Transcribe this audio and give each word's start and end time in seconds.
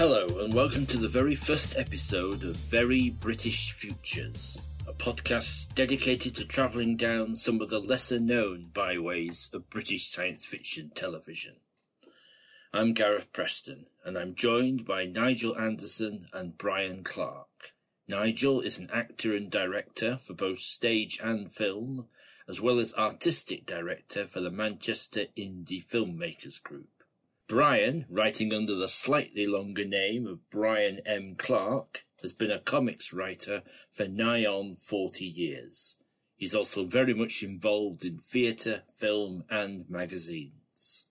Hello, 0.00 0.38
and 0.38 0.54
welcome 0.54 0.86
to 0.86 0.96
the 0.96 1.10
very 1.10 1.34
first 1.34 1.76
episode 1.76 2.42
of 2.42 2.56
Very 2.56 3.10
British 3.10 3.72
Futures, 3.72 4.58
a 4.88 4.94
podcast 4.94 5.74
dedicated 5.74 6.34
to 6.36 6.46
travelling 6.46 6.96
down 6.96 7.36
some 7.36 7.60
of 7.60 7.68
the 7.68 7.80
lesser 7.80 8.18
known 8.18 8.70
byways 8.72 9.50
of 9.52 9.68
British 9.68 10.06
science 10.06 10.46
fiction 10.46 10.90
television. 10.94 11.56
I'm 12.72 12.94
Gareth 12.94 13.30
Preston, 13.34 13.88
and 14.02 14.16
I'm 14.16 14.34
joined 14.34 14.86
by 14.86 15.04
Nigel 15.04 15.54
Anderson 15.58 16.24
and 16.32 16.56
Brian 16.56 17.04
Clark. 17.04 17.74
Nigel 18.08 18.62
is 18.62 18.78
an 18.78 18.88
actor 18.90 19.36
and 19.36 19.50
director 19.50 20.16
for 20.16 20.32
both 20.32 20.60
stage 20.60 21.20
and 21.22 21.52
film, 21.52 22.06
as 22.48 22.58
well 22.58 22.78
as 22.78 22.94
artistic 22.94 23.66
director 23.66 24.24
for 24.24 24.40
the 24.40 24.50
Manchester 24.50 25.26
Indie 25.36 25.84
Filmmakers 25.86 26.62
Group. 26.62 26.88
Brian, 27.50 28.06
writing 28.08 28.54
under 28.54 28.76
the 28.76 28.86
slightly 28.86 29.44
longer 29.44 29.84
name 29.84 30.24
of 30.24 30.48
Brian 30.50 31.00
M. 31.04 31.34
Clark, 31.36 32.04
has 32.22 32.32
been 32.32 32.52
a 32.52 32.60
comics 32.60 33.12
writer 33.12 33.64
for 33.90 34.06
nigh 34.06 34.44
on 34.44 34.76
40 34.76 35.24
years. 35.24 35.96
He's 36.36 36.54
also 36.54 36.86
very 36.86 37.12
much 37.12 37.42
involved 37.42 38.04
in 38.04 38.20
theatre, 38.20 38.84
film, 38.94 39.42
and 39.50 39.90
magazines. 39.90 41.06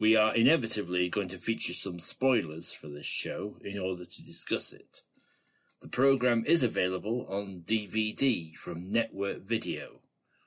We 0.00 0.16
are 0.16 0.34
inevitably 0.34 1.10
going 1.10 1.28
to 1.28 1.38
feature 1.38 1.74
some 1.74 1.98
spoilers 1.98 2.72
for 2.72 2.88
this 2.88 3.04
show 3.04 3.58
in 3.62 3.78
order 3.78 4.06
to 4.06 4.24
discuss 4.24 4.72
it. 4.72 5.02
The 5.82 5.88
programme 5.88 6.44
is 6.46 6.62
available 6.62 7.26
on 7.28 7.60
DVD 7.66 8.54
from 8.54 8.88
Network 8.88 9.42
Video 9.42 10.00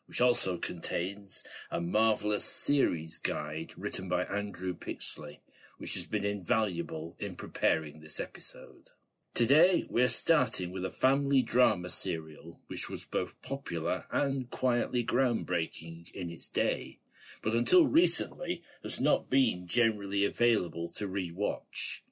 which 0.08 0.22
also 0.22 0.58
contains 0.58 1.44
a 1.70 1.80
marvellous 1.80 2.46
series 2.46 3.20
guide 3.20 3.74
written 3.78 4.10
by 4.10 4.24
Andrew 4.24 4.74
Pixley, 4.74 5.40
which 5.78 5.94
has 5.94 6.06
been 6.06 6.26
invaluable 6.26 7.16
in 7.20 7.36
preparing 7.36 8.00
this 8.00 8.20
episode. 8.20 8.92
Today, 9.34 9.86
we're 9.90 10.08
starting 10.08 10.72
with 10.72 10.84
a 10.84 10.90
family 10.90 11.44
drama 11.44 11.90
serial 11.90 12.60
which 12.68 12.90
was 12.90 13.06
both 13.06 13.40
popular 13.44 14.06
and 14.12 14.50
quietly 14.50 15.06
groundbreaking 15.06 16.10
in 16.12 16.32
its 16.32 16.48
day, 16.48 16.98
but 17.44 17.54
until 17.54 17.86
recently 17.86 18.64
has 18.82 19.00
not 19.00 19.30
been 19.30 19.68
generally 19.68 20.26
available 20.26 20.88
to 20.88 21.08
re-watch. 21.08 22.04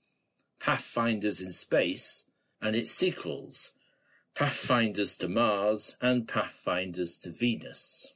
Pathfinders 0.60 1.42
in 1.42 1.52
Space 1.52 2.26
and 2.62 2.76
its 2.76 2.92
sequels, 2.92 3.74
Pathfinders 4.36 5.16
to 5.20 5.30
Mars 5.30 5.96
and 6.02 6.28
Pathfinders 6.28 7.18
to 7.20 7.30
Venus. 7.30 8.16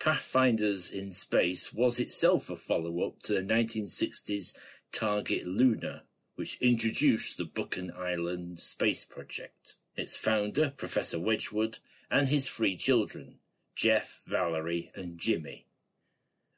Pathfinders 0.00 0.90
in 0.90 1.12
Space 1.12 1.72
was 1.72 2.00
itself 2.00 2.50
a 2.50 2.56
follow-up 2.56 3.22
to 3.22 3.34
the 3.34 3.54
1960s 3.54 4.52
Target 4.90 5.46
Luna, 5.46 6.02
which 6.34 6.60
introduced 6.60 7.38
the 7.38 7.44
Buchan 7.44 7.92
Island 7.96 8.58
space 8.58 9.04
project. 9.04 9.76
Its 9.94 10.16
founder, 10.16 10.74
Professor 10.76 11.20
Wedgwood, 11.20 11.78
and 12.10 12.26
his 12.26 12.48
three 12.48 12.76
children, 12.76 13.38
Jeff, 13.76 14.22
Valerie, 14.26 14.90
and 14.96 15.20
Jimmy. 15.20 15.68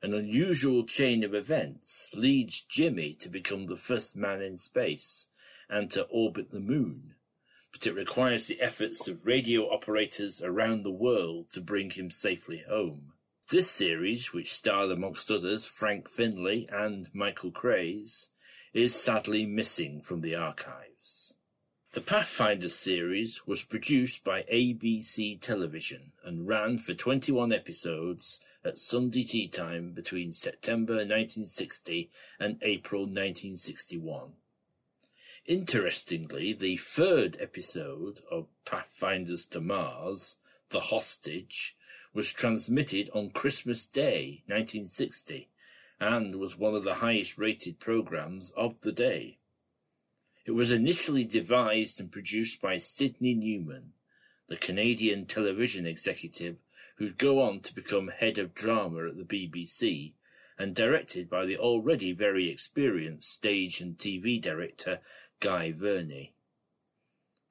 An 0.00 0.14
unusual 0.14 0.84
chain 0.84 1.22
of 1.22 1.34
events 1.34 2.12
leads 2.14 2.62
Jimmy 2.62 3.12
to 3.16 3.28
become 3.28 3.66
the 3.66 3.76
first 3.76 4.16
man 4.16 4.40
in 4.40 4.56
space 4.56 5.26
and 5.68 5.90
to 5.90 6.04
orbit 6.04 6.50
the 6.50 6.60
moon 6.60 7.16
but 7.76 7.86
it 7.86 7.94
requires 7.94 8.46
the 8.46 8.60
efforts 8.62 9.06
of 9.06 9.26
radio 9.26 9.70
operators 9.70 10.42
around 10.42 10.82
the 10.82 10.90
world 10.90 11.50
to 11.50 11.60
bring 11.60 11.90
him 11.90 12.10
safely 12.10 12.64
home. 12.66 13.12
This 13.50 13.70
series, 13.70 14.32
which 14.32 14.52
starred 14.52 14.90
amongst 14.90 15.30
others 15.30 15.66
Frank 15.66 16.08
Finlay 16.08 16.66
and 16.72 17.14
Michael 17.14 17.50
Craze, 17.50 18.30
is 18.72 18.94
sadly 18.94 19.44
missing 19.44 20.00
from 20.00 20.22
the 20.22 20.34
archives. 20.34 21.34
The 21.92 22.00
Pathfinder 22.00 22.70
series 22.70 23.46
was 23.46 23.62
produced 23.62 24.24
by 24.24 24.44
ABC 24.44 25.38
Television 25.38 26.12
and 26.24 26.48
ran 26.48 26.78
for 26.78 26.94
21 26.94 27.52
episodes 27.52 28.40
at 28.64 28.78
Sunday 28.78 29.24
tea 29.24 29.48
time 29.48 29.92
between 29.92 30.32
September 30.32 30.94
1960 30.94 32.10
and 32.40 32.58
April 32.62 33.02
1961. 33.02 34.32
Interestingly, 35.46 36.52
the 36.52 36.76
third 36.76 37.36
episode 37.38 38.20
of 38.32 38.48
Pathfinders 38.64 39.46
to 39.46 39.60
Mars, 39.60 40.38
The 40.70 40.80
Hostage, 40.80 41.76
was 42.12 42.32
transmitted 42.32 43.08
on 43.14 43.30
Christmas 43.30 43.86
Day, 43.86 44.42
1960, 44.46 45.48
and 46.00 46.40
was 46.40 46.58
one 46.58 46.74
of 46.74 46.82
the 46.82 46.94
highest 46.94 47.38
rated 47.38 47.78
programs 47.78 48.50
of 48.56 48.80
the 48.80 48.90
day. 48.90 49.38
It 50.44 50.50
was 50.50 50.72
initially 50.72 51.24
devised 51.24 52.00
and 52.00 52.10
produced 52.10 52.60
by 52.60 52.78
Sidney 52.78 53.34
Newman, 53.34 53.92
the 54.48 54.56
Canadian 54.56 55.26
television 55.26 55.86
executive 55.86 56.56
who'd 56.96 57.18
go 57.18 57.40
on 57.40 57.60
to 57.60 57.74
become 57.74 58.08
head 58.08 58.38
of 58.38 58.52
drama 58.52 59.06
at 59.06 59.16
the 59.16 59.22
BBC 59.22 60.14
and 60.58 60.74
directed 60.74 61.28
by 61.28 61.44
the 61.44 61.58
already 61.58 62.12
very 62.12 62.50
experienced 62.50 63.30
stage 63.30 63.80
and 63.80 63.98
TV 63.98 64.40
director 64.40 65.00
Guy 65.38 65.70
Verney. 65.70 66.32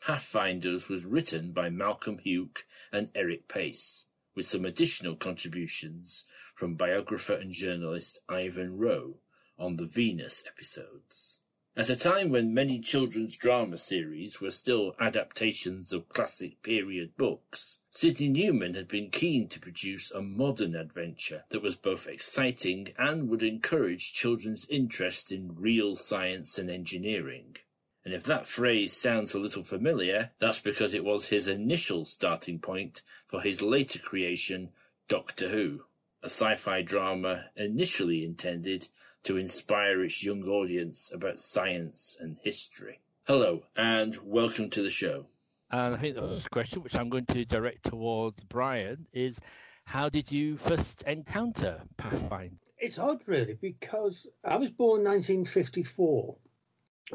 Pathfinders 0.02 0.90
was 0.90 1.06
written 1.06 1.52
by 1.52 1.70
Malcolm 1.70 2.18
Hulke 2.18 2.64
and 2.92 3.12
Eric 3.14 3.48
Paice, 3.48 4.08
with 4.34 4.48
some 4.48 4.66
additional 4.66 5.16
contributions 5.16 6.26
from 6.56 6.76
biographer 6.76 7.34
and 7.34 7.52
journalist 7.52 8.22
Ivan 8.28 8.78
Rowe 8.78 9.18
on 9.60 9.76
the 9.76 9.86
Venus 9.86 10.44
episodes. 10.48 11.42
At 11.78 11.92
a 11.92 11.96
time 11.96 12.32
when 12.32 12.56
many 12.56 12.80
children's 12.80 13.38
drama 13.38 13.78
series 13.78 14.42
were 14.42 14.52
still 14.52 14.96
adaptations 15.00 15.94
of 15.94 16.10
classic 16.10 16.64
period 16.64 17.16
books, 17.18 17.82
Sidney 17.92 18.30
Newman 18.30 18.74
had 18.74 18.88
been 18.88 19.12
keen 19.12 19.48
to 19.50 19.60
produce 19.60 20.10
a 20.10 20.22
modern 20.22 20.74
adventure 20.74 21.44
that 21.50 21.62
was 21.62 21.76
both 21.76 22.08
exciting 22.08 22.94
and 22.98 23.30
would 23.30 23.44
encourage 23.44 24.14
children's 24.14 24.68
interest 24.70 25.32
in 25.32 25.56
real 25.56 25.96
science 25.96 26.58
and 26.58 26.72
engineering. 26.72 27.58
And 28.06 28.14
if 28.14 28.24
that 28.26 28.46
phrase 28.46 28.94
sounds 28.94 29.34
a 29.34 29.40
little 29.40 29.64
familiar, 29.64 30.30
that's 30.38 30.60
because 30.60 30.94
it 30.94 31.04
was 31.04 31.30
his 31.30 31.48
initial 31.48 32.06
starting 32.06 32.60
point 32.60 33.02
for 33.26 33.42
his 33.42 33.64
later 33.64 33.98
creation, 33.98 34.70
Doctor 35.08 35.50
Who, 35.50 35.86
a 36.22 36.28
sci-fi 36.28 36.84
drama 36.84 37.46
initially 37.56 38.24
intended 38.24 38.90
to 39.24 39.38
inspire 39.38 40.04
its 40.04 40.24
young 40.24 40.44
audience 40.44 41.12
about 41.12 41.40
science 41.40 42.16
and 42.20 42.38
history. 42.44 43.00
Hello, 43.24 43.64
and 43.76 44.20
welcome 44.22 44.70
to 44.70 44.84
the 44.84 44.92
show. 44.92 45.26
And 45.72 45.96
I 45.96 45.98
think 45.98 46.14
the 46.14 46.22
first 46.22 46.52
question, 46.52 46.84
which 46.84 46.96
I'm 46.96 47.10
going 47.10 47.26
to 47.26 47.44
direct 47.44 47.86
towards 47.86 48.44
Brian, 48.44 49.08
is 49.14 49.40
how 49.86 50.10
did 50.10 50.32
you 50.32 50.58
first 50.58 51.02
encounter 51.08 51.82
Pathfinder? 51.98 52.54
It's 52.78 53.00
odd, 53.00 53.28
really, 53.28 53.58
because 53.60 54.28
I 54.44 54.58
was 54.58 54.70
born 54.70 55.04
1954. 55.04 56.36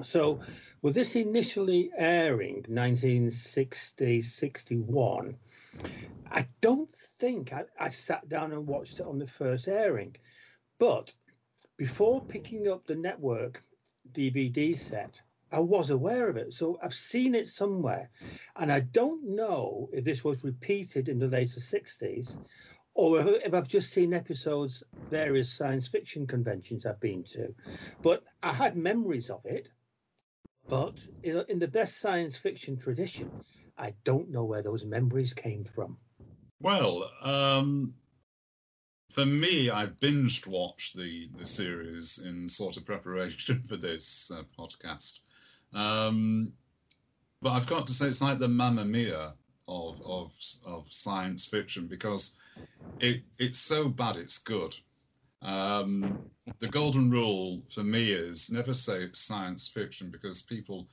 So, 0.02 0.40
with 0.82 0.94
this 0.94 1.16
initially 1.16 1.90
airing 1.98 2.64
1960 2.68 4.20
61, 4.20 5.36
I 6.30 6.46
don't 6.60 6.94
think 6.94 7.52
I, 7.52 7.64
I 7.78 7.88
sat 7.88 8.28
down 8.28 8.52
and 8.52 8.68
watched 8.68 9.00
it 9.00 9.06
on 9.06 9.18
the 9.18 9.26
first 9.26 9.66
airing. 9.66 10.14
But 10.78 11.12
before 11.76 12.24
picking 12.24 12.68
up 12.68 12.86
the 12.86 12.94
network 12.94 13.64
DVD 14.12 14.76
set, 14.76 15.20
I 15.50 15.58
was 15.58 15.90
aware 15.90 16.28
of 16.28 16.36
it. 16.36 16.52
So 16.52 16.78
I've 16.82 16.94
seen 16.94 17.34
it 17.34 17.48
somewhere. 17.48 18.10
And 18.56 18.72
I 18.72 18.80
don't 18.80 19.34
know 19.34 19.90
if 19.92 20.04
this 20.04 20.22
was 20.22 20.44
repeated 20.44 21.08
in 21.08 21.18
the 21.18 21.26
later 21.26 21.58
60s 21.58 22.36
or 22.94 23.20
if 23.20 23.54
I've 23.54 23.68
just 23.68 23.92
seen 23.92 24.14
episodes, 24.14 24.82
various 25.08 25.52
science 25.52 25.88
fiction 25.88 26.26
conventions 26.26 26.86
I've 26.86 27.00
been 27.00 27.24
to. 27.24 27.52
But 28.02 28.24
I 28.42 28.52
had 28.52 28.76
memories 28.76 29.30
of 29.30 29.44
it. 29.44 29.68
But 30.70 31.04
in, 31.24 31.58
the 31.58 31.68
best 31.68 31.98
science 31.98 32.36
fiction 32.36 32.78
tradition, 32.78 33.28
I 33.76 33.92
don't 34.04 34.30
know 34.30 34.44
where 34.44 34.62
those 34.62 34.84
memories 34.84 35.34
came 35.34 35.64
from. 35.64 35.98
Well, 36.60 37.10
um, 37.22 37.94
for 39.10 39.26
me, 39.26 39.68
I've 39.68 39.98
binged 39.98 40.46
watched 40.46 40.96
the 40.96 41.28
the 41.36 41.44
series 41.44 42.18
in 42.18 42.48
sort 42.48 42.76
of 42.76 42.86
preparation 42.86 43.62
for 43.68 43.76
this 43.76 44.30
uh, 44.30 44.44
podcast. 44.56 45.20
Um, 45.72 46.52
but 47.42 47.50
I've 47.50 47.66
got 47.66 47.86
to 47.86 47.92
say, 47.92 48.06
it's 48.06 48.22
like 48.22 48.38
the 48.38 48.48
Mamma 48.48 48.84
Mia 48.84 49.34
of 49.66 50.00
of 50.02 50.36
of 50.64 50.92
science 50.92 51.46
fiction 51.46 51.88
because 51.88 52.36
it 53.00 53.24
it's 53.38 53.58
so 53.58 53.88
bad 53.88 54.16
it's 54.16 54.38
good. 54.38 54.74
Um, 55.42 56.20
the 56.58 56.68
golden 56.68 57.10
rule 57.10 57.62
for 57.70 57.82
me 57.82 58.12
is 58.12 58.50
never 58.50 58.72
say 58.74 59.08
science 59.12 59.68
fiction 59.68 60.10
because 60.10 60.42
people 60.42 60.88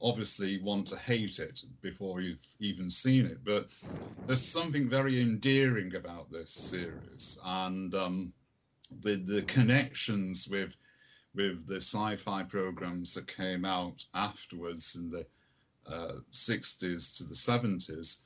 obviously 0.00 0.60
want 0.60 0.86
to 0.88 0.96
hate 0.96 1.38
it 1.38 1.60
before 1.82 2.20
you've 2.20 2.46
even 2.60 2.88
seen 2.88 3.26
it. 3.26 3.44
But 3.44 3.68
there's 4.26 4.44
something 4.44 4.88
very 4.88 5.20
endearing 5.20 5.94
about 5.94 6.30
this 6.30 6.52
series 6.52 7.38
and 7.44 7.94
um, 7.94 8.32
the 9.00 9.16
the 9.16 9.42
connections 9.42 10.48
with 10.48 10.76
with 11.34 11.66
the 11.66 11.76
sci-fi 11.76 12.44
programs 12.44 13.14
that 13.14 13.26
came 13.26 13.64
out 13.64 14.04
afterwards 14.14 14.96
in 14.96 15.10
the 15.10 15.26
uh, 15.86 16.20
60s 16.30 17.16
to 17.16 17.24
the 17.24 17.34
70s. 17.34 18.22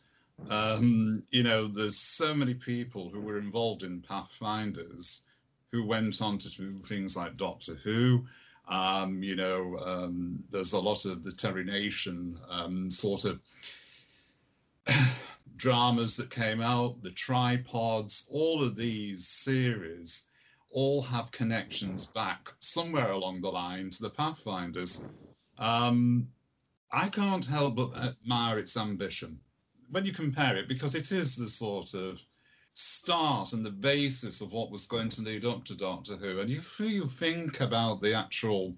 Um, 0.51 1.23
you 1.31 1.43
know, 1.43 1.67
there's 1.67 1.97
so 1.97 2.35
many 2.35 2.55
people 2.55 3.11
who 3.11 3.21
were 3.23 3.39
involved 3.39 3.83
in 3.83 4.03
Pathfinders 4.03 5.25
who 5.73 5.85
went 5.85 6.20
on 6.23 6.38
to 6.38 6.50
do 6.50 6.70
things 6.82 7.17
like 7.17 7.37
Doctor 7.37 7.75
Who. 7.75 8.26
Um, 8.69 9.23
you 9.23 9.37
know, 9.37 9.79
um, 9.79 10.43
there's 10.50 10.73
a 10.75 10.81
lot 10.81 11.05
of 11.05 11.25
the 11.25 11.32
Terry 11.32 11.65
Nation 11.65 12.38
um, 12.50 12.91
sort 12.91 13.25
of 13.25 13.41
dramas 15.56 16.17
that 16.17 16.31
came 16.31 16.61
out, 16.61 17.03
the 17.03 17.11
tripods, 17.11 18.29
all 18.31 18.62
of 18.62 18.76
these 18.76 19.26
series 19.26 20.29
all 20.70 21.00
have 21.00 21.31
connections 21.32 22.05
back 22.05 22.53
somewhere 22.61 23.12
along 23.12 23.41
the 23.41 23.50
line 23.50 23.88
to 23.88 24.03
the 24.03 24.11
Pathfinders. 24.11 25.06
Um, 25.59 26.29
I 26.93 27.09
can't 27.09 27.44
help 27.44 27.76
but 27.76 27.97
admire 27.97 28.59
its 28.59 28.76
ambition 28.76 29.41
when 29.91 30.05
you 30.05 30.12
compare 30.12 30.56
it, 30.56 30.69
because 30.69 30.94
it 30.94 31.12
is 31.12 31.37
the 31.37 31.49
sort 31.49 31.94
of 31.94 32.23
start 32.79 33.53
and 33.53 33.67
the 33.67 33.71
basis 33.71 34.41
of 34.41 34.53
what 34.53 34.71
was 34.71 34.87
going 34.87 35.09
to 35.09 35.23
lead 35.23 35.45
up 35.45 35.65
to 35.65 35.75
Doctor 35.75 36.15
Who. 36.15 36.41
And 36.41 36.51
if 36.51 36.79
you 36.79 37.09
think 37.09 37.61
about 37.61 38.01
the 38.01 38.15
actual 38.15 38.75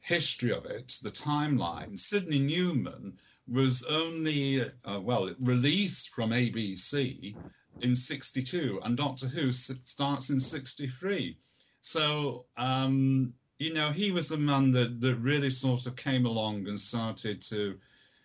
history 0.00 0.52
of 0.52 0.66
it, 0.66 0.98
the 1.02 1.10
timeline, 1.10 1.98
Sidney 1.98 2.38
Newman 2.38 3.16
was 3.46 3.82
only, 3.84 4.60
uh, 4.60 5.00
well, 5.00 5.34
released 5.40 6.10
from 6.10 6.30
ABC 6.30 7.34
in 7.80 7.96
62, 7.96 8.80
and 8.84 8.96
Doctor 8.96 9.26
Who 9.26 9.52
starts 9.52 10.28
in 10.28 10.38
63. 10.38 11.36
So, 11.80 12.44
um, 12.58 13.32
you 13.58 13.72
know, 13.72 13.90
he 13.90 14.10
was 14.10 14.28
the 14.28 14.36
man 14.36 14.70
that, 14.72 15.00
that 15.00 15.16
really 15.16 15.50
sort 15.50 15.86
of 15.86 15.96
came 15.96 16.26
along 16.26 16.68
and 16.68 16.78
started 16.78 17.40
to 17.42 17.78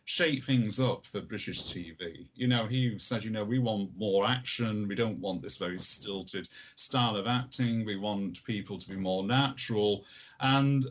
shake 0.06 0.44
things 0.44 0.80
up 0.80 1.06
for 1.06 1.22
British 1.22 1.72
TV. 1.72 2.28
You 2.36 2.48
know, 2.48 2.66
he 2.66 2.98
said, 3.00 3.24
you 3.24 3.32
know, 3.32 3.46
we 3.46 3.60
want 3.60 3.92
more 3.98 4.26
action. 4.26 4.88
We 4.88 4.96
don't 4.96 5.20
want 5.20 5.42
this 5.42 5.58
very 5.58 5.80
stilted 5.80 6.48
style 6.76 7.16
of 7.16 7.28
acting. 7.28 7.86
We 7.86 7.96
want 7.96 8.44
people 8.44 8.78
to 8.78 8.90
be 8.90 8.96
more 8.96 9.24
natural. 9.24 10.06
And 10.40 10.86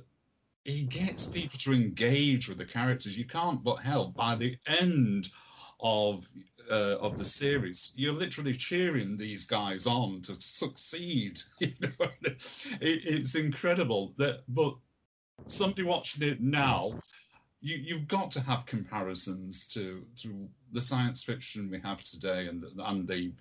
he 0.65 0.85
gets 0.85 1.27
people 1.27 1.59
to 1.61 1.73
engage 1.73 2.49
with 2.49 2.59
the 2.59 2.65
characters. 2.65 3.19
You 3.19 3.27
can't 3.27 3.63
but 3.63 3.77
help 3.77 4.15
by 4.15 4.35
the 4.35 4.57
end 4.81 5.29
of 5.81 6.31
uh, 6.71 6.97
of 7.01 7.17
the 7.17 7.25
series, 7.25 7.93
you're 7.97 8.15
literally 8.15 8.55
cheering 8.55 9.17
these 9.17 9.47
guys 9.47 9.87
on 9.87 10.23
to 10.23 10.41
succeed. 10.41 11.39
You 11.61 11.75
know, 11.81 12.07
it, 12.23 12.39
it's 12.81 13.35
incredible 13.35 14.15
that, 14.19 14.43
but 14.49 14.77
somebody 15.47 15.83
watching 15.83 16.23
it 16.27 16.41
now, 16.41 16.99
you, 17.63 17.77
you've 17.77 18.09
got 18.09 18.31
to 18.33 18.41
have 18.41 18.67
comparisons 18.67 19.67
to 19.69 20.05
to 20.17 20.49
the 20.73 20.81
science 20.81 21.23
fiction 21.23 21.71
we 21.71 21.81
have 21.81 22.03
today 22.03 22.49
and 22.49 22.63
the, 22.63 22.85
and 22.87 23.07
the 23.09 23.33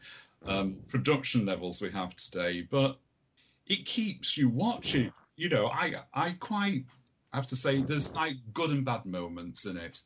um, 0.46 0.78
production 0.88 1.46
levels 1.46 1.82
we 1.82 1.92
have 1.92 2.16
today. 2.16 2.68
But 2.70 2.98
it 3.68 3.86
keeps 3.86 4.38
you 4.38 4.50
watching. 4.50 5.12
You 5.36 5.50
know, 5.50 5.68
I 5.68 5.96
I 6.14 6.32
quite 6.40 6.86
have 7.34 7.48
to 7.48 7.56
say 7.56 7.82
there's 7.82 8.16
like 8.16 8.36
good 8.54 8.70
and 8.70 8.86
bad 8.86 9.06
moments 9.06 9.66
in 9.66 9.76
it. 9.78 10.02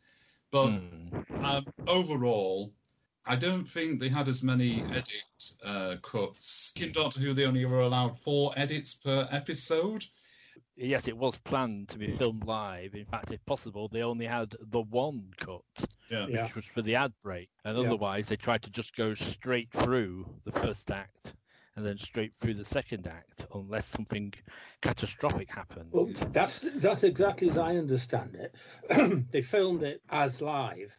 But 0.52 0.70
mm. 0.70 1.44
um, 1.44 1.66
overall, 1.88 2.72
I 3.26 3.36
don't 3.36 3.66
think 3.66 4.00
they 4.00 4.10
had 4.10 4.30
as 4.30 4.44
many 4.44 4.84
edit 4.92 5.54
uh, 5.66 5.96
cuts. 6.02 6.74
In 6.80 6.92
Doctor 6.92 7.20
Who, 7.20 7.34
they 7.34 7.46
only 7.46 7.66
were 7.66 7.82
allowed 7.82 8.18
four 8.18 8.54
edits 8.56 8.94
per 8.94 9.28
episode. 9.32 10.06
Yes, 10.78 11.08
it 11.08 11.18
was 11.18 11.38
planned 11.38 11.90
to 11.90 11.98
be 11.98 12.12
filmed 12.16 12.46
live. 12.46 12.96
In 12.96 13.06
fact, 13.06 13.32
if 13.32 13.44
possible, 13.46 13.88
they 13.88 14.04
only 14.04 14.26
had 14.26 14.56
the 14.60 14.82
one 14.82 15.32
cut, 15.38 15.62
yeah. 16.12 16.26
which 16.26 16.36
yeah. 16.36 16.50
was 16.54 16.66
for 16.66 16.82
the 16.82 16.96
ad 16.96 17.14
break. 17.24 17.50
And 17.64 17.78
yeah. 17.78 17.86
otherwise, 17.86 18.28
they 18.28 18.36
tried 18.36 18.62
to 18.64 18.72
just 18.72 18.96
go 18.96 19.14
straight 19.14 19.72
through 19.72 20.30
the 20.44 20.52
first 20.52 20.92
act 20.92 21.34
and 21.76 21.86
then 21.86 21.98
straight 21.98 22.34
through 22.34 22.54
the 22.54 22.66
second 22.66 23.08
act 23.08 23.46
unless 23.54 23.86
something 23.86 24.34
catastrophic 24.82 25.50
happened. 25.50 25.90
Well, 25.92 26.10
that's 26.32 26.60
that's 26.76 27.04
exactly 27.04 27.50
as 27.50 27.58
I 27.58 27.76
understand 27.76 28.36
it. 28.36 29.26
they 29.32 29.42
filmed 29.42 29.84
it 29.84 30.02
as 30.10 30.42
live, 30.42 30.96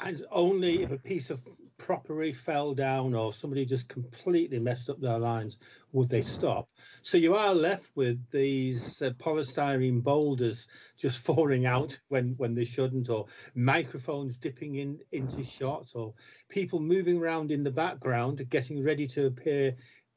and 0.00 0.24
only 0.30 0.82
if 0.82 0.90
a 0.90 0.98
piece 0.98 1.30
of 1.30 1.40
property 1.78 2.32
fell 2.32 2.74
down 2.74 3.14
or 3.14 3.32
somebody 3.32 3.64
just 3.64 3.88
completely 3.88 4.58
messed 4.58 4.90
up 4.90 5.00
their 5.00 5.18
lines 5.18 5.58
would 5.92 6.08
they 6.08 6.22
stop. 6.22 6.68
So 7.02 7.16
you 7.16 7.34
are 7.34 7.54
left 7.54 7.90
with 7.94 8.18
these 8.30 9.00
uh, 9.00 9.10
polystyrene 9.10 10.02
boulders 10.02 10.66
just 10.96 11.18
falling 11.28 11.66
out 11.66 11.98
when 12.08 12.34
when 12.36 12.54
they 12.54 12.64
shouldn't, 12.64 13.08
or 13.08 13.26
microphones 13.54 14.36
dipping 14.36 14.76
in 14.76 14.98
into 15.12 15.42
shots, 15.42 15.94
or 15.94 16.14
people 16.48 16.80
moving 16.80 17.18
around 17.18 17.50
in 17.50 17.62
the 17.62 17.70
background 17.70 18.44
getting 18.50 18.82
ready 18.84 19.06
to 19.06 19.26
appear 19.26 19.74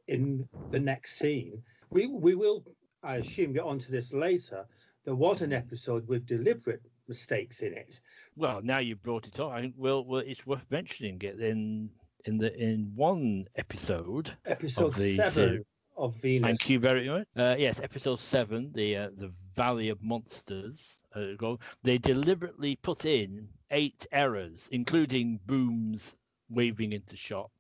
in 0.08 0.48
the 0.70 0.80
next 0.80 1.18
scene. 1.18 1.62
We 1.92 2.08
we 2.08 2.36
will, 2.36 2.66
I 3.04 3.18
assume, 3.18 3.54
get 3.54 3.64
onto 3.64 3.92
this 3.92 4.14
later. 4.14 4.66
There 5.04 5.16
was 5.16 5.42
an 5.42 5.54
episode 5.54 6.08
with 6.08 6.28
deliberate 6.28 6.82
mistakes 7.14 7.62
in 7.62 7.74
it. 7.74 8.00
Well, 8.36 8.62
now 8.64 8.80
you 8.88 8.96
brought 8.96 9.28
it 9.28 9.40
up. 9.40 9.52
I 9.52 9.74
well, 9.78 10.04
well, 10.10 10.24
it's 10.32 10.46
worth 10.46 10.66
mentioning 10.70 11.18
it 11.22 11.40
in 11.52 11.90
in 12.28 12.38
the 12.38 12.50
in 12.68 12.92
one 12.96 13.46
episode. 13.56 14.26
Episode 14.46 14.88
of 14.88 14.96
the 14.96 15.16
seven. 15.18 15.32
Series. 15.32 15.66
Of 15.98 16.16
Venus. 16.16 16.48
Thank 16.48 16.70
you 16.70 16.80
very 16.80 17.08
much. 17.10 17.28
Uh, 17.36 17.56
yes, 17.60 17.82
episode 17.82 18.18
seven, 18.18 18.72
the 18.74 18.90
uh, 18.96 19.10
the 19.18 19.30
Valley 19.56 19.90
of 19.90 20.02
Monsters. 20.02 21.00
Uh, 21.14 21.58
they 21.84 21.98
deliberately 21.98 22.78
put 22.78 23.06
in 23.06 23.48
eight 23.70 24.08
errors, 24.12 24.70
including 24.72 25.40
booms 25.46 26.16
waving 26.50 26.94
into 26.94 27.18
shot, 27.18 27.52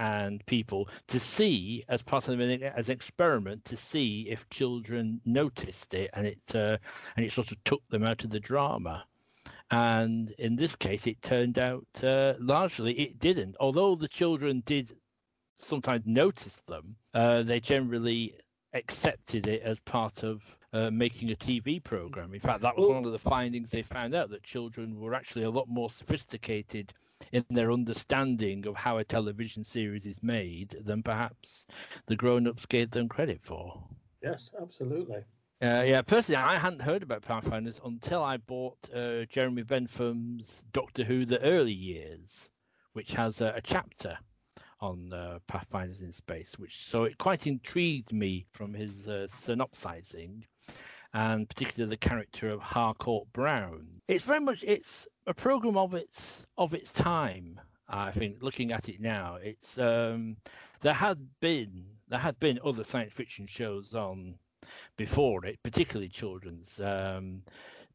and 0.00 0.44
people 0.46 0.88
to 1.06 1.20
see 1.20 1.84
as 1.88 2.02
part 2.02 2.26
of 2.26 2.40
an 2.40 2.62
as 2.62 2.88
experiment 2.88 3.62
to 3.66 3.76
see 3.76 4.26
if 4.30 4.48
children 4.48 5.20
noticed 5.26 5.92
it 5.92 6.10
and 6.14 6.26
it 6.26 6.40
uh, 6.54 6.78
and 7.16 7.26
it 7.26 7.32
sort 7.32 7.52
of 7.52 7.62
took 7.64 7.86
them 7.90 8.02
out 8.02 8.24
of 8.24 8.30
the 8.30 8.40
drama. 8.40 9.04
And 9.70 10.30
in 10.38 10.56
this 10.56 10.74
case 10.74 11.06
it 11.06 11.20
turned 11.22 11.58
out 11.58 11.86
uh, 12.02 12.34
largely 12.40 12.98
it 12.98 13.18
didn't. 13.18 13.56
Although 13.60 13.94
the 13.94 14.08
children 14.08 14.62
did 14.64 14.90
sometimes 15.54 16.06
notice 16.06 16.56
them 16.66 16.96
uh, 17.12 17.42
they 17.42 17.60
generally 17.60 18.34
accepted 18.72 19.46
it 19.46 19.60
as 19.62 19.78
part 19.80 20.24
of 20.24 20.40
uh, 20.72 20.90
making 20.90 21.30
a 21.30 21.34
TV 21.34 21.82
program. 21.82 22.32
In 22.32 22.40
fact, 22.40 22.60
that 22.60 22.76
was 22.76 22.86
one 22.86 23.04
of 23.04 23.12
the 23.12 23.18
findings 23.18 23.70
they 23.70 23.82
found 23.82 24.14
out 24.14 24.30
that 24.30 24.42
children 24.42 24.98
were 25.00 25.14
actually 25.14 25.44
a 25.44 25.50
lot 25.50 25.68
more 25.68 25.90
sophisticated 25.90 26.92
in 27.32 27.44
their 27.50 27.72
understanding 27.72 28.66
of 28.66 28.76
how 28.76 28.98
a 28.98 29.04
television 29.04 29.64
series 29.64 30.06
is 30.06 30.22
made 30.22 30.76
than 30.84 31.02
perhaps 31.02 31.66
the 32.06 32.16
grown-ups 32.16 32.66
gave 32.66 32.90
them 32.90 33.08
credit 33.08 33.40
for. 33.42 33.82
Yes, 34.22 34.50
absolutely. 34.60 35.22
Uh, 35.62 35.84
yeah, 35.86 36.00
personally, 36.00 36.36
I 36.36 36.56
hadn't 36.56 36.80
heard 36.80 37.02
about 37.02 37.20
Pathfinders 37.22 37.80
until 37.84 38.22
I 38.22 38.38
bought 38.38 38.78
uh, 38.94 39.26
Jeremy 39.26 39.62
Bentham's 39.62 40.62
Doctor 40.72 41.04
Who: 41.04 41.26
The 41.26 41.40
Early 41.42 41.72
Years, 41.72 42.48
which 42.94 43.12
has 43.12 43.42
a, 43.42 43.52
a 43.54 43.60
chapter 43.60 44.16
on 44.80 45.12
uh, 45.12 45.38
Pathfinders 45.46 46.00
in 46.00 46.12
Space, 46.12 46.58
which 46.58 46.86
so 46.86 47.04
it 47.04 47.18
quite 47.18 47.46
intrigued 47.46 48.12
me 48.12 48.46
from 48.52 48.72
his 48.72 49.06
uh, 49.06 49.26
synopsizing, 49.26 50.46
and 51.14 51.48
particularly 51.48 51.90
the 51.90 51.96
character 51.96 52.50
of 52.50 52.60
Harcourt 52.60 53.32
Brown. 53.32 53.86
It's 54.08 54.24
very 54.24 54.40
much 54.40 54.64
it's 54.64 55.08
a 55.26 55.34
program 55.34 55.76
of 55.76 55.94
its 55.94 56.46
of 56.56 56.74
its 56.74 56.92
time. 56.92 57.60
I 57.88 58.12
think 58.12 58.42
looking 58.42 58.72
at 58.72 58.88
it 58.88 59.00
now, 59.00 59.36
it's 59.42 59.78
um, 59.78 60.36
there 60.80 60.94
had 60.94 61.18
been 61.40 61.84
there 62.08 62.18
had 62.18 62.38
been 62.38 62.60
other 62.64 62.84
science 62.84 63.12
fiction 63.12 63.46
shows 63.46 63.94
on 63.94 64.36
before 64.96 65.44
it, 65.46 65.58
particularly 65.62 66.08
children's. 66.08 66.80
Um, 66.80 67.42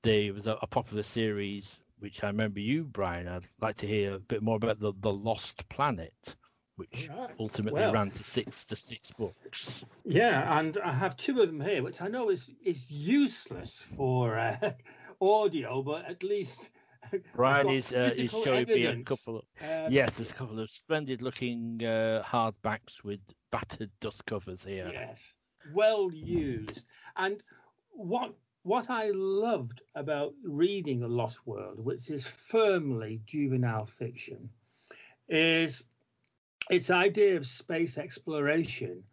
there 0.02 0.34
was 0.34 0.48
a, 0.48 0.58
a 0.62 0.68
popular 0.68 1.04
series 1.04 1.80
which 2.00 2.24
I 2.24 2.28
remember 2.28 2.60
you, 2.60 2.84
Brian. 2.84 3.28
I'd 3.28 3.46
like 3.62 3.78
to 3.78 3.88
hear 3.88 4.14
a 4.14 4.20
bit 4.20 4.44
more 4.44 4.58
about 4.58 4.80
the 4.80 4.94
the 5.00 5.14
Lost 5.14 5.68
Planet, 5.70 6.36
which 6.75 7.10
right. 7.10 7.32
ultimately 7.39 7.82
well, 7.82 7.94
ran 7.94 8.12
to 8.12 8.24
six 8.24 8.65
to 8.65 8.75
six 8.75 9.12
books. 9.12 9.86
Yeah, 10.03 10.60
and 10.60 10.77
I 10.84 10.91
have 10.91 11.15
two 11.15 11.41
of 11.41 11.48
them 11.48 11.62
here, 11.62 11.84
which 11.84 12.01
I 12.01 12.08
know 12.08 12.29
is 12.29 12.50
is 12.63 12.89
useless 12.91 13.79
for 13.79 14.38
uh, 14.38 14.72
audio, 15.22 15.82
but 15.82 16.05
at 16.05 16.24
least. 16.24 16.72
Brian 17.36 17.70
is 17.70 17.94
uh, 17.94 18.12
is 18.17 18.32
showing 18.32 18.65
me 18.67 18.86
a 18.86 19.03
couple 19.03 19.38
of 19.38 19.44
um, 19.62 19.91
yes, 19.91 20.17
there's 20.17 20.32
a 20.32 20.34
couple 20.34 20.60
of 20.60 20.70
splendid 20.72 21.22
looking 21.22 21.79
uh, 21.84 22.24
hardbacks 22.25 23.03
with 23.03 23.20
battered 23.51 23.91
dust 24.00 24.25
covers 24.25 24.63
here. 24.63 24.89
Yes, 24.91 25.20
well 25.72 26.12
used. 26.12 26.86
And 27.15 27.44
what 27.91 28.34
what 28.63 28.89
I 28.89 29.12
loved 29.13 29.84
about 29.94 30.34
reading 30.44 31.03
A 31.03 31.08
Lost 31.08 31.46
World, 31.46 31.79
which 31.79 32.10
is 32.10 32.25
firmly 32.25 33.22
juvenile 33.27 33.86
fiction, 33.86 34.50
is 35.29 35.86
its 36.70 36.90
idea 36.90 37.38
of 37.38 37.46
space 37.46 37.98
exploration 37.98 39.04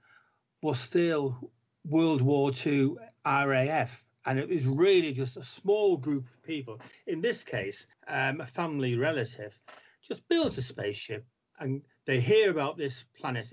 was 0.63 0.79
still 0.79 1.51
World 1.85 2.23
War 2.23 2.53
II 2.65 2.97
RAF. 3.27 4.05
And 4.25 4.39
it 4.39 4.49
was 4.49 4.67
really 4.67 5.13
just 5.13 5.37
a 5.37 5.43
small 5.43 5.97
group 5.97 6.25
of 6.25 6.43
people. 6.45 6.81
In 7.09 7.21
this 7.21 7.43
case, 7.43 7.87
um, 8.07 8.41
a 8.41 8.47
family 8.47 8.97
relative 8.97 9.59
just 10.01 10.27
builds 10.29 10.59
a 10.59 10.63
spaceship 10.63 11.27
and 11.59 11.83
they 12.07 12.21
hear 12.21 12.51
about 12.51 12.77
this 12.77 13.05
planet, 13.19 13.53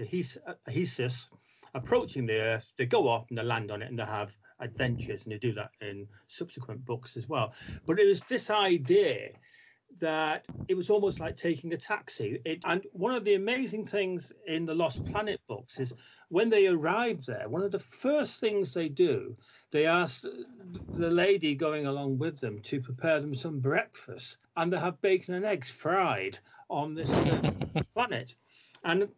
Ahesus, 0.68 1.30
approaching 1.74 2.26
the 2.26 2.40
Earth. 2.40 2.72
They 2.78 2.86
go 2.86 3.08
off 3.08 3.26
and 3.30 3.38
they 3.38 3.44
land 3.44 3.72
on 3.72 3.82
it 3.82 3.90
and 3.90 4.00
they 4.00 4.06
have 4.06 4.36
adventures, 4.60 5.24
and 5.24 5.32
they 5.32 5.38
do 5.38 5.54
that 5.54 5.72
in 5.82 6.08
subsequent 6.28 6.84
books 6.86 7.16
as 7.16 7.30
well. 7.30 7.54
But 7.86 8.00
it 8.00 8.08
was 8.08 8.22
this 8.22 8.50
idea 8.50 9.30
that 10.00 10.46
it 10.68 10.76
was 10.76 10.90
almost 10.90 11.20
like 11.20 11.36
taking 11.36 11.74
a 11.74 11.78
taxi. 11.78 12.40
It, 12.46 12.62
and 12.66 12.86
one 12.94 13.14
of 13.14 13.26
the 13.26 13.36
amazing 13.36 13.86
things 13.86 14.32
in 14.48 14.66
the 14.66 14.74
Lost 14.74 15.04
Planet 15.06 15.42
books 15.48 15.80
is 15.80 15.94
when 16.30 16.50
they 16.50 16.68
arrive 16.68 17.26
there, 17.26 17.50
one 17.50 17.64
of 17.64 17.72
the 17.72 17.80
first 17.80 18.40
things 18.40 18.74
they 18.74 18.88
do, 18.88 19.36
they 19.72 19.86
ask 19.86 20.24
the 20.94 21.10
lady 21.10 21.56
going 21.56 21.86
along 21.86 22.18
with 22.18 22.40
them 22.40 22.62
to 22.62 22.80
prepare 22.80 23.20
them 23.20 23.34
some 23.34 23.60
breakfast, 23.60 24.38
and 24.56 24.72
they 24.72 24.80
have 24.80 25.02
bacon 25.02 25.34
and 25.34 25.46
eggs 25.46 25.70
fried 25.70 26.40
on 26.70 26.94
this 26.96 27.12
uh, 27.12 27.52
planet. 27.94 28.36
And 28.84 29.10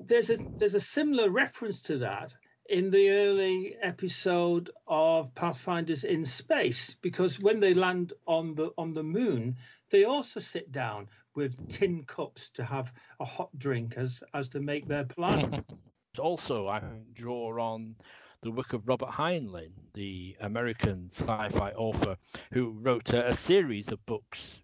there's 0.00 0.30
a 0.30 0.36
there's 0.56 0.74
a 0.74 0.80
similar 0.80 1.30
reference 1.30 1.80
to 1.82 1.98
that 1.98 2.34
in 2.68 2.90
the 2.90 3.10
early 3.10 3.76
episode 3.82 4.70
of 4.86 5.34
Pathfinders 5.34 6.04
in 6.04 6.24
Space 6.24 6.96
because 7.02 7.38
when 7.40 7.60
they 7.60 7.74
land 7.74 8.12
on 8.26 8.54
the 8.54 8.70
on 8.78 8.94
the 8.94 9.02
moon, 9.02 9.56
they 9.90 10.04
also 10.04 10.40
sit 10.40 10.72
down 10.72 11.08
with 11.34 11.68
tin 11.68 12.04
cups 12.04 12.50
to 12.50 12.64
have 12.64 12.92
a 13.20 13.24
hot 13.24 13.50
drink 13.58 13.94
as 13.96 14.22
as 14.32 14.48
to 14.50 14.60
make 14.60 14.86
their 14.86 15.04
plan. 15.04 15.64
also, 16.18 16.68
I 16.68 16.82
draw 17.12 17.60
on 17.60 17.96
the 18.42 18.50
work 18.50 18.72
of 18.72 18.86
Robert 18.86 19.10
Heinlein, 19.10 19.72
the 19.94 20.36
American 20.40 21.08
sci-fi 21.10 21.72
author, 21.72 22.16
who 22.52 22.70
wrote 22.80 23.12
a, 23.12 23.28
a 23.28 23.34
series 23.34 23.90
of 23.90 24.04
books 24.06 24.62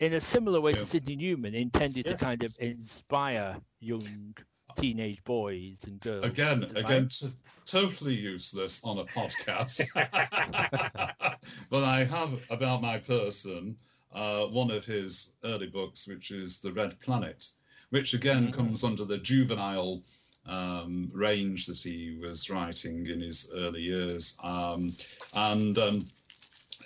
in 0.00 0.14
a 0.14 0.20
similar 0.20 0.60
way 0.60 0.72
yeah. 0.72 0.78
to 0.78 0.84
Sidney 0.84 1.16
Newman, 1.16 1.54
intended 1.54 2.06
yeah. 2.06 2.12
to 2.12 2.18
kind 2.18 2.42
of 2.42 2.56
inspire 2.60 3.56
young 3.80 4.34
teenage 4.76 5.22
boys 5.24 5.84
and 5.84 6.00
girls. 6.00 6.24
Again, 6.24 6.64
again, 6.76 7.08
t- 7.08 7.28
totally 7.66 8.14
useless 8.14 8.82
on 8.84 8.98
a 8.98 9.04
podcast. 9.04 9.86
but 11.70 11.84
I 11.84 12.04
have 12.04 12.44
about 12.50 12.82
my 12.82 12.98
person 12.98 13.76
uh, 14.14 14.46
one 14.46 14.70
of 14.70 14.84
his 14.84 15.32
early 15.44 15.66
books, 15.66 16.06
which 16.06 16.30
is 16.30 16.60
The 16.60 16.72
Red 16.72 16.98
Planet, 17.00 17.50
which 17.90 18.14
again 18.14 18.48
mm. 18.48 18.52
comes 18.52 18.84
under 18.84 19.04
the 19.04 19.18
juvenile 19.18 20.02
um, 20.46 21.10
range 21.14 21.66
that 21.66 21.78
he 21.78 22.18
was 22.20 22.50
writing 22.50 23.06
in 23.06 23.20
his 23.20 23.52
early 23.54 23.82
years. 23.82 24.36
Um, 24.42 24.90
and 25.34 25.78
um, 25.78 26.04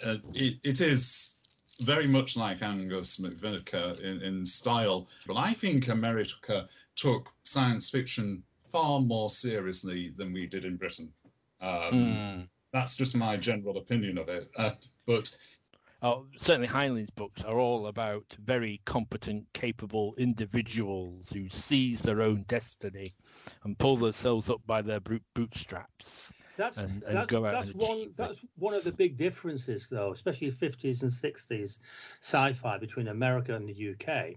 uh, 0.04 0.16
it, 0.34 0.58
it 0.62 0.80
is 0.80 1.36
very 1.80 2.06
much 2.06 2.36
like 2.36 2.62
Angus 2.62 3.18
MacVicar 3.18 4.00
in, 4.00 4.22
in 4.22 4.46
style. 4.46 5.08
But 5.26 5.36
I 5.36 5.52
think 5.52 5.88
America 5.88 6.66
took 6.96 7.28
science 7.42 7.90
fiction 7.90 8.42
far 8.66 9.00
more 9.00 9.30
seriously 9.30 10.12
than 10.16 10.32
we 10.32 10.46
did 10.46 10.64
in 10.64 10.76
Britain. 10.76 11.12
Um, 11.60 11.92
mm. 11.92 12.48
That's 12.72 12.96
just 12.96 13.16
my 13.16 13.36
general 13.36 13.78
opinion 13.78 14.18
of 14.18 14.28
it. 14.28 14.48
Uh, 14.56 14.72
but 15.06 15.34
oh, 16.02 16.26
certainly 16.36 16.66
Heinlein's 16.68 17.10
books 17.10 17.42
are 17.44 17.58
all 17.58 17.86
about 17.86 18.24
very 18.44 18.80
competent, 18.84 19.46
capable 19.54 20.14
individuals 20.18 21.30
who 21.30 21.48
seize 21.48 22.02
their 22.02 22.22
own 22.22 22.44
destiny 22.48 23.14
and 23.64 23.78
pull 23.78 23.96
themselves 23.96 24.50
up 24.50 24.60
by 24.66 24.82
their 24.82 25.00
bootstraps. 25.34 26.32
That's 26.56 26.78
and, 26.78 27.02
and 27.04 27.16
that's, 27.16 27.32
that's 27.32 27.74
one 27.74 28.12
that's 28.16 28.40
one 28.56 28.74
of 28.74 28.84
the 28.84 28.92
big 28.92 29.16
differences, 29.16 29.88
though, 29.88 30.12
especially 30.12 30.50
50s 30.50 31.02
and 31.02 31.10
60s 31.10 31.78
sci-fi 32.20 32.78
between 32.78 33.08
America 33.08 33.54
and 33.54 33.68
the 33.68 33.90
UK. 33.90 34.36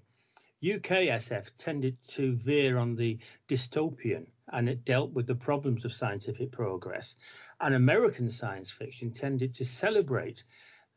UK 0.61 1.07
SF 1.07 1.51
tended 1.57 1.97
to 2.09 2.35
veer 2.35 2.77
on 2.77 2.95
the 2.95 3.17
dystopian 3.47 4.27
and 4.51 4.67
it 4.67 4.83
dealt 4.83 5.11
with 5.13 5.25
the 5.25 5.35
problems 5.35 5.85
of 5.85 5.93
scientific 5.93 6.51
progress. 6.51 7.15
And 7.61 7.75
American 7.75 8.29
science 8.29 8.69
fiction 8.69 9.11
tended 9.11 9.55
to 9.55 9.65
celebrate 9.65 10.43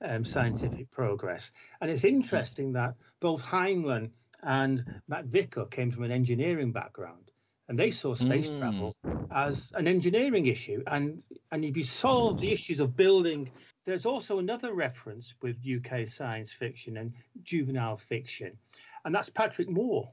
um, 0.00 0.24
scientific 0.24 0.90
progress. 0.90 1.52
And 1.80 1.90
it's 1.90 2.04
interesting 2.04 2.72
that 2.72 2.94
both 3.20 3.44
Heinlein 3.44 4.10
and 4.42 5.00
MacVicar 5.08 5.70
came 5.70 5.92
from 5.92 6.02
an 6.02 6.10
engineering 6.10 6.72
background 6.72 7.31
and 7.68 7.78
they 7.78 7.90
saw 7.90 8.14
space 8.14 8.48
mm. 8.48 8.58
travel 8.58 8.96
as 9.30 9.72
an 9.74 9.86
engineering 9.86 10.46
issue. 10.46 10.82
And 10.86 11.22
and 11.50 11.64
if 11.64 11.76
you 11.76 11.84
solve 11.84 12.40
the 12.40 12.50
issues 12.50 12.80
of 12.80 12.96
building, 12.96 13.50
there's 13.84 14.06
also 14.06 14.38
another 14.38 14.74
reference 14.74 15.34
with 15.42 15.56
UK 15.66 16.08
science 16.08 16.52
fiction 16.52 16.98
and 16.98 17.12
juvenile 17.42 17.96
fiction, 17.96 18.56
and 19.04 19.14
that's 19.14 19.28
Patrick 19.28 19.68
Moore, 19.68 20.10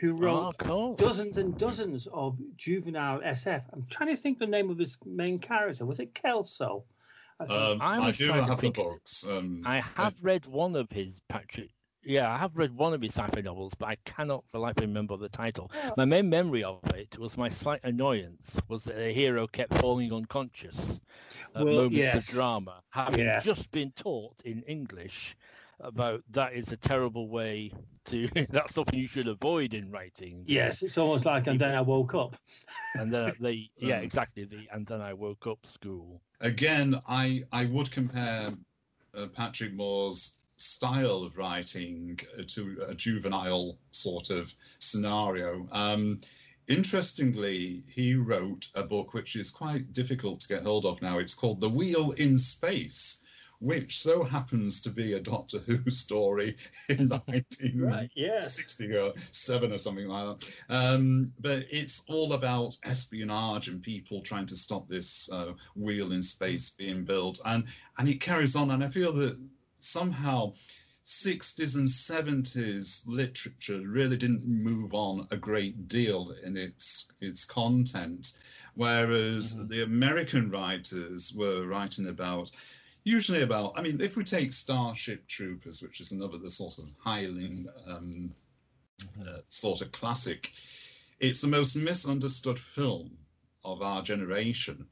who 0.00 0.14
oh, 0.14 0.22
wrote 0.22 0.54
oh, 0.68 0.94
dozens 0.96 1.38
and 1.38 1.56
dozens 1.58 2.08
of 2.12 2.38
juvenile 2.56 3.20
SF. 3.20 3.62
I'm 3.72 3.84
trying 3.88 4.14
to 4.14 4.16
think 4.16 4.38
the 4.38 4.46
name 4.46 4.70
of 4.70 4.78
his 4.78 4.96
main 5.04 5.38
character. 5.38 5.84
Was 5.84 6.00
it 6.00 6.14
Kelso? 6.14 6.84
I, 7.40 7.44
um, 7.44 7.78
I, 7.80 7.98
I 8.00 8.10
do 8.12 8.30
have 8.32 8.60
the 8.60 8.70
books. 8.70 9.26
Um, 9.26 9.62
I 9.64 9.80
have 9.80 10.14
I... 10.14 10.22
read 10.22 10.46
one 10.46 10.76
of 10.76 10.90
his 10.90 11.20
Patrick 11.28 11.70
yeah, 12.04 12.30
I 12.30 12.38
have 12.38 12.56
read 12.56 12.74
one 12.76 12.94
of 12.94 13.02
his 13.02 13.14
sci-fi 13.14 13.40
novels, 13.40 13.74
but 13.74 13.88
I 13.88 13.96
cannot 14.04 14.44
for 14.48 14.58
life 14.58 14.74
remember 14.80 15.16
the 15.16 15.28
title. 15.28 15.70
My 15.96 16.04
main 16.04 16.28
memory 16.28 16.64
of 16.64 16.80
it 16.94 17.18
was 17.18 17.36
my 17.36 17.48
slight 17.48 17.80
annoyance 17.84 18.60
was 18.68 18.84
that 18.84 18.96
the 18.96 19.12
hero 19.12 19.46
kept 19.46 19.78
falling 19.78 20.12
unconscious 20.12 21.00
at 21.54 21.64
well, 21.64 21.74
moments 21.74 21.96
yes. 21.96 22.14
of 22.16 22.26
drama, 22.26 22.82
having 22.90 23.24
yeah. 23.24 23.40
just 23.40 23.70
been 23.70 23.92
taught 23.92 24.34
in 24.44 24.62
English 24.62 25.36
about 25.80 26.22
that 26.30 26.52
is 26.54 26.70
a 26.72 26.76
terrible 26.76 27.28
way 27.28 27.72
to 28.04 28.28
that's 28.50 28.74
something 28.74 28.98
you 28.98 29.06
should 29.06 29.28
avoid 29.28 29.74
in 29.74 29.90
writing. 29.90 30.44
Yes, 30.46 30.82
it's 30.82 30.98
almost 30.98 31.24
like 31.24 31.46
and 31.46 31.60
then 31.60 31.74
I 31.74 31.80
woke 31.80 32.14
up. 32.14 32.36
And 32.94 33.12
then 33.12 33.32
the 33.40 33.70
yeah, 33.78 33.98
exactly 34.00 34.44
the 34.44 34.68
and 34.70 34.86
then 34.86 35.00
I 35.00 35.14
woke 35.14 35.46
up 35.46 35.64
school. 35.66 36.20
Again, 36.40 37.00
I 37.08 37.42
I 37.52 37.64
would 37.66 37.90
compare 37.90 38.52
uh, 39.16 39.26
Patrick 39.28 39.72
Moore's 39.74 40.41
style 40.62 41.24
of 41.24 41.36
writing 41.36 42.18
to 42.46 42.84
a 42.88 42.94
juvenile 42.94 43.78
sort 43.90 44.30
of 44.30 44.54
scenario. 44.78 45.66
Um, 45.72 46.20
interestingly, 46.68 47.82
he 47.88 48.14
wrote 48.14 48.68
a 48.74 48.82
book 48.82 49.12
which 49.12 49.34
is 49.36 49.50
quite 49.50 49.92
difficult 49.92 50.40
to 50.40 50.48
get 50.48 50.62
hold 50.62 50.86
of 50.86 51.02
now. 51.02 51.18
It's 51.18 51.34
called 51.34 51.60
The 51.60 51.68
Wheel 51.68 52.12
in 52.12 52.38
Space. 52.38 53.18
Which 53.58 54.00
so 54.00 54.24
happens 54.24 54.80
to 54.80 54.90
be 54.90 55.12
a 55.12 55.20
Doctor 55.20 55.60
Who 55.60 55.78
story 55.88 56.56
in 56.88 57.08
1960 57.08 57.78
right, 57.80 58.10
yeah. 58.16 59.00
or 59.00 59.12
seven 59.30 59.72
or 59.72 59.78
something 59.78 60.08
like 60.08 60.36
that. 60.36 60.64
Um, 60.68 61.32
but 61.38 61.66
it's 61.70 62.02
all 62.08 62.32
about 62.32 62.76
espionage 62.82 63.68
and 63.68 63.80
people 63.80 64.20
trying 64.20 64.46
to 64.46 64.56
stop 64.56 64.88
this 64.88 65.30
uh, 65.30 65.52
wheel 65.76 66.10
in 66.10 66.24
space 66.24 66.70
being 66.70 67.04
built, 67.04 67.40
and 67.44 67.62
and 67.98 68.08
it 68.08 68.20
carries 68.20 68.56
on. 68.56 68.72
And 68.72 68.82
I 68.82 68.88
feel 68.88 69.12
that 69.12 69.38
somehow 69.82 70.52
60s 71.04 71.74
and 71.76 71.88
70s 71.88 73.02
literature 73.06 73.80
really 73.80 74.16
didn't 74.16 74.46
move 74.46 74.94
on 74.94 75.26
a 75.32 75.36
great 75.36 75.88
deal 75.88 76.32
in 76.44 76.56
its 76.56 77.08
its 77.20 77.44
content 77.44 78.38
whereas 78.74 79.54
mm-hmm. 79.54 79.66
the 79.66 79.82
american 79.82 80.48
writers 80.48 81.34
were 81.34 81.66
writing 81.66 82.06
about 82.08 82.52
usually 83.02 83.42
about 83.42 83.72
i 83.76 83.82
mean 83.82 84.00
if 84.00 84.16
we 84.16 84.22
take 84.22 84.52
starship 84.52 85.26
troopers 85.26 85.82
which 85.82 86.00
is 86.00 86.12
another 86.12 86.38
the 86.38 86.50
sort 86.50 86.78
of 86.78 86.94
Heinlein 87.04 87.66
um, 87.88 88.30
mm-hmm. 89.00 89.28
uh, 89.28 89.40
sort 89.48 89.80
of 89.80 89.90
classic 89.90 90.52
it's 91.18 91.40
the 91.40 91.48
most 91.48 91.74
misunderstood 91.74 92.58
film 92.58 93.10
of 93.64 93.82
our 93.82 94.02
generation 94.02 94.86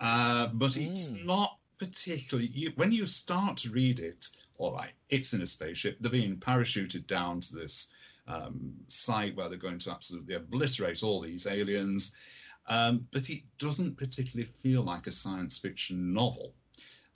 uh, 0.00 0.48
but 0.48 0.76
it's 0.76 1.12
mm. 1.12 1.26
not 1.26 1.56
particularly 1.78 2.48
you, 2.48 2.72
when 2.76 2.92
you 2.92 3.06
start 3.06 3.56
to 3.58 3.70
read 3.70 4.00
it. 4.00 4.28
All 4.58 4.72
right, 4.72 4.92
it's 5.10 5.34
in 5.34 5.42
a 5.42 5.46
spaceship. 5.46 5.98
They're 6.00 6.10
being 6.10 6.36
parachuted 6.36 7.06
down 7.06 7.40
to 7.40 7.54
this 7.54 7.92
um, 8.26 8.72
site 8.88 9.36
where 9.36 9.48
they're 9.48 9.58
going 9.58 9.78
to 9.80 9.90
absolutely 9.90 10.34
obliterate 10.34 11.02
all 11.02 11.20
these 11.20 11.46
aliens. 11.46 12.16
Um, 12.68 13.06
but 13.12 13.30
it 13.30 13.42
doesn't 13.58 13.96
particularly 13.96 14.50
feel 14.50 14.82
like 14.82 15.06
a 15.06 15.12
science 15.12 15.58
fiction 15.58 16.12
novel. 16.12 16.54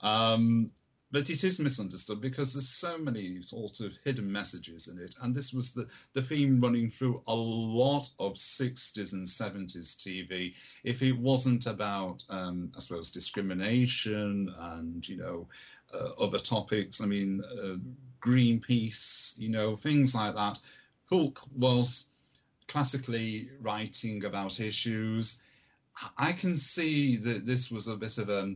Um, 0.01 0.71
but 1.11 1.29
it 1.29 1.43
is 1.43 1.59
misunderstood 1.59 2.21
because 2.21 2.53
there's 2.53 2.69
so 2.69 2.97
many 2.97 3.41
sort 3.41 3.79
of 3.81 3.97
hidden 4.03 4.31
messages 4.31 4.87
in 4.87 4.97
it 4.97 5.15
and 5.21 5.33
this 5.35 5.53
was 5.53 5.73
the, 5.73 5.87
the 6.13 6.21
theme 6.21 6.59
running 6.59 6.89
through 6.89 7.21
a 7.27 7.35
lot 7.35 8.09
of 8.19 8.33
60s 8.33 9.13
and 9.13 9.25
70s 9.25 9.95
tv 9.95 10.53
if 10.83 11.01
it 11.01 11.17
wasn't 11.17 11.65
about 11.67 12.23
um, 12.29 12.71
i 12.75 12.79
suppose 12.79 13.11
discrimination 13.11 14.53
and 14.59 15.07
you 15.07 15.17
know 15.17 15.47
uh, 15.93 16.23
other 16.23 16.39
topics 16.39 17.01
i 17.01 17.05
mean 17.05 17.41
uh, 17.63 17.75
greenpeace 18.21 19.37
you 19.37 19.49
know 19.49 19.75
things 19.75 20.15
like 20.15 20.35
that 20.35 20.59
Hulke 21.11 21.45
was 21.57 22.05
classically 22.67 23.49
writing 23.59 24.23
about 24.23 24.59
issues 24.61 25.41
I 26.17 26.31
can 26.31 26.55
see 26.55 27.17
that 27.17 27.45
this 27.45 27.69
was 27.69 27.87
a 27.87 27.95
bit 27.95 28.17
of 28.17 28.29
a. 28.29 28.55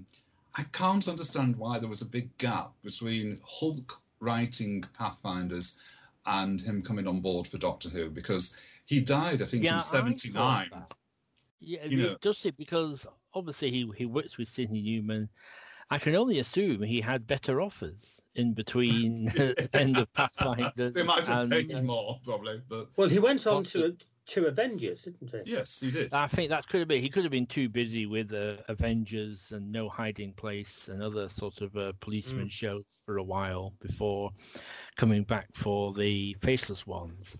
I 0.57 0.63
can't 0.71 1.07
understand 1.07 1.55
why 1.57 1.79
there 1.79 1.89
was 1.89 2.01
a 2.01 2.05
big 2.05 2.35
gap 2.37 2.71
between 2.83 3.39
Hulke 3.39 3.93
writing 4.19 4.83
Pathfinders 4.97 5.79
and 6.25 6.61
him 6.61 6.81
coming 6.81 7.07
on 7.07 7.19
board 7.19 7.45
for 7.47 7.57
Doctor 7.57 7.89
Who 7.89 8.09
because 8.09 8.57
he 8.85 9.01
died, 9.01 9.41
I 9.41 9.45
think, 9.45 9.63
Yeah, 9.63 9.73
I 9.73 9.75
in 9.75 9.79
'79. 9.81 10.69
Yeah, 11.59 11.85
You 11.85 11.99
it 12.05 12.09
know- 12.11 12.17
does 12.21 12.45
it 12.45 12.57
because 12.57 13.05
obviously 13.33 13.69
he 13.71 13.91
he 13.97 14.05
works 14.05 14.37
with 14.37 14.47
Sidney 14.47 14.81
Newman. 14.81 15.29
I 15.91 15.99
can 15.99 16.15
only 16.15 16.39
assume 16.39 16.81
he 16.81 16.99
had 16.99 17.27
better 17.27 17.61
offers 17.61 18.19
in 18.33 18.53
between 18.53 19.29
end 19.73 19.97
of 19.97 20.11
Pathfinder. 20.13 20.89
They 20.89 21.03
might 21.03 21.27
have 21.27 21.41
and, 21.43 21.51
paid 21.51 21.75
uh, 21.75 21.81
more, 21.83 22.19
probably, 22.23 22.61
but 22.67 22.87
Well, 22.97 23.07
he 23.09 23.19
went 23.19 23.45
on 23.45 23.57
Possibly. 23.63 23.91
to 23.91 24.05
to 24.27 24.47
Avengers, 24.47 25.03
didn't 25.03 25.31
he? 25.31 25.51
yes, 25.51 25.79
he 25.79 25.91
did. 25.91 26.13
I 26.13 26.27
think 26.27 26.49
that 26.49 26.67
could 26.67 26.79
have 26.79 26.87
been. 26.87 27.01
He 27.01 27.09
could 27.09 27.23
have 27.23 27.31
been 27.31 27.45
too 27.45 27.69
busy 27.69 28.05
with 28.05 28.33
uh, 28.33 28.57
Avengers 28.67 29.51
and 29.51 29.71
No 29.71 29.89
Hiding 29.89 30.33
Place 30.33 30.89
and 30.91 31.01
other 31.01 31.29
sort 31.29 31.61
of 31.61 31.75
uh, 31.75 31.93
policeman 31.99 32.49
shows 32.49 33.01
for 33.05 33.17
a 33.17 33.23
while 33.23 33.73
before 33.79 34.31
coming 34.95 35.23
back 35.23 35.47
for 35.53 35.93
the 35.93 36.35
Faceless 36.41 36.87
ones. 36.87 37.37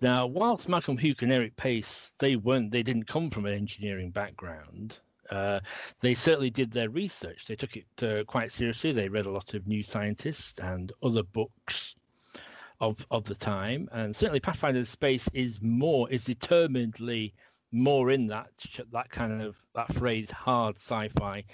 Now, 0.00 0.26
whilst 0.26 0.68
Malcolm 0.68 0.96
Hulke 0.96 1.22
and 1.22 1.32
Eric 1.32 1.56
Paice, 1.56 2.12
they 2.18 2.36
weren't. 2.36 2.70
They 2.70 2.82
didn't 2.82 3.06
come 3.06 3.30
from 3.30 3.46
an 3.46 3.54
engineering 3.54 4.10
background. 4.10 5.00
Uh, 5.30 5.60
they 6.00 6.14
certainly 6.14 6.50
did 6.50 6.70
their 6.70 6.88
research. 6.88 7.46
They 7.46 7.56
took 7.56 7.76
it 7.76 8.02
uh, 8.02 8.24
quite 8.24 8.50
seriously. 8.50 8.92
They 8.92 9.08
read 9.08 9.26
a 9.26 9.30
lot 9.30 9.54
of 9.54 9.66
New 9.66 9.82
Scientist 9.82 10.60
and 10.60 10.92
other 11.02 11.22
books 11.22 11.96
of 12.80 13.06
of 13.10 13.24
the 13.24 13.34
time, 13.34 13.88
and 13.92 14.14
certainly 14.14 14.40
Pathfinder 14.40 14.84
Space 14.84 15.28
is 15.34 15.60
more 15.62 16.10
is 16.10 16.24
determinedly 16.24 17.34
more 17.72 18.10
in 18.10 18.26
that 18.28 18.50
that 18.92 19.10
kind 19.10 19.42
of 19.42 19.56
that 19.74 19.92
phrase 19.94 20.30
hard 20.30 20.76
sci-fi, 20.76 21.44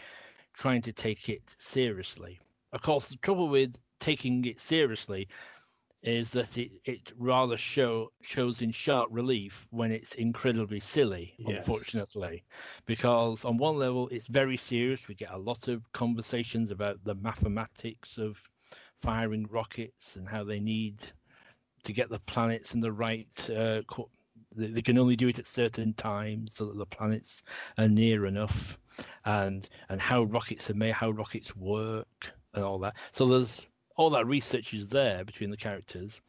trying 0.53 0.83
to 0.83 0.93
take 0.93 1.29
it 1.29 1.43
seriously. 1.59 2.41
Of 2.73 2.83
course, 2.83 3.09
the 3.09 3.17
trouble 3.17 3.49
with 3.49 3.77
taking 4.01 4.45
it 4.45 4.61
seriously 4.61 5.29
is 6.03 6.31
that 6.33 6.59
it, 6.59 6.71
it 6.85 7.13
rather 7.17 7.57
show 7.57 8.13
shows 8.21 8.61
in 8.61 8.71
sharp 8.71 9.09
relief 9.11 9.67
when 9.71 9.91
it's 9.91 10.15
incredibly 10.17 10.79
silly, 10.81 11.35
Yes. 11.39 11.67
unfortunately. 11.67 12.45
Because 12.85 13.45
on 13.47 13.57
one 13.57 13.77
level 13.79 14.09
it's 14.09 14.27
very 14.27 14.59
serious. 14.59 15.09
We 15.09 15.15
get 15.15 15.31
a 15.33 15.39
lot 15.39 15.69
of 15.69 15.91
conversations 15.93 16.71
about 16.71 17.03
the 17.05 17.15
mathematics 17.15 18.19
of 18.19 18.37
firing 19.03 19.47
rockets 19.51 20.17
and 20.17 20.29
how 20.29 20.45
they 20.45 20.61
need 20.61 21.05
to 21.83 21.93
get 21.93 22.09
the 22.09 22.21
planets 22.21 22.75
in 22.75 22.81
the 22.81 22.93
right 22.93 23.51
uh, 23.51 23.83
co- 23.87 24.11
they, 24.57 24.83
can 24.83 24.99
only 24.99 25.17
do 25.17 25.29
it 25.29 25.39
at 25.39 25.47
certain 25.47 25.93
times 25.95 26.55
so 26.55 26.67
that 26.67 26.79
the 26.79 26.87
planets 26.87 27.43
are 27.79 27.89
near 27.89 28.27
enough 28.27 28.79
and 29.25 29.69
and 29.89 30.01
how 30.01 30.25
rockets 30.25 30.71
are 30.71 30.75
made 30.75 30.93
how 30.93 31.11
rockets 31.11 31.57
work 31.57 32.33
and 32.55 32.65
all 32.65 32.79
that. 32.79 32.97
So 33.13 33.27
there's 33.27 33.61
all 33.97 34.11
that 34.11 34.27
research 34.27 34.75
is 34.75 34.89
there 34.89 35.25
between 35.25 35.51
the 35.51 35.57
characters. 35.57 36.21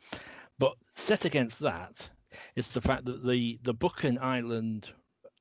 But 0.57 0.73
set 0.95 1.25
against 1.25 1.59
that 1.59 2.09
is 2.55 2.71
the 2.71 2.81
fact 2.81 3.05
that 3.05 3.25
the 3.25 3.59
the 3.63 3.73
Buchan 3.73 4.17
Island 4.21 4.89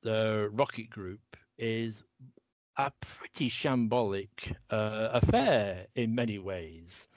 uh, 0.06 0.48
rocket 0.50 0.90
group 0.90 1.20
is 1.58 2.04
a 2.76 2.90
pretty 3.00 3.48
shambolic 3.48 4.54
uh, 4.70 5.08
affair 5.12 5.86
in 5.94 6.14
many 6.14 6.38
ways 6.38 7.08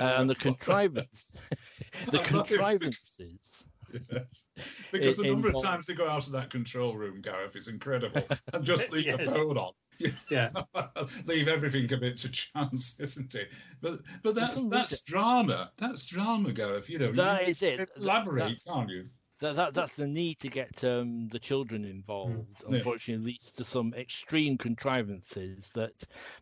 uh, 0.00 0.14
and 0.18 0.30
the 0.30 0.34
contrivance 0.34 1.32
the 2.10 2.20
I'm 2.22 2.32
not 2.32 2.50
even- 2.50 2.58
contrivances 2.80 3.64
Yes. 4.10 4.46
Because 4.90 5.16
the 5.16 5.26
number 5.28 5.48
of 5.48 5.62
times 5.62 5.86
they 5.86 5.94
go 5.94 6.08
out 6.08 6.26
of 6.26 6.32
that 6.32 6.48
control 6.50 6.94
room, 6.96 7.20
Gareth, 7.20 7.56
is 7.56 7.68
incredible. 7.68 8.22
And 8.54 8.64
just 8.64 8.90
leave 8.92 9.04
the 9.16 9.18
phone 9.24 9.58
on. 9.58 9.72
Yeah. 10.30 10.50
leave 11.26 11.48
everything 11.48 11.92
a 11.92 11.96
bit 11.96 12.16
to 12.18 12.30
chance, 12.30 12.98
isn't 13.00 13.34
it? 13.34 13.52
But 13.80 14.00
but 14.22 14.34
that's 14.34 14.66
that's 14.68 15.02
drama. 15.02 15.72
That's 15.76 16.06
drama, 16.06 16.52
Gareth. 16.52 16.88
You 16.88 17.00
know, 17.00 17.12
That 17.12 17.42
you 17.42 17.48
is 17.50 17.62
it. 17.62 17.88
Elaborate, 17.96 18.38
that's- 18.38 18.64
can't 18.64 18.88
you? 18.88 19.04
That, 19.42 19.56
that 19.56 19.74
that's 19.74 19.96
the 19.96 20.06
need 20.06 20.40
to 20.40 20.48
get 20.48 20.82
um, 20.84 21.28
the 21.28 21.38
children 21.38 21.84
involved. 21.84 22.64
Yeah. 22.68 22.76
Unfortunately, 22.76 23.32
leads 23.32 23.52
to 23.52 23.64
some 23.64 23.92
extreme 23.94 24.56
contrivances 24.56 25.70
that 25.74 25.92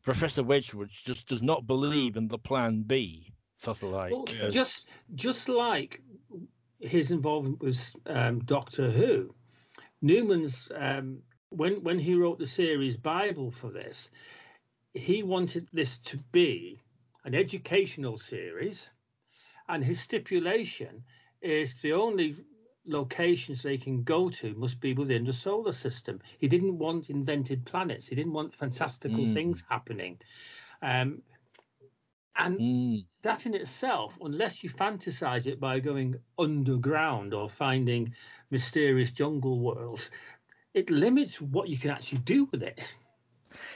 Professor 0.02 0.42
Wedgwood 0.42 0.90
just 0.90 1.26
does 1.28 1.42
not 1.42 1.66
believe 1.66 2.16
in 2.16 2.28
the 2.28 2.38
Plan 2.38 2.82
B. 2.82 3.32
Sort 3.56 3.82
of 3.82 3.90
like, 3.90 4.12
Well, 4.12 4.24
Yeah. 4.28 4.48
just 4.48 4.86
just 5.14 5.48
like 5.48 6.02
his 6.80 7.10
involvement 7.10 7.60
with 7.60 7.94
um, 8.06 8.38
Doctor 8.40 8.90
Who, 8.90 9.34
Newman's 10.02 10.70
um, 10.74 11.22
when 11.50 11.82
when 11.82 11.98
he 11.98 12.14
wrote 12.14 12.38
the 12.38 12.46
series 12.46 12.96
Bible 12.96 13.50
for 13.50 13.70
this, 13.70 14.10
he 14.94 15.22
wanted 15.22 15.68
this 15.72 15.98
to 15.98 16.18
be 16.32 16.78
an 17.24 17.34
educational 17.34 18.18
series, 18.18 18.90
and 19.68 19.84
his 19.84 20.00
stipulation 20.00 21.04
is 21.42 21.74
the 21.82 21.92
only 21.92 22.36
locations 22.86 23.62
they 23.62 23.78
can 23.78 24.02
go 24.04 24.30
to 24.30 24.54
must 24.54 24.80
be 24.80 24.92
within 24.94 25.24
the 25.24 25.32
solar 25.32 25.72
system. 25.72 26.20
He 26.38 26.48
didn't 26.48 26.78
want 26.78 27.10
invented 27.10 27.66
planets. 27.66 28.08
He 28.08 28.16
didn't 28.16 28.32
want 28.32 28.54
fantastical 28.54 29.24
Mm. 29.24 29.32
things 29.32 29.64
happening. 29.68 30.20
Um, 30.82 31.22
and 32.36 32.64
Mm, 32.64 33.06
that 33.22 33.46
in 33.46 33.54
itself, 33.54 34.18
unless 34.20 34.62
you 34.62 34.70
fantasize 34.70 35.46
it 35.46 35.60
by 35.60 35.80
going 35.80 36.16
underground 36.38 37.34
or 37.34 37.48
finding 37.48 38.14
mysterious 38.50 39.12
jungle 39.12 39.58
worlds, 39.60 40.10
it 40.74 40.90
limits 40.90 41.40
what 41.40 41.68
you 41.68 41.78
can 41.78 41.90
actually 41.90 42.20
do 42.20 42.44
with 42.46 42.62
it. 42.62 42.84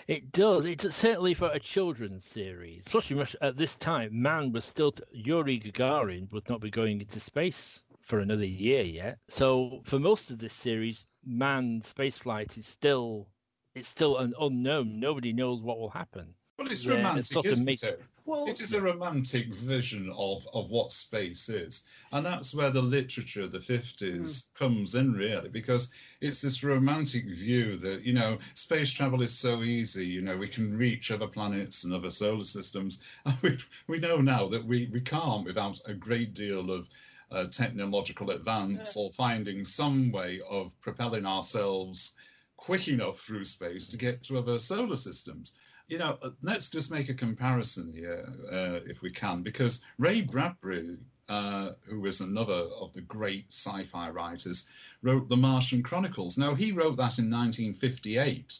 it 0.08 0.32
does. 0.32 0.64
It's 0.64 0.94
certainly 0.94 1.34
for 1.34 1.50
a 1.50 1.58
children's 1.58 2.24
series. 2.24 2.84
Plus, 2.88 3.10
at 3.40 3.56
this 3.56 3.76
time, 3.76 4.20
man 4.22 4.52
was 4.52 4.64
still 4.64 4.92
t- 4.92 5.02
Yuri 5.12 5.58
Gagarin 5.60 6.30
would 6.32 6.48
not 6.48 6.60
be 6.60 6.70
going 6.70 7.00
into 7.00 7.20
space 7.20 7.84
for 8.04 8.18
another 8.20 8.44
year 8.44 8.82
yet. 8.82 9.18
So 9.28 9.80
for 9.84 9.98
most 9.98 10.30
of 10.30 10.38
this 10.38 10.52
series, 10.52 11.06
manned 11.24 11.82
spaceflight 11.82 12.58
is 12.58 12.66
still 12.66 13.28
it's 13.74 13.88
still 13.88 14.18
an 14.18 14.34
unknown. 14.40 15.00
Nobody 15.00 15.32
knows 15.32 15.62
what 15.62 15.78
will 15.78 15.90
happen. 15.90 16.34
Well, 16.58 16.70
it's 16.70 16.84
Yeah, 16.84 16.92
it 16.92 16.96
romantic, 16.98 17.26
sort 17.26 17.46
of 17.46 17.52
isn't 17.52 17.64
makes- 17.64 17.82
it? 17.82 18.00
Well, 18.26 18.46
It 18.48 18.60
is 18.62 18.72
a 18.72 18.80
romantic 18.80 19.52
vision 19.54 20.10
of, 20.16 20.48
of 20.54 20.70
what 20.70 20.92
space 20.92 21.50
is. 21.50 21.84
And 22.12 22.24
that's 22.24 22.54
where 22.54 22.70
the 22.70 22.80
literature 22.80 23.42
of 23.42 23.50
the 23.50 23.58
50s 23.58 24.48
hmm. 24.48 24.64
comes 24.64 24.94
in, 24.94 25.12
really, 25.12 25.50
because 25.50 25.92
it's 26.22 26.40
this 26.40 26.64
romantic 26.64 27.26
view 27.26 27.76
that, 27.76 28.02
you 28.02 28.14
know, 28.14 28.38
space 28.54 28.92
travel 28.92 29.20
is 29.20 29.36
so 29.36 29.62
easy. 29.62 30.06
You 30.06 30.22
know, 30.22 30.38
we 30.38 30.48
can 30.48 30.74
reach 30.78 31.10
other 31.10 31.26
planets 31.26 31.84
and 31.84 31.92
other 31.92 32.10
solar 32.10 32.44
systems. 32.44 33.02
And 33.26 33.36
we, 33.42 33.58
we 33.88 33.98
know 33.98 34.20
now 34.22 34.46
that 34.48 34.64
we, 34.64 34.88
we 34.92 35.00
can't 35.02 35.44
without 35.44 35.78
a 35.86 35.92
great 35.94 36.32
deal 36.32 36.70
of 36.70 36.88
uh, 37.30 37.46
technological 37.46 38.30
advance 38.30 38.96
or 38.96 39.12
finding 39.12 39.64
some 39.64 40.10
way 40.12 40.40
of 40.48 40.78
propelling 40.80 41.26
ourselves 41.26 42.16
quick 42.56 42.88
enough 42.88 43.20
through 43.20 43.44
space 43.44 43.88
to 43.88 43.96
get 43.96 44.22
to 44.22 44.38
other 44.38 44.58
solar 44.58 44.96
systems. 44.96 45.54
You 45.88 45.98
know, 45.98 46.18
uh, 46.22 46.30
let's 46.42 46.70
just 46.70 46.90
make 46.90 47.08
a 47.08 47.14
comparison 47.14 47.92
here, 47.92 48.26
uh, 48.50 48.80
if 48.88 49.02
we 49.02 49.10
can, 49.10 49.42
because 49.42 49.82
Ray 49.98 50.22
Bradbury, 50.22 50.96
uh, 51.28 51.70
who 51.86 52.00
was 52.00 52.20
another 52.20 52.68
of 52.80 52.92
the 52.92 53.02
great 53.02 53.46
sci 53.50 53.84
fi 53.84 54.08
writers, 54.10 54.66
wrote 55.02 55.28
The 55.28 55.36
Martian 55.36 55.82
Chronicles. 55.82 56.38
Now, 56.38 56.54
he 56.54 56.72
wrote 56.72 56.96
that 56.96 57.18
in 57.18 57.30
1958. 57.30 58.58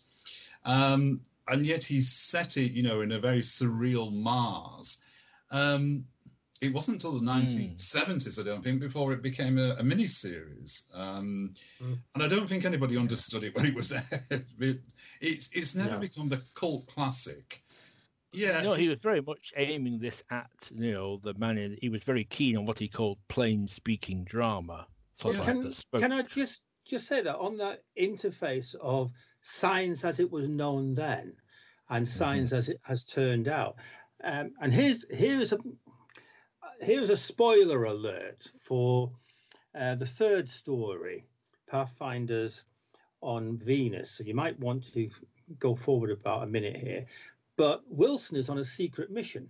Um, 0.64 1.20
and 1.48 1.66
yet 1.66 1.84
he 1.84 2.00
set 2.00 2.56
it, 2.56 2.72
you 2.72 2.82
know, 2.82 3.02
in 3.02 3.12
a 3.12 3.18
very 3.18 3.40
surreal 3.40 4.12
Mars. 4.12 5.04
Um, 5.50 6.04
it 6.60 6.72
wasn't 6.72 7.02
until 7.02 7.18
the 7.18 7.26
1970s, 7.30 8.40
I 8.40 8.44
don't 8.44 8.62
think, 8.62 8.80
before 8.80 9.12
it 9.12 9.22
became 9.22 9.58
a, 9.58 9.74
a 9.78 9.82
mini 9.82 10.06
series. 10.06 10.88
Um, 10.94 11.52
Mm. 11.82 11.98
And 12.14 12.22
I 12.22 12.28
don't 12.28 12.48
think 12.48 12.64
anybody 12.64 12.96
understood 12.96 13.42
it 13.44 13.54
when 13.56 13.66
it 13.66 13.74
was 13.74 13.92
aired. 13.92 14.44
It, 14.60 14.80
it's 15.20 15.50
it's 15.54 15.74
never 15.74 15.92
No. 15.92 15.98
become 15.98 16.28
the 16.28 16.40
cult 16.54 16.86
classic. 16.86 17.62
Yeah, 18.32 18.62
No, 18.62 18.74
he 18.74 18.88
was 18.88 18.98
very 19.00 19.20
much 19.20 19.52
aiming 19.56 19.98
this 19.98 20.22
at 20.30 20.50
you 20.74 20.92
know 20.92 21.20
the 21.22 21.34
man. 21.34 21.58
In, 21.58 21.76
he 21.80 21.88
was 21.88 22.02
very 22.02 22.24
keen 22.24 22.56
on 22.56 22.64
what 22.66 22.78
he 22.78 22.88
called 22.88 23.18
plain 23.28 23.66
speaking 23.68 24.24
drama. 24.24 24.86
Sort 25.16 25.34
Well, 25.34 25.40
of 25.42 25.46
can, 25.46 25.56
like 25.56 25.64
that 25.66 25.74
spoke- 25.74 26.00
can 26.00 26.12
I 26.12 26.22
just 26.22 26.62
just 26.86 27.06
say 27.06 27.20
that 27.22 27.36
on 27.36 27.56
that 27.58 27.80
interface 27.98 28.74
of 28.76 29.10
science 29.42 30.04
as 30.04 30.20
it 30.20 30.30
was 30.30 30.48
known 30.48 30.94
then 30.94 31.34
and 31.90 32.06
science 32.08 32.52
as 32.52 32.68
it 32.68 32.78
has 32.84 33.04
turned 33.04 33.46
out, 33.48 33.76
um, 34.22 34.52
and 34.62 34.72
here's 34.72 35.04
here's 35.10 35.52
a 35.52 35.58
here's 36.80 37.10
a 37.10 37.16
spoiler 37.16 37.84
alert 37.84 38.50
for 38.60 39.12
uh, 39.74 39.94
the 39.94 40.06
third 40.06 40.48
story, 40.48 41.24
Pathfinders 41.68 42.64
on 43.20 43.58
Venus. 43.58 44.10
So 44.10 44.24
you 44.24 44.34
might 44.34 44.58
want 44.58 44.92
to 44.92 45.08
go 45.58 45.74
forward 45.74 46.10
about 46.10 46.42
a 46.42 46.46
minute 46.46 46.76
here, 46.76 47.06
but 47.56 47.82
Wilson 47.88 48.36
is 48.36 48.48
on 48.48 48.58
a 48.58 48.64
secret 48.64 49.10
mission. 49.10 49.48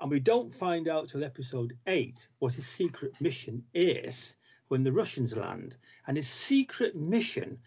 And 0.00 0.10
we 0.10 0.20
don't 0.20 0.54
find 0.54 0.88
out 0.88 1.08
till 1.08 1.24
episode 1.24 1.76
eight 1.86 2.28
what 2.38 2.54
his 2.54 2.66
secret 2.66 3.12
mission 3.20 3.64
is 3.74 4.36
when 4.68 4.84
the 4.84 4.92
Russians 4.92 5.36
land. 5.36 5.76
And 6.06 6.16
his 6.16 6.28
secret 6.28 6.94
mission 6.94 7.58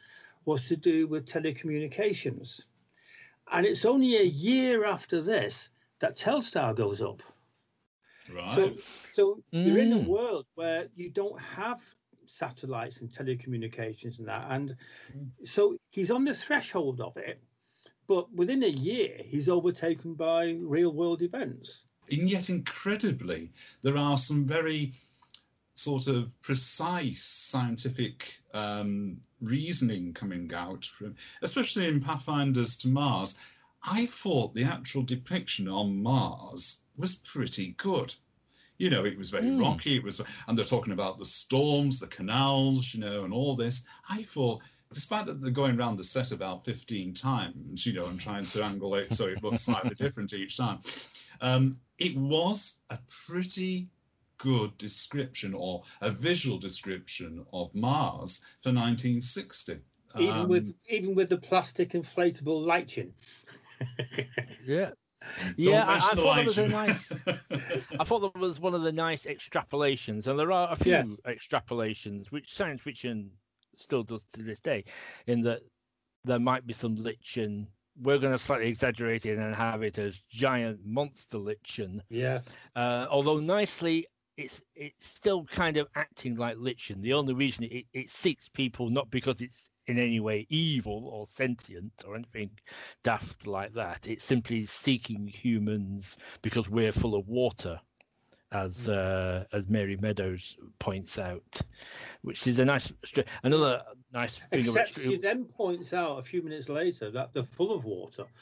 was 0.45 0.67
to 0.69 0.77
do 0.77 1.07
with 1.07 1.25
telecommunications. 1.25 2.61
And 3.51 3.65
it's 3.65 3.85
only 3.85 4.15
a 4.17 4.23
year 4.23 4.85
after 4.85 5.21
this 5.21 5.69
that 5.99 6.15
Telstar 6.15 6.73
goes 6.73 7.01
up. 7.01 7.21
Right. 8.33 8.49
So, 8.49 8.73
so 9.11 9.43
you're 9.51 9.77
in 9.79 9.93
a 9.93 9.97
Mm. 9.97 10.07
world 10.07 10.45
where 10.55 10.87
you 10.95 11.09
don't 11.09 11.39
have 11.39 11.81
satellites 12.25 13.01
and 13.01 13.09
telecommunications 13.09 14.19
and 14.19 14.27
that, 14.27 14.47
and 14.51 14.75
so 15.43 15.75
he's 15.89 16.11
on 16.11 16.23
the 16.23 16.33
threshold 16.33 17.01
of 17.01 17.17
it. 17.17 17.41
But 18.07 18.31
within 18.33 18.63
a 18.63 18.67
year, 18.67 19.17
he's 19.23 19.49
overtaken 19.49 20.15
by 20.15 20.57
real 20.59 20.91
world 20.93 21.21
events. 21.21 21.85
and 22.11 22.29
yet 22.29 22.49
incredibly, 22.49 23.51
there 23.83 23.95
are 23.97 24.17
some 24.17 24.45
very 24.45 24.91
sort 25.75 26.07
of 26.07 26.39
precise 26.41 27.23
scientific 27.23 28.37
um, 28.53 29.17
reasoning 29.39 30.13
coming 30.13 30.51
out 30.53 30.85
from, 30.85 31.15
especially 31.41 31.87
in 31.87 32.01
Pathfinders 32.01 32.75
to 32.77 32.87
Mars. 32.87 33.37
I 33.83 34.05
thought 34.05 34.53
the 34.53 34.63
actual 34.63 35.03
depiction 35.03 35.67
on 35.67 36.01
Mars 36.01 36.83
was 36.97 37.15
pretty 37.15 37.73
good. 37.77 38.13
You 38.77 38.89
know, 38.89 39.05
it 39.05 39.17
was 39.17 39.29
very 39.29 39.45
Mm. 39.45 39.59
rocky. 39.59 39.95
It 39.95 40.03
was, 40.03 40.21
and 40.47 40.57
they're 40.57 40.65
talking 40.65 40.93
about 40.93 41.17
the 41.17 41.25
storms, 41.25 41.99
the 41.99 42.07
canals, 42.07 42.93
you 42.93 42.99
know, 42.99 43.23
and 43.23 43.33
all 43.33 43.55
this. 43.55 43.85
I 44.09 44.23
thought, 44.23 44.61
despite 44.93 45.25
that 45.27 45.39
they're 45.41 45.51
going 45.51 45.79
around 45.79 45.97
the 45.97 46.03
set 46.03 46.31
about 46.31 46.65
15 46.65 47.13
times, 47.13 47.85
you 47.85 47.93
know, 47.93 48.05
and 48.07 48.19
trying 48.19 48.45
to 48.45 48.63
angle 48.63 48.95
it 48.95 49.13
so 49.13 49.27
it 49.27 49.43
looks 49.43 49.61
slightly 49.61 49.95
different 49.95 50.33
each 50.33 50.57
time, 50.57 50.79
um, 51.41 51.79
it 51.97 52.15
was 52.17 52.81
a 52.89 52.99
pretty 53.07 53.89
good 54.37 54.75
description 54.79 55.53
or 55.53 55.83
a 56.01 56.09
visual 56.09 56.57
description 56.57 57.45
of 57.53 57.73
Mars 57.75 58.43
for 58.59 58.71
1960. 58.71 59.79
Even 60.19 60.41
Um, 60.41 60.49
with 60.49 60.75
even 60.89 61.15
with 61.15 61.29
the 61.29 61.37
plastic 61.37 61.91
inflatable 61.91 62.65
lighting. 62.65 63.13
Yeah. 64.65 64.91
don't 65.63 65.73
Yeah, 65.73 65.85
I, 65.87 65.95
I 65.95 66.15
thought 66.15 66.35
that 66.35 66.45
was 66.45 66.57
a 66.57 66.67
nice. 66.67 67.11
I 67.99 68.03
thought 68.03 68.19
that 68.21 68.39
was 68.39 68.59
one 68.59 68.73
of 68.73 68.81
the 68.81 68.91
nice 68.91 69.25
extrapolations, 69.25 70.27
and 70.27 70.39
there 70.39 70.51
are 70.51 70.71
a 70.71 70.75
few 70.75 70.89
Yes. 70.89 71.19
extrapolations 71.25 72.31
which 72.31 72.53
science 72.53 72.81
fiction 72.81 73.31
still 73.75 74.03
does 74.03 74.25
to 74.33 74.43
this 74.43 74.59
day, 74.59 74.83
in 75.27 75.41
that 75.43 75.61
there 76.23 76.39
might 76.39 76.65
be 76.65 76.73
some 76.73 76.95
lichen. 76.95 77.67
We're 78.01 78.17
going 78.19 78.31
to 78.33 78.39
slightly 78.39 78.67
exaggerate 78.67 79.25
it 79.25 79.37
and 79.37 79.55
have 79.55 79.83
it 79.83 79.97
as 79.97 80.21
giant 80.29 80.85
monster 80.85 81.37
lichen, 81.37 82.01
Yes. 82.09 82.57
uh, 82.75 83.07
although 83.09 83.39
nicely. 83.39 84.07
It's 84.37 84.61
it's 84.75 85.05
still 85.05 85.43
kind 85.45 85.77
of 85.77 85.87
acting 85.93 86.35
like 86.35 86.55
lichen. 86.57 87.01
The 87.01 87.13
only 87.13 87.33
reason 87.33 87.65
it, 87.65 87.85
it 87.93 88.09
seeks 88.09 88.47
people 88.49 88.89
not 88.89 89.11
because 89.11 89.41
it's 89.41 89.67
in 89.91 89.99
any 89.99 90.19
way 90.19 90.47
evil 90.49 91.07
or 91.07 91.27
sentient 91.27 91.93
or 92.07 92.15
anything 92.15 92.49
daft 93.03 93.47
like 93.47 93.73
that. 93.73 94.07
It's 94.07 94.23
simply 94.23 94.65
seeking 94.65 95.27
humans 95.27 96.17
because 96.41 96.69
we're 96.69 96.91
full 96.91 97.15
of 97.15 97.27
water, 97.27 97.79
as 98.51 98.89
uh, 98.89 99.45
as 99.53 99.69
Mary 99.69 99.97
Meadows 99.97 100.57
points 100.79 101.19
out, 101.19 101.61
which 102.21 102.47
is 102.47 102.59
a 102.59 102.65
nice 102.65 102.91
another 103.43 103.83
nice 104.13 104.39
thing. 104.39 104.59
Except 104.59 104.99
she 104.99 105.17
then 105.17 105.45
points 105.45 105.93
out 105.93 106.19
a 106.19 106.23
few 106.23 106.41
minutes 106.41 106.69
later 106.69 107.11
that 107.11 107.33
they're 107.33 107.43
full 107.43 107.73
of 107.73 107.85
water 107.85 108.25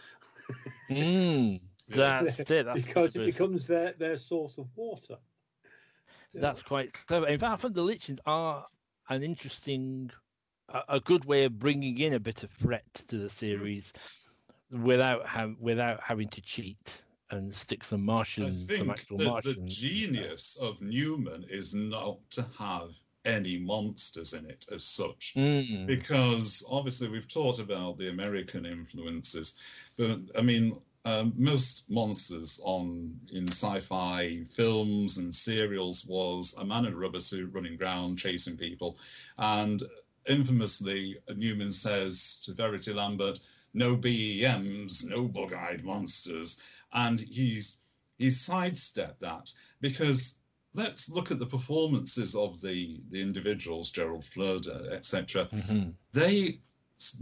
Mm, 0.89 1.62
that's 1.89 2.39
it. 2.39 2.65
That's 2.65 2.83
because 2.83 3.15
it 3.15 3.25
becomes 3.25 3.67
their, 3.67 3.93
their 3.93 4.17
source 4.17 4.57
of 4.57 4.67
water. 4.75 5.17
Yeah. 6.33 6.41
That's 6.41 6.62
quite 6.62 6.93
clever. 7.07 7.27
In 7.27 7.39
fact, 7.39 7.53
I 7.53 7.57
think 7.57 7.73
the 7.75 7.81
lichens 7.81 8.19
are 8.25 8.65
an 9.09 9.23
interesting, 9.23 10.12
a, 10.73 10.95
a 10.95 10.99
good 10.99 11.25
way 11.25 11.43
of 11.45 11.60
bringing 11.60 11.97
in 11.99 12.13
a 12.13 12.19
bit 12.19 12.43
of 12.43 12.51
threat 12.51 12.86
to 13.08 13.17
the 13.17 13.29
series, 13.29 13.93
without 14.71 15.25
ha- 15.25 15.53
without 15.60 16.01
having 16.01 16.27
to 16.29 16.41
cheat 16.41 17.03
and 17.32 17.53
stick 17.53 17.84
some 17.84 18.01
I 18.01 18.13
Martians, 18.13 18.60
some 18.60 18.67
think 18.67 18.89
actual 18.89 19.17
that 19.17 19.23
the 19.23 19.29
Martians. 19.29 19.77
genius 19.77 20.58
of 20.62 20.82
Newman 20.82 21.45
is 21.49 21.73
not 21.75 22.17
to 22.32 22.45
have 22.58 22.91
any 23.25 23.58
monsters 23.58 24.34
in 24.34 24.45
it 24.45 24.65
as 24.71 24.84
such. 24.84 25.34
Mm. 25.36 25.86
because 25.86 26.63
obviously 26.71 27.10
we've 27.10 27.27
talked 27.27 27.60
about 27.60 27.97
the 27.97 28.10
American 28.10 28.65
influences, 28.65 29.60
but 29.97 30.19
I 30.38 30.41
mean, 30.41 30.79
um, 31.05 31.34
most 31.38 31.89
monsters 31.89 32.60
on 32.63 33.17
in 33.32 33.47
sci-fi 33.47 34.43
films 34.51 35.17
and 35.17 35.34
serials 35.34 36.05
was 36.05 36.55
a 36.60 36.65
man 36.65 36.86
in 36.86 36.93
a 36.93 36.97
rubber 36.97 37.19
suit 37.19 37.49
running 37.53 37.82
around 37.82 38.17
chasing 38.17 38.58
people, 38.58 38.97
and 39.38 39.84
infamously 40.27 41.17
Newman 41.36 41.71
says 41.71 42.41
to 42.45 42.53
Verity 42.53 42.93
Lambert, 42.93 43.39
"No 43.73 43.95
BEMs, 43.95 45.05
no 45.05 45.27
bug-eyed 45.27 45.84
monsters," 45.84 46.62
and 46.93 47.19
he's 47.19 47.77
he's 48.17 48.39
sidestepped 48.41 49.19
that 49.21 49.51
because 49.82 50.36
let's 50.73 51.10
look 51.10 51.32
at 51.32 51.39
the 51.39 51.45
performances 51.45 52.36
of 52.36 52.62
the 52.62 52.99
the 53.10 53.21
individuals, 53.21 53.89
Gerald 53.89 54.25
uh, 54.67 54.84
etc. 54.91 55.45
Mhm. 55.47 55.95
They 56.12 56.60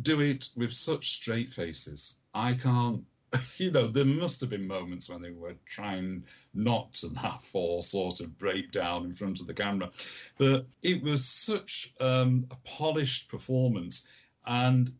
do 0.02 0.22
it 0.22 0.50
with 0.56 0.74
such 0.74 1.12
straight 1.12 1.54
faces. 1.54 2.18
I 2.34 2.54
can't. 2.54 3.06
You 3.58 3.72
know, 3.72 3.88
there 3.88 4.06
must 4.06 4.40
have 4.42 4.52
been 4.52 4.68
moments 4.68 5.10
when 5.10 5.22
they 5.22 5.32
were 5.32 5.56
trying 5.66 6.24
not 6.54 6.94
to 6.96 7.08
laugh 7.08 7.50
or 7.54 7.82
sort 7.82 8.20
of 8.20 8.38
break 8.38 8.72
down 8.72 9.06
in 9.06 9.14
front 9.14 9.42
of 9.42 9.48
the 9.48 9.54
camera, 9.54 9.90
but 10.38 10.68
it 10.84 11.02
was 11.02 11.28
such 11.28 11.94
um, 12.00 12.46
a 12.52 12.56
polished 12.64 13.30
performance, 13.30 14.08
and 14.46 14.92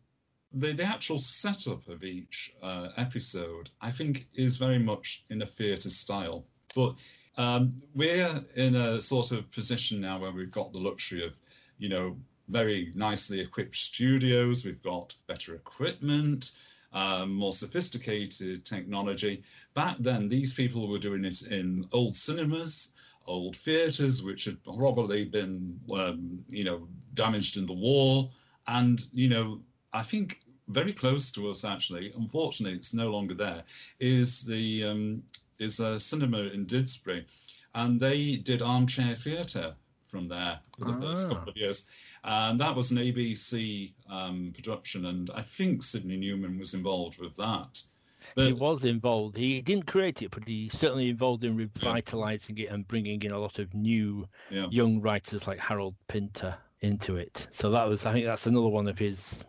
the, 0.52 0.72
the 0.72 0.84
actual 0.84 1.18
setup 1.18 1.86
of 1.88 2.04
each 2.04 2.52
uh, 2.62 2.88
episode, 2.96 3.70
I 3.80 3.90
think, 3.90 4.26
is 4.34 4.56
very 4.56 4.78
much 4.78 5.24
in 5.30 5.42
a 5.42 5.46
theatre 5.46 5.90
style. 5.90 6.44
But 6.74 6.94
um, 7.36 7.80
we're 7.94 8.42
in 8.56 8.74
a 8.74 9.00
sort 9.00 9.32
of 9.32 9.50
position 9.52 10.00
now 10.00 10.18
where 10.18 10.32
we've 10.32 10.50
got 10.50 10.72
the 10.72 10.78
luxury 10.78 11.24
of, 11.24 11.38
you 11.78 11.88
know, 11.88 12.16
very 12.48 12.92
nicely 12.94 13.40
equipped 13.40 13.76
studios. 13.76 14.64
We've 14.64 14.82
got 14.82 15.14
better 15.26 15.54
equipment, 15.54 16.52
um, 16.92 17.32
more 17.34 17.52
sophisticated 17.52 18.64
technology. 18.64 19.42
Back 19.74 19.96
then, 19.98 20.28
these 20.28 20.54
people 20.54 20.88
were 20.88 20.98
doing 20.98 21.24
it 21.24 21.42
in 21.42 21.86
old 21.92 22.14
cinemas, 22.16 22.94
old 23.26 23.56
theatres, 23.56 24.22
which 24.22 24.44
had 24.44 24.62
probably 24.64 25.24
been, 25.24 25.78
um, 25.94 26.44
you 26.48 26.64
know, 26.64 26.88
damaged 27.14 27.56
in 27.56 27.66
the 27.66 27.74
war. 27.74 28.30
And, 28.66 29.04
you 29.12 29.28
know, 29.28 29.60
I 29.92 30.02
think 30.02 30.40
very 30.68 30.92
close 30.92 31.30
to 31.32 31.50
us, 31.50 31.64
actually, 31.64 32.12
unfortunately, 32.16 32.76
it's 32.76 32.94
no 32.94 33.10
longer 33.10 33.34
there, 33.34 33.64
is 34.00 34.44
the 34.44 34.84
um, 34.84 35.22
is 35.58 35.80
a 35.80 35.98
cinema 35.98 36.38
in 36.38 36.66
Didsbury, 36.66 37.24
and 37.74 37.98
they 37.98 38.36
did 38.36 38.62
armchair 38.62 39.14
theatre 39.16 39.74
from 40.06 40.28
there 40.28 40.60
for 40.78 40.84
the 40.84 40.94
first 41.00 41.28
Ah. 41.28 41.34
couple 41.34 41.50
of 41.50 41.56
years, 41.56 41.90
and 42.24 42.58
that 42.60 42.74
was 42.74 42.90
an 42.90 42.98
ABC 42.98 43.92
um, 44.10 44.52
production, 44.54 45.06
and 45.06 45.30
I 45.34 45.42
think 45.42 45.82
Sidney 45.82 46.16
Newman 46.16 46.58
was 46.58 46.74
involved 46.74 47.18
with 47.18 47.36
that. 47.36 47.82
he 48.36 48.52
was 48.52 48.84
involved. 48.84 49.36
He 49.36 49.60
didn't 49.62 49.86
create 49.86 50.22
it, 50.22 50.30
but 50.30 50.46
he's 50.46 50.72
certainly 50.72 51.08
involved 51.08 51.44
in 51.44 51.56
revitalizing 51.56 52.58
it 52.58 52.70
and 52.70 52.86
bringing 52.86 53.22
in 53.22 53.32
a 53.32 53.38
lot 53.38 53.58
of 53.58 53.72
new 53.74 54.28
yeah, 54.50 54.66
young 54.70 55.00
writers 55.00 55.46
like 55.46 55.58
Harold 55.58 55.94
Pinter 56.08 56.56
into 56.80 57.16
it. 57.16 57.48
So 57.50 57.70
that 57.70 57.88
was, 57.88 58.06
I 58.06 58.12
think, 58.12 58.26
that's 58.26 58.46
another 58.46 58.68
one 58.68 58.86
of 58.88 58.98
his 58.98 59.44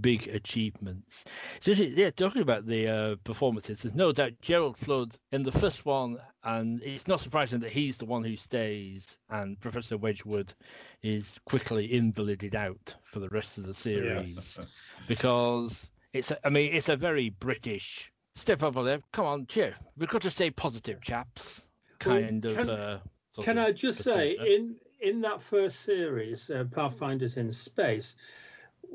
big 0.00 0.28
achievements. 0.28 1.24
So 1.60 1.72
yeah, 1.72 2.10
talking 2.10 2.42
about 2.42 2.66
the 2.66 2.88
uh, 2.88 3.16
performances, 3.24 3.82
there's 3.82 3.94
no 3.94 4.12
doubt 4.12 4.32
Gerald 4.42 4.76
Flood 4.76 5.16
in 5.32 5.42
the 5.42 5.52
first 5.52 5.84
one, 5.86 6.18
and 6.44 6.82
it's 6.82 7.06
not 7.08 7.20
surprising 7.20 7.60
that 7.60 7.72
he's 7.72 7.96
the 7.96 8.04
one 8.06 8.24
who 8.24 8.36
stays, 8.36 9.18
and 9.30 9.58
Professor 9.60 9.96
Wedgwood 9.96 10.54
is 11.02 11.38
quickly 11.46 11.92
invalided 11.92 12.54
out 12.54 12.94
for 13.04 13.20
the 13.20 13.28
rest 13.28 13.58
of 13.58 13.64
the 13.64 13.74
series 13.74 14.58
because 15.06 15.90
it's, 16.12 16.30
a, 16.30 16.46
I 16.46 16.50
mean, 16.50 16.72
it's 16.72 16.88
a 16.88 16.96
very 16.96 17.30
British 17.30 18.12
step 18.34 18.62
up 18.62 18.76
on 18.76 18.84
there. 18.84 19.00
Come 19.12 19.26
on, 19.26 19.46
cheer. 19.46 19.74
We've 19.96 20.08
got 20.08 20.22
to 20.22 20.30
stay 20.30 20.50
positive, 20.50 21.00
chaps. 21.02 21.68
Well, 22.06 22.18
Kind 22.20 22.44
of. 22.44 22.54
can- 22.56 22.70
uh, 22.70 23.00
Can 23.40 23.58
of 23.58 23.66
I 23.66 23.72
just 23.72 24.02
say, 24.02 24.36
in 24.40 24.76
in 25.00 25.20
that 25.20 25.40
first 25.40 25.80
series, 25.82 26.50
uh, 26.50 26.64
Pathfinders 26.72 27.36
in 27.36 27.50
Space, 27.52 28.16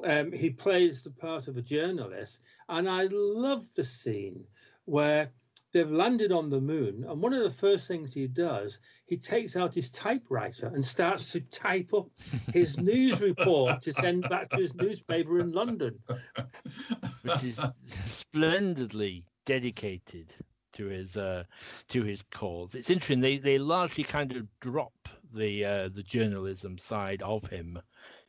um, 0.04 0.32
he 0.32 0.50
plays 0.50 1.02
the 1.02 1.12
part 1.12 1.48
of 1.48 1.58
a 1.58 1.62
journalist, 1.62 2.42
and 2.70 2.90
I 2.90 3.08
love 3.12 3.68
the 3.76 3.84
scene 3.84 4.44
where 4.86 5.32
they've 5.72 5.92
landed 5.92 6.32
on 6.32 6.50
the 6.50 6.62
moon, 6.62 7.06
and 7.08 7.22
one 7.22 7.34
of 7.34 7.44
the 7.44 7.50
first 7.50 7.88
things 7.88 8.14
he 8.14 8.28
does, 8.28 8.80
he 9.06 9.18
takes 9.18 9.56
out 9.56 9.74
his 9.74 9.92
typewriter 9.92 10.68
and 10.68 10.86
starts 10.86 11.32
to 11.32 11.42
type 11.42 11.94
up 11.94 12.08
his 12.54 12.78
news 12.80 13.22
report 13.22 13.82
to 13.82 13.94
send 13.94 14.28
back 14.30 14.50
to 14.50 14.58
his 14.58 14.74
newspaper 14.76 15.40
in 15.40 15.52
London. 15.52 16.00
which 17.24 17.44
is 17.44 17.60
splendidly 17.88 19.26
dedicated 19.46 20.34
to 20.74 20.88
his 20.88 21.18
uh, 21.18 21.44
to 21.90 22.04
his 22.04 22.24
cause. 22.34 22.76
It's 22.76 22.90
interesting. 22.90 23.22
They 23.22 23.38
they 23.38 23.58
largely 23.58 24.04
kind 24.04 24.32
of 24.32 24.48
drop 24.60 25.10
the 25.34 25.66
uh, 25.66 25.90
the 25.90 26.04
journalism 26.04 26.78
side 26.78 27.22
of 27.22 27.46
him 27.46 27.80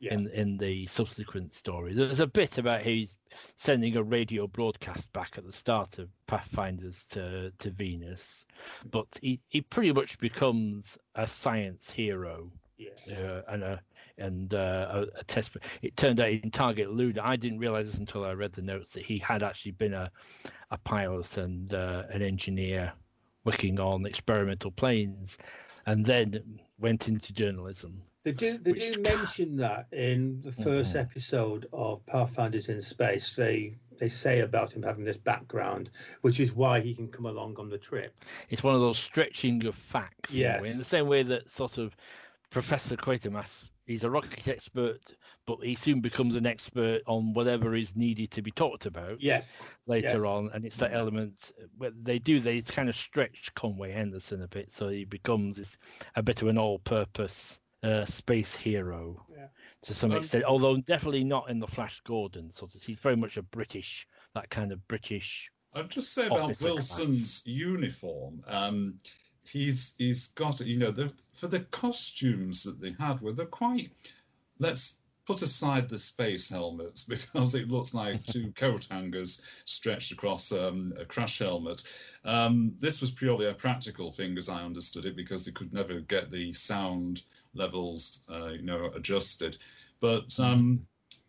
Yeah. 0.01 0.15
in 0.15 0.29
in 0.29 0.57
the 0.59 0.87
subsequent 0.87 1.55
story. 1.55 1.95
There's 1.95 2.21
a 2.21 2.27
bit 2.27 2.59
about 2.59 2.83
he's 2.83 3.17
sending 3.57 3.97
a 3.97 4.03
radio 4.03 4.47
broadcast 4.47 5.13
back 5.13 5.39
at 5.39 5.45
the 5.45 5.53
start 5.53 5.99
of 5.99 6.09
Pathfinders 6.27 7.05
to 7.11 7.53
to 7.59 7.71
Venus, 7.71 8.45
but 8.91 9.07
he 9.23 9.41
he 9.49 9.61
pretty 9.61 9.93
much 9.93 10.19
becomes 10.19 10.99
a 11.15 11.27
science 11.27 11.91
hero 11.91 12.51
Yeah. 12.77 12.91
uh, 13.17 13.43
and 13.49 13.63
a 13.63 13.81
and 14.19 14.55
uh, 14.55 14.87
a, 15.17 15.21
a 15.21 15.25
test. 15.25 15.57
It 15.83 15.97
turned 15.97 16.21
out 16.21 16.29
in 16.31 16.51
Target 16.51 16.91
Luna, 16.91 17.21
I 17.25 17.37
didn't 17.37 17.59
realize 17.59 17.91
this 17.91 17.99
until 17.99 18.25
I 18.25 18.33
read 18.33 18.53
the 18.53 18.63
notes 18.63 18.93
that 18.93 19.05
he 19.05 19.19
had 19.19 19.43
actually 19.43 19.73
been 19.73 19.95
a 19.95 20.11
a 20.71 20.79
pilot 20.79 21.37
and 21.37 21.73
uh, 21.75 22.05
an 22.11 22.23
engineer 22.23 22.93
working 23.45 23.79
on 23.81 24.07
experimental 24.07 24.71
planes, 24.71 25.39
and 25.87 26.05
then 26.07 26.61
went 26.79 27.09
into 27.09 27.33
journalism. 27.33 28.03
They 28.23 28.33
do 28.33 28.57
they 28.59 28.73
Which- 28.73 28.95
do 28.95 29.01
mention 29.03 29.57
that 29.57 29.87
in 29.93 30.41
the 30.43 30.51
1st 30.51 30.95
Mhm. 30.95 31.01
episode 31.01 31.67
of 31.75 32.05
Pathfinders 32.07 32.69
in 32.71 32.81
Space. 32.81 33.37
They 33.37 33.77
they 33.99 34.09
say 34.09 34.41
about 34.41 34.73
him 34.73 34.83
having 34.83 35.05
this 35.05 35.17
background, 35.19 35.89
which 36.23 36.41
is 36.41 36.53
why 36.53 36.81
he 36.81 36.95
can 36.97 37.07
come 37.09 37.27
along 37.27 37.57
on 37.61 37.69
the 37.69 37.79
trip. 37.79 38.19
It's 38.51 38.65
one 38.65 38.75
of 38.75 38.81
those 38.81 38.99
stretching 38.99 39.65
of 39.67 39.75
facts. 39.77 40.33
in 40.35 40.41
Yes. 40.41 40.65
in 40.65 40.79
the 40.79 40.85
same 40.85 41.07
way 41.07 41.23
that 41.23 41.49
sort 41.49 41.79
of 41.79 41.95
Professor 42.51 42.97
Quatermass, 42.97 43.71
he's 43.87 44.05
a 44.05 44.11
rocket 44.11 44.49
expert, 44.49 45.15
but 45.47 45.59
he 45.63 45.75
soon 45.75 46.01
becomes 46.01 46.35
an 46.35 46.47
expert 46.47 47.03
on 47.07 47.33
whatever 47.35 47.75
is 47.75 47.95
needed 47.97 48.31
to 48.33 48.43
be 48.43 48.51
talked 48.51 48.87
about. 48.87 49.21
Yes. 49.21 49.61
later 49.87 50.09
Yes. 50.09 50.21
on, 50.25 50.51
and 50.55 50.65
it's 50.65 50.77
that 50.77 50.93
element 50.95 51.53
where 51.77 51.91
they 52.03 52.19
do 52.19 52.41
they 52.41 52.63
kind 52.63 52.89
of 52.89 52.97
stretch 52.97 53.53
Conway 53.55 53.93
Henderson 53.93 54.43
a 54.43 54.49
bit, 54.49 54.73
so 54.73 54.89
he 54.89 55.05
becomes 55.05 55.57
this, 55.57 55.77
a 56.17 56.23
bit 56.23 56.43
of 56.43 56.49
an 56.49 56.59
all-purpose 56.59 57.61
uh, 57.83 58.05
space 58.07 58.55
hero 58.55 59.27
Yeah. 59.31 59.49
to 59.83 59.93
some 59.93 60.13
Um, 60.13 60.19
extent. 60.19 60.45
Although 60.45 60.79
definitely 60.79 61.25
not 61.25 61.51
in 61.51 61.59
the 61.59 61.67
Flash 61.67 62.01
Gordon 62.01 62.51
sort 62.51 62.75
of. 62.75 62.83
He's 62.83 62.99
very 62.99 63.17
much 63.17 63.37
a 63.37 63.43
British, 63.43 64.07
that 64.35 64.49
kind 64.49 64.73
of 64.73 64.87
British. 64.89 65.51
I'd 65.75 65.91
just 65.91 66.15
say 66.15 66.27
about 66.27 66.41
Officer 66.41 66.65
Wilson's 66.67 67.43
uniform. 67.47 68.43
Um, 68.47 69.01
he's 69.47 69.95
he's 69.99 70.29
got 70.29 70.61
it. 70.61 70.67
you 70.67 70.79
know 70.79 70.91
the 70.91 71.13
for 71.33 71.49
the 71.49 71.61
costumes 71.61 72.63
that 72.65 72.81
they 72.81 72.95
had 72.99 73.21
were 73.21 73.33
they're 73.33 73.47
quite. 73.47 73.91
Let's 74.59 75.01
put 75.27 75.43
aside 75.43 75.89
the 75.89 75.99
space 75.99 76.49
helmets 76.49 77.05
because 77.15 77.55
it 77.55 77.69
looks 77.69 77.95
like 77.95 78.25
two 78.27 78.53
coat 78.57 78.87
hangers 78.91 79.43
stretched 79.65 80.13
across 80.13 80.53
um, 80.53 80.93
a 80.99 81.05
crash 81.05 81.39
helmet. 81.39 81.83
Um, 82.25 82.75
this 82.79 83.01
was 83.01 83.11
purely 83.11 83.47
a 83.47 83.55
practical 83.55 84.13
thing, 84.13 84.37
as 84.37 84.49
I 84.49 84.63
understood 84.63 85.07
it, 85.07 85.17
because 85.17 85.45
they 85.45 85.53
could 85.53 85.73
never 85.73 86.01
get 86.01 86.31
the 86.31 86.53
sound 86.53 87.23
levels, 87.55 88.21
uh, 88.31 88.49
you 88.49 88.63
know, 88.63 88.91
adjusted. 88.95 89.57
But 90.01 90.39
um, 90.39 90.87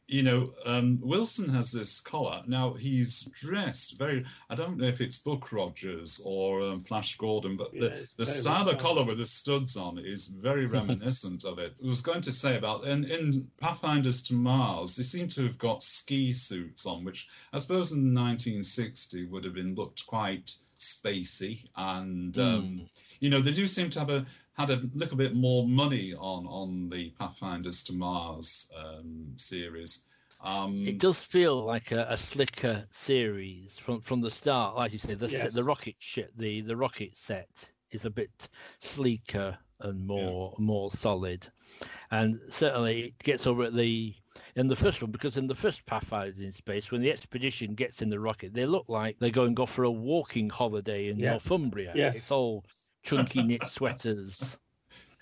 you 0.07 0.21
know, 0.21 0.51
um, 0.65 0.99
Wilson 1.01 1.49
has 1.49 1.71
this 1.71 1.99
collar. 1.99 2.43
Now 2.45 2.73
he's 2.73 3.23
dressed 3.41 3.97
very. 3.97 4.23
I 4.49 4.55
don't 4.55 4.77
know 4.77 4.85
if 4.85 5.01
it's 5.01 5.17
Buck 5.17 5.51
Rogers 5.51 6.21
or 6.23 6.61
um, 6.61 6.79
Flash 6.79 7.17
Gordon, 7.17 7.57
but 7.57 7.73
Yeah, 7.73 7.89
the, 7.89 8.09
the 8.17 8.25
style 8.25 8.69
of 8.69 8.77
collar 8.77 9.03
with 9.03 9.17
the 9.17 9.25
studs 9.25 9.75
on 9.75 9.97
is 9.97 10.27
very 10.27 10.65
reminiscent 10.77 11.43
of 11.43 11.57
it. 11.57 11.75
I 11.83 11.87
was 11.87 12.01
going 12.01 12.21
to 12.21 12.31
say 12.31 12.55
about 12.55 12.83
in, 12.83 13.05
in 13.05 13.49
Pathfinders 13.59 14.21
to 14.23 14.35
Mars, 14.35 14.95
they 14.95 15.03
seem 15.03 15.27
to 15.29 15.43
have 15.43 15.57
got 15.57 15.81
ski 15.81 16.31
suits 16.31 16.85
on, 16.85 17.03
which 17.03 17.27
I 17.51 17.57
suppose 17.57 17.91
in 17.91 18.13
1960 18.13 19.25
would 19.25 19.43
have 19.43 19.55
been 19.55 19.73
looked 19.73 20.05
quite 20.05 20.55
spacey 20.85 21.65
and. 21.75 22.37
Um, 22.37 22.89
you 23.21 23.29
know, 23.29 23.39
they 23.39 23.53
do 23.53 23.65
seem 23.65 23.89
to 23.91 23.99
have 23.99 24.09
a 24.09 24.25
had 24.57 24.69
a 24.69 24.81
little 24.93 25.17
bit 25.17 25.33
more 25.35 25.65
money 25.67 26.13
on 26.13 26.45
on 26.47 26.89
the 26.89 27.09
Pathfinders 27.11 27.81
to 27.85 27.93
Mars 27.93 28.71
um, 28.77 29.33
series. 29.37 30.05
Um, 30.43 30.85
It 30.87 30.99
does 30.99 31.23
feel 31.23 31.63
like 31.65 31.91
a, 31.91 32.05
a 32.09 32.17
slicker 32.17 32.85
series 32.91 33.79
from 33.79 34.01
from 34.01 34.21
the 34.21 34.29
start, 34.29 34.75
like 34.75 34.91
you 34.91 34.99
say. 34.99 35.13
The 35.15 35.29
set, 35.29 35.45
Yes. 35.45 35.53
the 35.53 35.63
rocket 35.63 35.95
ship, 35.99 36.31
the 36.37 36.61
the 36.61 36.75
rocket 36.75 37.15
set 37.17 37.71
is 37.91 38.05
a 38.05 38.09
bit 38.09 38.49
sleeker 38.79 39.57
and 39.79 40.05
more 40.05 40.53
more 40.57 40.91
solid, 40.91 41.47
and 42.11 42.39
certainly 42.49 42.95
it 43.07 43.19
gets 43.23 43.47
over 43.47 43.63
at 43.63 43.73
the 43.75 44.13
in 44.55 44.67
the 44.67 44.75
first 44.75 45.01
one 45.01 45.11
because 45.11 45.37
in 45.37 45.47
the 45.47 45.55
first 45.55 45.85
Pathfinders 45.85 46.39
in 46.41 46.51
space, 46.51 46.91
when 46.91 47.01
the 47.01 47.11
expedition 47.11 47.73
gets 47.73 48.01
in 48.01 48.09
the 48.09 48.19
rocket, 48.19 48.53
they 48.53 48.65
look 48.65 48.85
like 48.87 49.17
they're 49.19 49.29
going 49.29 49.59
off 49.59 49.71
for 49.71 49.83
a 49.83 49.91
walking 49.91 50.49
holiday 50.49 51.07
in 51.09 51.17
Yeah. 51.19 51.31
Northumbria. 51.31 51.93
Yes. 51.95 52.15
It's 52.15 52.31
all 52.31 52.65
chunky 53.03 53.43
knit 53.43 53.61
sweaters. 53.69 54.57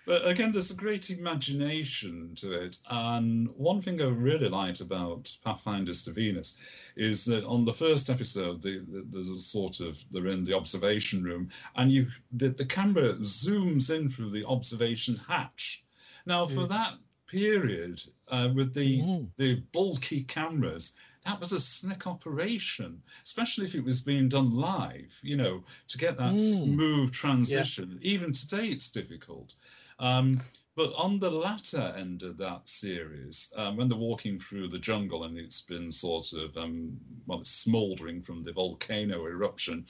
But 0.05 0.27
again, 0.27 0.51
there's 0.51 0.69
a 0.71 0.75
great 0.75 1.09
imagination 1.11 2.35
to 2.35 2.51
it. 2.51 2.77
And 2.89 3.47
one 3.55 3.81
thing 3.81 4.01
I 4.01 4.05
really 4.07 4.49
liked 4.49 4.81
about 4.81 5.33
Pathfinders 5.45 6.03
to 6.03 6.11
Venus 6.11 6.57
is 6.97 7.23
that 7.25 7.45
on 7.45 7.63
the 7.63 7.71
first 7.73 8.09
episode, 8.09 8.61
the, 8.61 8.79
the, 8.89 9.05
there's 9.07 9.29
a 9.29 9.39
sort 9.39 9.79
of 9.79 10.03
they're 10.11 10.27
in 10.27 10.43
the 10.43 10.57
observation 10.57 11.23
room, 11.23 11.49
and 11.77 11.89
you 11.89 12.07
the, 12.33 12.49
the 12.49 12.65
camera 12.65 13.13
zooms 13.13 13.95
in 13.95 14.09
through 14.09 14.31
the 14.31 14.45
observation 14.45 15.15
hatch. 15.27 15.85
Now, 16.25 16.45
for 16.45 16.61
Mm. 16.63 16.69
that 16.69 16.93
period, 17.33 18.03
uh, 18.27 18.49
with 18.55 18.73
the 18.73 19.01
Mm. 19.01 19.29
the 19.37 19.55
bulky 19.71 20.23
cameras. 20.23 20.93
That 21.25 21.39
was 21.39 21.53
a 21.53 21.59
slick 21.59 22.05
operation, 22.05 23.01
especially 23.23 23.65
if 23.65 23.75
it 23.75 23.83
was 23.83 24.01
being 24.01 24.27
done 24.29 24.51
live, 24.51 25.13
you 25.23 25.37
know, 25.37 25.63
to 25.87 25.97
get 25.97 26.17
that 26.17 26.35
Mm. 26.35 26.39
smooth 26.39 27.11
transition. 27.11 27.97
Even 28.01 28.31
today, 28.33 28.67
it's 28.67 28.91
difficult. 28.91 29.55
Um, 29.99 30.41
but 30.75 30.91
on 30.95 31.19
the 31.19 31.29
latter 31.29 31.93
end 31.97 32.23
of 32.23 32.37
that 32.37 32.67
series, 32.67 33.53
um, 33.55 33.77
when 33.77 33.87
they're 33.87 34.07
walking 34.09 34.39
through 34.39 34.67
the 34.69 34.79
jungle 34.89 35.23
and 35.23 35.37
it's 35.37 35.61
been 35.61 35.91
sort 35.91 36.33
of, 36.33 36.57
um, 36.57 36.99
well, 37.27 37.39
it's 37.39 37.51
smouldering 37.65 38.21
from 38.21 38.43
the 38.43 38.51
volcano 38.51 39.25
eruption, 39.25 39.85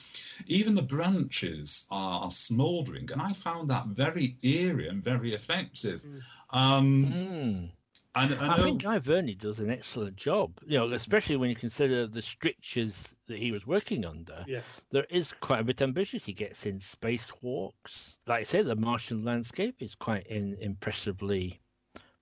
even 0.45 0.75
the 0.75 0.81
branches 0.97 1.87
are, 1.89 2.19
are 2.25 2.31
smouldering. 2.31 3.11
And 3.11 3.21
I 3.21 3.33
found 3.33 3.69
that 3.69 3.87
very 3.87 4.35
eerie 4.43 4.89
and 4.89 5.03
very 5.03 5.33
effective. 5.33 6.03
Mm. 6.03 6.21
Um, 6.53 7.05
Mm. 7.05 7.69
and, 8.15 8.31
and 8.33 8.51
I 8.51 8.61
think 8.61 8.83
Guy 8.83 8.99
Verney 8.99 9.33
does 9.35 9.59
an 9.59 9.71
excellent 9.71 10.15
job. 10.15 10.59
You 10.65 10.77
know, 10.77 10.91
especially 10.91 11.35
when 11.35 11.49
you 11.49 11.55
consider 11.55 12.05
the 12.07 12.21
strictures 12.21 13.13
that 13.27 13.39
he 13.39 13.51
was 13.51 13.65
working 13.65 14.05
under. 14.05 14.45
Yeah. 14.47 14.61
There 14.91 15.07
is 15.09 15.33
quite 15.41 15.59
a 15.61 15.63
bit 15.63 15.81
ambitious. 15.81 16.25
He 16.25 16.33
gets 16.33 16.65
in 16.65 16.79
spacewalks. 16.79 18.17
Like 18.27 18.41
I 18.41 18.43
say, 18.43 18.61
the 18.61 18.75
Martian 18.75 19.23
landscape 19.23 19.81
is 19.81 19.95
quite 19.95 20.27
in, 20.27 20.55
impressively 20.61 21.59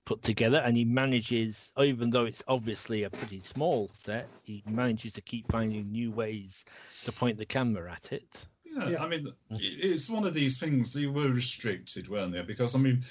put 0.05 0.23
together, 0.23 0.57
and 0.65 0.75
he 0.75 0.83
manages, 0.85 1.71
even 1.79 2.09
though 2.09 2.25
it's 2.25 2.43
obviously 2.47 3.03
a 3.03 3.09
pretty 3.09 3.39
small 3.41 3.87
set, 3.87 4.27
he 4.43 4.63
manages 4.67 5.13
to 5.13 5.21
keep 5.21 5.49
finding 5.51 5.91
new 5.91 6.11
ways 6.11 6.65
to 7.03 7.11
point 7.11 7.37
the 7.37 7.45
camera 7.45 7.91
at 7.91 8.11
it. 8.11 8.45
Yeah, 8.65 8.89
Yeah. 8.89 9.03
I 9.03 9.07
mean, 9.07 9.27
it's 9.51 10.09
one 10.09 10.25
of 10.25 10.33
these 10.33 10.57
things. 10.57 10.93
They 10.93 11.05
were 11.05 11.27
restricted, 11.29 12.07
weren't 12.09 12.31
they? 12.33 12.41
Because 12.41 12.75
I 12.75 12.79
mean, 12.79 13.03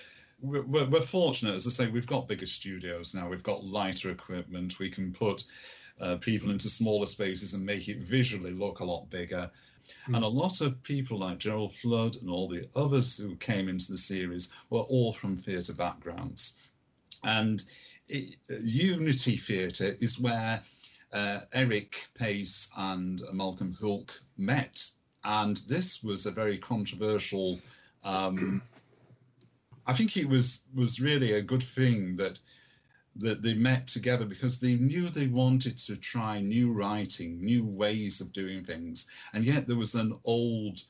we're, 0.42 0.62
we're 0.62 0.86
we're 0.86 1.00
fortunate, 1.00 1.54
as 1.54 1.66
I 1.66 1.70
say, 1.70 1.90
we've 1.90 2.06
got 2.06 2.28
bigger 2.28 2.46
studios 2.46 3.14
now. 3.14 3.28
We've 3.28 3.42
got 3.42 3.64
lighter 3.64 4.10
equipment. 4.10 4.78
We 4.78 4.90
can 4.90 5.12
put 5.12 5.44
uh, 6.00 6.16
people 6.16 6.50
into 6.50 6.68
smaller 6.68 7.06
spaces 7.06 7.54
and 7.54 7.64
make 7.64 7.88
it 7.88 7.98
visually 7.98 8.52
look 8.52 8.80
a 8.80 8.84
lot 8.84 9.10
bigger. 9.10 9.50
Mm. 10.08 10.16
And 10.16 10.24
a 10.24 10.28
lot 10.28 10.60
of 10.60 10.82
people 10.82 11.18
like 11.18 11.38
Gerald 11.38 11.74
Flood 11.74 12.16
and 12.16 12.30
all 12.30 12.48
the 12.48 12.68
others 12.74 13.18
who 13.18 13.36
came 13.36 13.68
into 13.68 13.92
the 13.92 13.98
series 13.98 14.52
were 14.70 14.80
all 14.80 15.12
from 15.12 15.36
theatre 15.36 15.74
backgrounds. 15.74 16.72
And 17.24 17.62
it, 18.08 18.36
Unity 18.62 19.36
Theatre 19.36 19.94
is 20.00 20.18
where 20.18 20.62
uh, 21.12 21.40
Eric 21.52 22.08
Paice 22.14 22.70
and 22.76 23.20
Malcolm 23.32 23.72
Hulke 23.72 24.18
met. 24.36 24.84
And 25.24 25.58
this 25.68 26.02
was 26.02 26.26
a 26.26 26.30
very 26.30 26.56
controversial. 26.56 27.58
Um, 28.04 28.62
I 29.86 29.92
think 29.94 30.16
it 30.16 30.28
was 30.28 30.64
was 30.74 31.00
really 31.00 31.32
a 31.32 31.42
good 31.42 31.62
thing 31.62 32.16
that 32.16 32.40
that 33.16 33.42
they 33.42 33.54
met 33.54 33.86
together 33.88 34.24
because 34.24 34.60
they 34.60 34.76
knew 34.76 35.08
they 35.08 35.26
wanted 35.26 35.76
to 35.76 35.96
try 35.96 36.40
new 36.40 36.72
writing, 36.72 37.40
new 37.44 37.66
ways 37.66 38.20
of 38.20 38.32
doing 38.32 38.64
things, 38.64 39.08
and 39.32 39.44
yet 39.44 39.66
there 39.66 39.76
was 39.76 39.94
an 39.94 40.12
old 40.24 40.82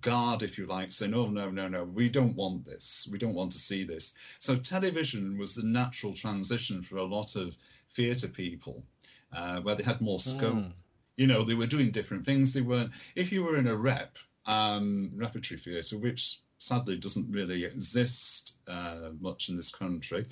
guard, 0.00 0.42
if 0.42 0.58
you 0.58 0.66
like, 0.66 0.92
saying, 0.92 1.14
"Oh 1.14 1.28
no, 1.28 1.50
no, 1.50 1.66
no, 1.66 1.84
we 1.84 2.08
don't 2.08 2.36
want 2.36 2.64
this. 2.64 3.08
We 3.10 3.18
don't 3.18 3.34
want 3.34 3.52
to 3.52 3.58
see 3.58 3.84
this." 3.84 4.14
So 4.38 4.54
television 4.54 5.38
was 5.38 5.54
the 5.54 5.64
natural 5.64 6.12
transition 6.12 6.82
for 6.82 6.98
a 6.98 7.04
lot 7.04 7.36
of 7.36 7.56
theatre 7.90 8.28
people, 8.28 8.84
uh, 9.32 9.60
where 9.62 9.74
they 9.74 9.82
had 9.82 10.00
more 10.00 10.20
scope. 10.20 10.54
Mm. 10.54 10.72
You 11.16 11.26
know, 11.26 11.42
they 11.42 11.54
were 11.54 11.66
doing 11.66 11.90
different 11.90 12.24
things. 12.24 12.52
They 12.52 12.60
weren't. 12.60 12.92
If 13.16 13.32
you 13.32 13.42
were 13.42 13.56
in 13.56 13.66
a 13.66 13.76
rep, 13.76 14.18
um, 14.46 15.10
repertory 15.16 15.58
theatre, 15.58 15.98
which 15.98 16.40
sadly 16.64 16.96
doesn't 16.96 17.30
really 17.30 17.64
exist 17.64 18.56
uh, 18.68 19.10
much 19.20 19.48
in 19.48 19.56
this 19.56 19.70
country, 19.70 20.26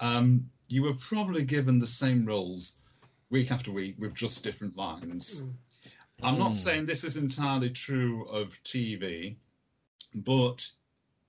um, 0.00 0.48
you 0.68 0.82
were 0.82 0.94
probably 0.94 1.44
given 1.44 1.78
the 1.78 1.86
same 1.86 2.24
roles 2.24 2.78
week 3.30 3.50
after 3.50 3.70
week 3.70 3.96
with 3.98 4.14
just 4.14 4.42
different 4.44 4.76
lines. 4.76 5.42
Mm. 5.42 5.54
I'm 6.22 6.38
not 6.38 6.52
Mm. 6.52 6.56
saying 6.56 6.86
this 6.86 7.04
is 7.04 7.16
entirely 7.16 7.70
true 7.70 8.24
of 8.28 8.62
TV, 8.62 9.36
but 10.14 10.70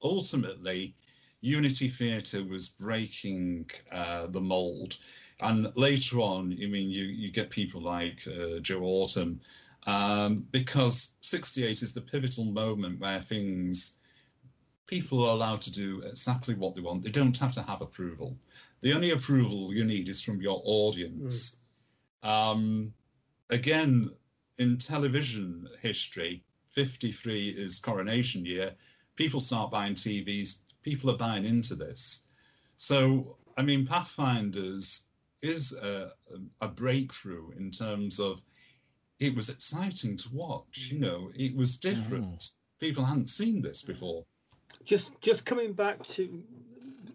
ultimately, 0.01 0.95
Unity 1.41 1.89
Theatre 1.89 2.43
was 2.43 2.69
breaking 2.69 3.69
uh, 3.91 4.27
the 4.27 4.41
mold. 4.41 4.97
And 5.41 5.71
later 5.75 6.19
on, 6.19 6.53
I 6.53 6.65
mean, 6.67 6.89
you, 6.89 7.03
you 7.03 7.31
get 7.31 7.49
people 7.49 7.81
like 7.81 8.27
uh, 8.27 8.60
Joe 8.60 8.79
Orton, 8.79 9.39
um, 9.86 10.47
because 10.51 11.15
68 11.21 11.83
is 11.83 11.93
the 11.93 12.01
pivotal 12.01 12.45
moment 12.45 12.99
where 12.99 13.21
things, 13.21 13.99
people 14.88 15.23
are 15.23 15.34
allowed 15.34 15.62
to 15.62 15.71
do 15.71 16.02
exactly 16.02 16.56
what 16.56 16.73
they 16.73 16.82
want. 16.82 17.04
They 17.04 17.12
don't 17.12 17.38
have 17.38 17.52
to 17.54 17.62
have 17.62 17.82
approval. 17.82 18.38
The 18.82 18.93
only 18.93 19.12
approval 19.12 19.73
you 19.73 19.84
need 19.84 20.08
is 20.08 20.21
from 20.21 20.41
your 20.41 20.62
audience. 20.63 21.58
Mm. 22.23 22.30
Um, 22.30 22.93
again, 23.50 24.10
in 24.58 24.78
television 24.78 25.67
history, 25.82 26.43
53 26.69 27.50
is 27.50 27.80
coronation 27.80 28.45
year. 28.45 28.73
People 29.17 29.39
start 29.39 29.71
buying 29.71 29.93
TVs. 29.93 30.62
People 30.82 31.12
are 31.12 31.17
buying 31.17 31.43
into 31.43 31.76
this. 31.76 32.28
So, 32.78 33.38
I 33.58 33.63
mean, 33.63 33.86
Pathfinders 33.86 35.10
is 35.41 35.73
a, 35.73 36.12
a 36.62 36.67
breakthrough 36.67 37.52
in 37.58 37.71
terms 37.71 38.19
of 38.19 38.41
it 39.19 39.36
was 39.36 39.50
exciting 39.50 40.15
to 40.17 40.30
watch. 40.32 40.89
You 40.91 41.00
know, 41.00 41.32
it 41.36 41.56
was 41.56 41.78
different. 41.78 42.39
Mm. 42.39 42.56
People 42.80 43.04
hadn't 43.04 43.30
seen 43.30 43.62
this 43.62 43.82
before. 43.82 44.23
Just, 44.83 45.11
just 45.21 45.45
coming 45.45 45.73
back 45.73 46.05
to 46.07 46.43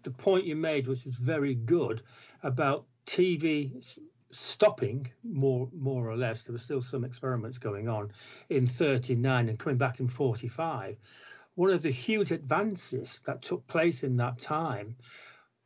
the 0.03 0.11
point 0.11 0.45
you 0.45 0.55
made, 0.55 0.87
which 0.87 1.05
was 1.05 1.15
very 1.15 1.55
good 1.55 2.01
about 2.43 2.85
TV 3.05 3.97
stopping 4.31 5.09
more 5.23 5.69
more 5.73 6.09
or 6.09 6.17
less. 6.17 6.41
There 6.41 6.53
were 6.53 6.59
still 6.59 6.81
some 6.81 7.03
experiments 7.03 7.59
going 7.59 7.87
on 7.87 8.11
in 8.49 8.65
39 8.67 9.49
and 9.49 9.59
coming 9.59 9.77
back 9.77 9.99
in 9.99 10.07
45 10.07 10.97
one 11.55 11.69
of 11.69 11.83
the 11.83 11.91
huge 11.91 12.31
advances 12.31 13.21
that 13.25 13.43
took 13.43 13.65
place 13.67 14.03
in 14.03 14.17
that 14.17 14.39
time 14.39 14.95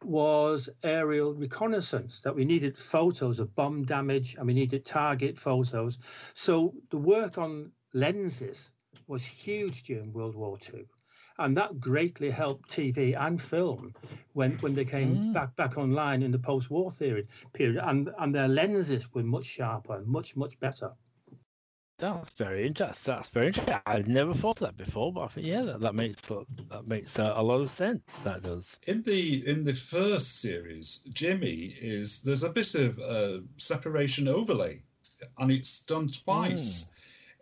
was 0.03 0.69
aerial 0.83 1.33
reconnaissance 1.33 2.19
that 2.19 2.35
we 2.35 2.43
needed 2.43 2.77
photos 2.77 3.39
of 3.39 3.55
bomb 3.55 3.83
damage 3.83 4.35
and 4.35 4.45
we 4.45 4.53
needed 4.53 4.85
target 4.85 5.39
photos. 5.39 5.97
So 6.33 6.73
the 6.89 6.97
work 6.97 7.37
on 7.37 7.71
lenses 7.93 8.71
was 9.07 9.25
huge 9.25 9.83
during 9.83 10.11
world 10.11 10.35
war 10.35 10.57
ii 10.73 10.85
and 11.39 11.55
that 11.55 11.79
greatly 11.79 12.29
helped 12.29 12.69
TV 12.69 13.15
and 13.19 13.41
film 13.41 13.93
when 14.33 14.57
when 14.59 14.73
they 14.73 14.85
came 14.85 15.15
mm. 15.15 15.33
back 15.33 15.55
back 15.55 15.77
online 15.77 16.23
in 16.23 16.31
the 16.31 16.39
post-war 16.39 16.91
period 16.91 17.27
period, 17.53 17.81
and 17.83 18.09
and 18.19 18.33
their 18.33 18.47
lenses 18.47 19.13
were 19.13 19.23
much 19.23 19.45
sharper, 19.45 19.95
and 19.95 20.07
much 20.07 20.35
much 20.35 20.59
better. 20.59 20.91
That's 21.99 22.29
very 22.31 22.67
interesting. 22.67 23.15
That's 23.15 23.29
very 23.29 23.47
interesting. 23.47 23.75
I've 23.87 24.07
never 24.07 24.31
thought 24.31 24.61
of 24.61 24.67
that 24.67 24.77
before, 24.77 25.11
but 25.11 25.21
I 25.21 25.27
think 25.29 25.47
yeah, 25.47 25.61
that, 25.61 25.79
that 25.79 25.95
makes 25.95 26.21
that 26.21 26.85
makes 26.85 27.17
uh, 27.17 27.33
a 27.35 27.41
lot 27.41 27.61
of 27.61 27.71
sense. 27.71 28.19
That 28.19 28.43
does. 28.43 28.77
In 28.85 29.01
the 29.01 29.47
in 29.47 29.63
the 29.63 29.73
first 29.73 30.39
series, 30.39 30.99
Jimmy 31.11 31.75
is 31.81 32.21
there's 32.21 32.43
a 32.43 32.49
bit 32.49 32.75
of 32.75 32.99
uh, 32.99 33.39
separation 33.57 34.27
overlay, 34.27 34.83
and 35.39 35.51
it's 35.51 35.85
done 35.85 36.07
twice. 36.07 36.83
Mm. 36.83 36.91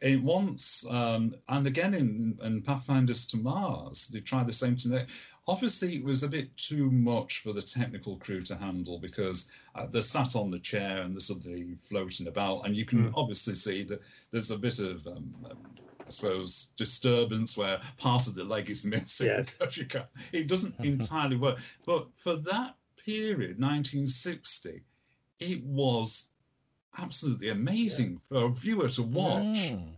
It 0.01 0.21
once, 0.21 0.85
um, 0.89 1.33
and 1.47 1.65
again 1.65 1.93
in, 1.93 2.37
in 2.43 2.61
Pathfinders 2.61 3.25
to 3.27 3.37
Mars, 3.37 4.07
they 4.07 4.19
tried 4.19 4.47
the 4.47 4.53
same 4.53 4.75
thing. 4.75 5.05
Obviously, 5.47 5.95
it 5.95 6.03
was 6.03 6.23
a 6.23 6.27
bit 6.27 6.55
too 6.57 6.91
much 6.91 7.39
for 7.39 7.53
the 7.53 7.61
technical 7.61 8.17
crew 8.17 8.41
to 8.41 8.55
handle 8.55 8.99
because 8.99 9.51
uh, 9.75 9.85
they're 9.85 10.01
sat 10.01 10.35
on 10.35 10.51
the 10.51 10.59
chair 10.59 11.01
and 11.01 11.13
they're 11.13 11.21
suddenly 11.21 11.75
floating 11.75 12.27
about, 12.27 12.65
and 12.65 12.75
you 12.75 12.83
can 12.83 13.09
mm. 13.09 13.13
obviously 13.15 13.53
see 13.53 13.83
that 13.83 14.01
there's 14.31 14.51
a 14.51 14.57
bit 14.57 14.79
of 14.79 15.05
um, 15.07 15.33
um, 15.49 15.57
I 16.05 16.11
suppose, 16.11 16.69
disturbance 16.77 17.57
where 17.57 17.79
part 17.97 18.27
of 18.27 18.35
the 18.35 18.43
leg 18.43 18.69
is 18.69 18.85
missing 18.85 19.27
yes. 19.27 19.55
because 19.59 19.77
you 19.77 19.85
can 19.85 20.03
it 20.31 20.47
doesn't 20.47 20.79
entirely 20.83 21.35
work. 21.35 21.59
But 21.85 22.07
for 22.17 22.35
that 22.35 22.75
period, 23.03 23.59
1960, 23.59 24.83
it 25.39 25.63
was 25.63 26.31
absolutely 26.97 27.49
amazing 27.49 28.21
yeah. 28.31 28.39
for 28.39 28.45
a 28.47 28.49
viewer 28.49 28.89
to 28.89 29.03
watch. 29.03 29.71
Mm. 29.71 29.89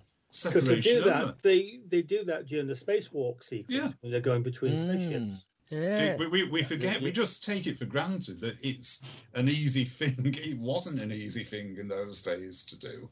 Because 0.43 0.67
they 0.67 0.81
do 0.81 1.03
that, 1.03 1.41
they 1.41 1.79
they 1.87 2.01
do 2.01 2.23
that 2.25 2.45
during 2.45 2.67
the 2.67 2.73
spacewalk 2.73 3.43
sequence 3.43 3.69
yeah. 3.69 3.89
when 4.01 4.11
they're 4.11 4.19
going 4.19 4.43
between 4.43 4.75
mm. 4.75 4.87
spaceships. 4.87 5.45
Yeah. 5.69 6.15
We, 6.17 6.27
we, 6.27 6.49
we 6.49 6.63
forget, 6.63 7.01
we 7.01 7.11
just 7.11 7.43
take 7.43 7.67
it 7.67 7.77
for 7.77 7.85
granted 7.85 8.39
that 8.41 8.55
it's 8.63 9.03
an 9.33 9.49
easy 9.49 9.83
thing. 9.99 10.15
It 10.19 10.57
wasn't 10.57 11.01
an 11.01 11.11
easy 11.11 11.43
thing 11.43 11.77
in 11.77 11.87
those 11.87 12.21
days 12.21 12.63
to 12.65 12.79
do. 12.79 13.09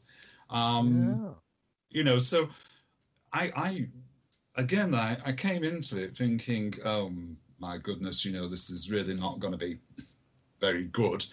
Um, 0.50 1.22
yeah. 1.22 1.30
You 1.90 2.04
know, 2.04 2.18
so 2.18 2.48
I, 3.32 3.50
I 3.56 3.88
again, 4.56 4.94
I, 4.94 5.16
I 5.24 5.32
came 5.32 5.64
into 5.64 6.02
it 6.02 6.16
thinking, 6.16 6.74
oh 6.84 7.12
my 7.58 7.78
goodness, 7.78 8.24
you 8.24 8.32
know, 8.32 8.48
this 8.48 8.70
is 8.70 8.90
really 8.90 9.14
not 9.14 9.38
going 9.38 9.52
to 9.52 9.58
be 9.58 9.78
very 10.60 10.86
good. 10.86 11.24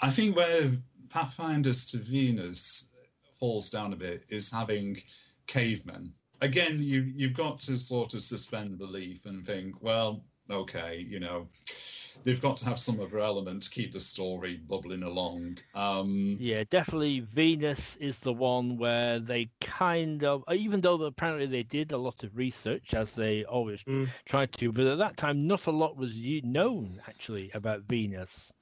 I 0.00 0.10
think 0.10 0.36
where 0.36 0.70
Pathfinders 1.08 1.86
to 1.86 1.98
Venus 1.98 2.90
falls 3.32 3.70
down 3.70 3.92
a 3.92 3.96
bit 3.96 4.24
is 4.28 4.50
having 4.50 5.02
cavemen. 5.46 6.12
Again, 6.40 6.82
you 6.82 7.12
you've 7.14 7.34
got 7.34 7.58
to 7.60 7.78
sort 7.78 8.14
of 8.14 8.22
suspend 8.22 8.78
belief 8.78 9.26
and 9.26 9.44
think, 9.46 9.74
well, 9.80 10.22
okay, 10.50 11.04
you 11.08 11.18
know, 11.18 11.48
they've 12.24 12.40
got 12.40 12.56
to 12.58 12.64
have 12.66 12.78
some 12.78 13.00
other 13.00 13.18
element 13.18 13.62
to 13.64 13.70
keep 13.70 13.92
the 13.92 14.00
story 14.00 14.60
bubbling 14.68 15.02
along. 15.02 15.58
Um, 15.74 16.36
yeah, 16.38 16.64
definitely. 16.68 17.20
Venus 17.20 17.96
is 17.96 18.18
the 18.18 18.32
one 18.32 18.76
where 18.76 19.18
they 19.18 19.48
kind 19.60 20.24
of, 20.24 20.44
even 20.52 20.80
though 20.80 21.02
apparently 21.02 21.46
they 21.46 21.62
did 21.62 21.92
a 21.92 21.98
lot 21.98 22.22
of 22.22 22.36
research 22.36 22.94
as 22.94 23.14
they 23.14 23.44
always 23.44 23.82
mm. 23.84 24.08
tried 24.24 24.52
to, 24.54 24.72
but 24.72 24.86
at 24.86 24.98
that 24.98 25.16
time, 25.16 25.46
not 25.46 25.66
a 25.66 25.70
lot 25.70 25.96
was 25.96 26.16
known 26.16 27.00
actually 27.08 27.50
about 27.54 27.82
Venus 27.82 28.52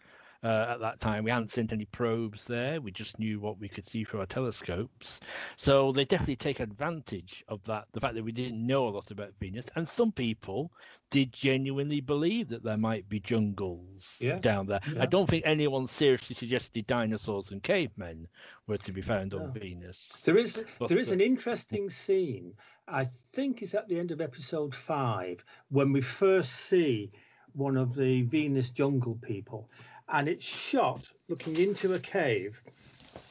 uh, 0.44 0.66
at 0.68 0.80
that 0.80 1.00
time. 1.00 1.24
We 1.24 1.30
hadn't 1.30 1.50
sent 1.50 1.72
any 1.72 1.87
probes 1.87 2.44
there. 2.44 2.80
We 2.80 2.92
just 2.92 3.18
knew 3.18 3.40
what 3.40 3.59
we 3.59 3.68
could 3.68 3.87
see 3.87 4.04
through 4.04 4.20
our 4.20 4.26
telescopes. 4.26 5.20
So 5.57 5.90
they 5.90 6.04
definitely 6.04 6.37
take 6.37 6.61
advantage 6.61 7.42
of 7.48 7.64
that, 7.64 7.87
the 7.92 8.00
fact 8.00 8.14
that 8.14 8.24
we 8.24 8.33
didn't 8.33 8.64
know 8.64 8.87
a 8.87 8.90
lot 8.90 9.11
about 9.11 9.33
Venus. 9.40 9.66
And 9.74 9.88
some 9.88 10.12
people 10.12 10.70
did 11.11 11.33
genuinely 11.33 12.00
believe 12.00 12.48
that 12.48 12.62
there 12.62 12.76
might 12.76 13.09
be 13.09 13.20
jungles 13.20 14.18
yeah. 14.20 14.38
down 14.38 14.66
there. 14.66 14.80
Yeah. 14.92 15.02
I 15.02 15.07
don't 15.07 15.28
think 15.28 15.44
anyone 15.46 15.87
seriously 15.87 16.37
suggested 16.37 16.87
dinosaurs 16.87 17.50
and 17.50 17.62
cavemen 17.62 18.28
were 18.66 18.78
to 18.78 18.92
be 18.92 19.00
found 19.00 19.33
on 19.33 19.52
Venus. 19.52 20.18
There 20.24 20.37
is 20.37 20.62
but, 20.78 20.88
there 20.88 20.98
is 20.98 21.11
uh, 21.11 21.14
an 21.14 21.20
interesting 21.20 21.88
scene. 21.88 22.52
I 22.87 23.04
think 23.33 23.62
it's 23.62 23.74
at 23.74 23.88
the 23.88 23.98
end 23.98 24.11
of 24.11 24.20
episode 24.20 24.74
five 24.74 25.42
when 25.70 25.90
we 25.92 26.02
first 26.02 26.52
see 26.52 27.12
one 27.54 27.76
of 27.76 27.94
the 27.94 28.22
Venus 28.22 28.70
jungle 28.70 29.18
people 29.22 29.70
and 30.09 30.29
it's 30.29 30.45
shot 30.45 31.09
looking 31.29 31.57
into 31.57 31.95
a 31.95 31.99
cave, 31.99 32.61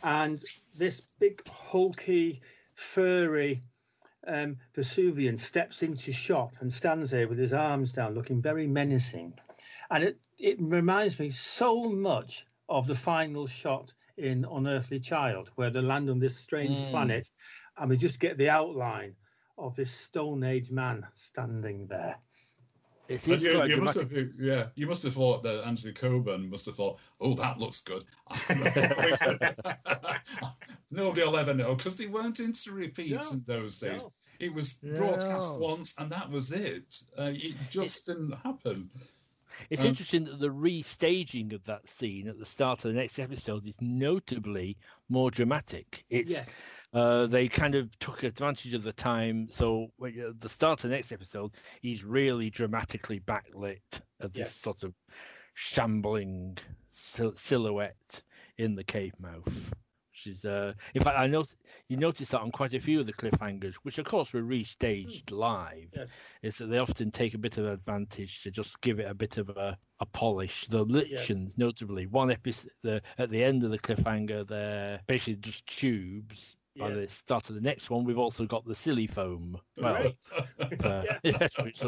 and 0.03 0.41
this 0.77 1.01
big 1.19 1.45
hulky, 1.47 2.41
furry 2.73 3.61
um, 4.27 4.57
Venusian 4.75 5.37
steps 5.37 5.83
into 5.83 6.11
shot 6.11 6.53
and 6.59 6.71
stands 6.71 7.11
there 7.11 7.27
with 7.27 7.37
his 7.37 7.53
arms 7.53 7.91
down, 7.91 8.15
looking 8.15 8.41
very 8.41 8.67
menacing, 8.67 9.33
and 9.91 10.03
it 10.03 10.19
it 10.39 10.57
reminds 10.59 11.19
me 11.19 11.29
so 11.29 11.83
much 11.89 12.45
of 12.69 12.87
the 12.87 12.95
final 12.95 13.47
shot 13.47 13.93
in 14.17 14.45
Unearthly 14.45 14.99
Child, 14.99 15.49
where 15.55 15.69
they 15.69 15.81
land 15.81 16.09
on 16.09 16.19
this 16.19 16.37
strange 16.37 16.77
mm. 16.77 16.91
planet, 16.91 17.29
and 17.77 17.89
we 17.89 17.97
just 17.97 18.19
get 18.19 18.37
the 18.37 18.49
outline 18.49 19.15
of 19.57 19.75
this 19.75 19.91
Stone 19.91 20.43
Age 20.43 20.71
man 20.71 21.05
standing 21.13 21.87
there. 21.87 22.17
It 23.09 23.27
is 23.27 23.43
you, 23.43 23.61
you 23.65 23.81
must 23.81 23.99
have, 23.99 24.13
yeah, 24.39 24.67
you 24.75 24.87
must 24.87 25.03
have 25.03 25.13
thought 25.13 25.43
that 25.43 25.67
Anthony 25.67 25.91
Coburn 25.91 26.49
must 26.49 26.65
have 26.67 26.75
thought, 26.75 26.99
"Oh, 27.19 27.33
that 27.33 27.59
looks 27.59 27.81
good." 27.81 28.05
Nobody 30.91 31.23
will 31.23 31.37
ever 31.37 31.53
know 31.53 31.75
because 31.75 31.97
they 31.97 32.07
weren't 32.07 32.39
into 32.39 32.71
repeats 32.71 33.33
no, 33.33 33.37
in 33.37 33.43
those 33.45 33.79
days. 33.79 34.03
No. 34.03 34.11
It 34.39 34.53
was 34.53 34.73
broadcast 34.73 35.59
no. 35.59 35.67
once, 35.67 35.95
and 35.97 36.09
that 36.11 36.29
was 36.29 36.53
it. 36.53 37.01
Uh, 37.19 37.31
it 37.33 37.55
just 37.69 38.05
didn't 38.05 38.35
happen. 38.43 38.89
It's 39.69 39.81
um, 39.81 39.87
interesting 39.87 40.23
that 40.25 40.39
the 40.39 40.49
restaging 40.49 41.53
of 41.53 41.63
that 41.65 41.87
scene 41.87 42.27
at 42.27 42.39
the 42.39 42.45
start 42.45 42.85
of 42.85 42.93
the 42.93 42.99
next 42.99 43.19
episode 43.19 43.67
is 43.67 43.75
notably 43.81 44.77
more 45.09 45.31
dramatic. 45.31 46.03
It's 46.09 46.31
yes. 46.31 46.61
uh, 46.93 47.27
they 47.27 47.47
kind 47.47 47.75
of 47.75 47.97
took 47.99 48.23
advantage 48.23 48.73
of 48.73 48.83
the 48.83 48.93
time. 48.93 49.47
So 49.49 49.87
when, 49.97 50.19
at 50.19 50.39
the 50.39 50.49
start 50.49 50.83
of 50.83 50.89
the 50.89 50.95
next 50.95 51.11
episode, 51.11 51.51
he's 51.81 52.03
really 52.03 52.49
dramatically 52.49 53.19
backlit 53.19 54.01
of 54.19 54.33
this 54.33 54.49
yes. 54.49 54.55
sort 54.55 54.83
of 54.83 54.93
shambling 55.53 56.57
sil- 56.91 57.35
silhouette 57.35 58.23
in 58.57 58.75
the 58.75 58.83
cave 58.83 59.13
mouth 59.19 59.73
which 60.25 60.35
is 60.35 60.45
uh 60.45 60.73
in 60.93 61.03
fact 61.03 61.17
I 61.17 61.27
know 61.27 61.43
you 61.89 61.97
notice 61.97 62.29
that 62.29 62.41
on 62.41 62.51
quite 62.51 62.73
a 62.73 62.79
few 62.79 62.99
of 62.99 63.05
the 63.05 63.13
cliffhangers, 63.13 63.75
which 63.83 63.97
of 63.97 64.05
course 64.05 64.33
were 64.33 64.41
restaged 64.41 65.29
hmm. 65.29 65.35
live, 65.35 65.89
yes. 65.95 66.09
is 66.41 66.57
that 66.57 66.67
they 66.67 66.77
often 66.77 67.11
take 67.11 67.33
a 67.33 67.37
bit 67.37 67.57
of 67.57 67.65
advantage 67.65 68.43
to 68.43 68.51
just 68.51 68.79
give 68.81 68.99
it 68.99 69.09
a 69.09 69.13
bit 69.13 69.37
of 69.37 69.49
a, 69.49 69.77
a 69.99 70.05
polish. 70.05 70.67
The 70.67 70.83
lichens, 70.83 71.51
yes. 71.51 71.57
notably, 71.57 72.07
one 72.07 72.31
episode 72.31 72.71
the, 72.83 73.01
at 73.17 73.29
the 73.29 73.43
end 73.43 73.63
of 73.63 73.71
the 73.71 73.79
cliffhanger, 73.79 74.47
they're 74.47 74.99
basically 75.07 75.35
just 75.35 75.67
tubes. 75.67 76.55
By 76.75 76.89
yes. 76.89 76.97
the 76.97 77.07
start 77.07 77.49
of 77.49 77.55
the 77.55 77.61
next 77.61 77.91
one, 77.91 78.03
we've 78.03 78.17
also 78.17 78.47
got 78.47 78.65
the 78.65 78.73
silly 78.73 79.05
foam. 79.05 79.59
Well, 79.77 80.11
uh, 80.83 81.03
yes, 81.23 81.51
which, 81.59 81.83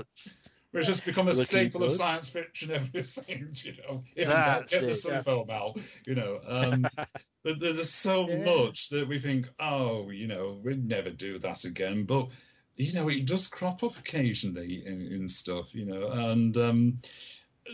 Which 0.75 0.87
has 0.87 0.99
become 0.99 1.27
a 1.27 1.31
Looking 1.31 1.45
staple 1.45 1.83
of 1.83 1.91
science 1.91 2.29
fiction 2.29 2.69
ever 2.71 3.01
since, 3.03 3.63
you 3.63 3.75
know. 3.77 4.03
Even 4.17 4.29
That's 4.29 4.71
get 4.71 4.81
the 4.81 4.87
it, 4.89 4.93
sun 4.95 5.13
yeah. 5.13 5.21
film 5.21 5.49
out, 5.49 5.79
you 6.05 6.15
know. 6.15 6.41
Um, 6.45 6.85
there- 7.43 7.55
there's 7.55 7.89
so 7.89 8.27
Yeah. 8.29 8.43
much 8.43 8.89
that 8.89 9.07
we 9.07 9.17
think, 9.17 9.47
oh, 9.59 10.09
you 10.11 10.27
know, 10.27 10.59
we'd 10.63 10.85
never 10.85 11.09
do 11.11 11.37
that 11.39 11.63
again. 11.63 12.03
But, 12.03 12.27
you 12.75 12.91
know, 12.93 13.07
it 13.07 13.25
does 13.25 13.47
crop 13.47 13.83
up 13.83 13.97
occasionally 13.97 14.85
in, 14.85 15.01
in 15.07 15.27
stuff, 15.29 15.73
you 15.73 15.85
know. 15.85 16.09
And 16.09 16.57
um, 16.57 16.95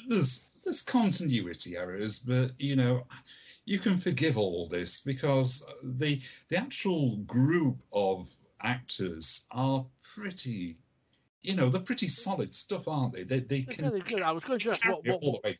there's 0.08 0.47
there's 0.64 0.84
continuity 0.84 1.76
errors, 1.78 2.20
but, 2.20 2.52
you 2.60 2.76
know, 2.76 3.08
you 3.66 3.80
can 3.80 3.97
forgive 3.97 4.38
all 4.38 4.68
this 4.68 4.99
because 5.02 5.66
the 5.84 6.22
the 6.49 6.58
actual 6.58 7.18
group 7.26 7.78
of 7.93 8.36
actors 8.62 9.47
are 9.52 9.84
pretty 10.04 10.78
you 11.42 11.56
know 11.56 11.70
they're 11.70 11.82
pretty 11.82 12.08
solid 12.08 12.54
stuff 12.54 12.88
aren't 12.88 13.14
they 13.14 13.24
they, 13.24 13.39
they 13.39 13.62
That's 13.62 13.78
can 13.78 13.86
really 13.86 14.02
good. 14.02 14.22
I 14.22 14.32
was 14.32 14.44
going 14.44 14.60
to 14.60 14.72
ask 14.72 14.82
carry 14.82 14.94
what, 14.94 15.06
what, 15.06 15.24
all 15.24 15.32
the 15.34 15.50
way 15.50 15.60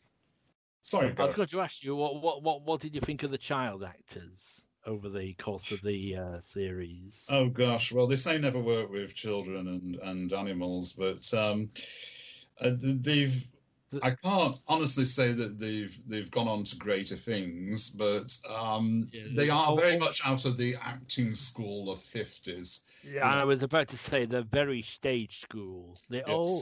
sorry 0.82 1.14
I 1.18 1.26
was 1.26 1.36
going 1.36 1.48
to 1.48 1.62
ask 1.62 1.84
you 1.84 1.96
what, 1.96 2.22
what 2.22 2.44
what 2.44 2.62
what 2.64 2.82
did 2.82 2.96
you 2.96 3.02
think 3.02 3.24
of 3.24 3.32
the 3.32 3.38
child 3.38 3.84
actors 3.84 4.64
over 4.86 5.10
the 5.10 5.34
course 5.36 5.72
of 5.72 5.82
the 5.84 6.16
uh, 6.16 6.42
series? 6.42 7.28
oh 7.30 7.50
gosh 7.50 7.92
well 7.92 8.08
they 8.08 8.16
say 8.16 8.38
never 8.38 8.62
work 8.62 8.90
with 8.90 9.14
children 9.14 9.68
and 9.68 9.96
and 9.96 10.34
animals 10.34 10.94
but 10.94 11.32
um 11.34 11.70
uh, 12.60 12.72
they've 12.78 13.48
I 14.02 14.12
can't 14.12 14.58
honestly 14.68 15.06
say 15.06 15.32
that 15.34 15.60
they've 15.60 16.00
they've 16.08 16.32
gone 16.32 16.48
on 16.48 16.64
to 16.66 16.76
greater 16.78 17.16
things, 17.16 17.90
but 17.90 18.38
um, 18.50 19.08
Yeah, 19.12 19.28
they 19.36 19.50
are 19.50 19.76
very 19.76 19.98
much 19.98 20.26
out 20.26 20.46
of 20.46 20.58
the 20.58 20.76
acting 20.82 21.36
school 21.36 21.92
of 21.92 22.00
fifties. 22.00 22.86
Yeah, 23.04 23.30
and 23.30 23.40
I 23.40 23.44
was 23.44 23.64
about 23.64 23.88
to 23.90 23.98
say 23.98 24.26
they're 24.26 24.44
very 24.44 24.82
stage 24.82 25.40
school. 25.40 25.98
They 26.10 26.24
all 26.24 26.62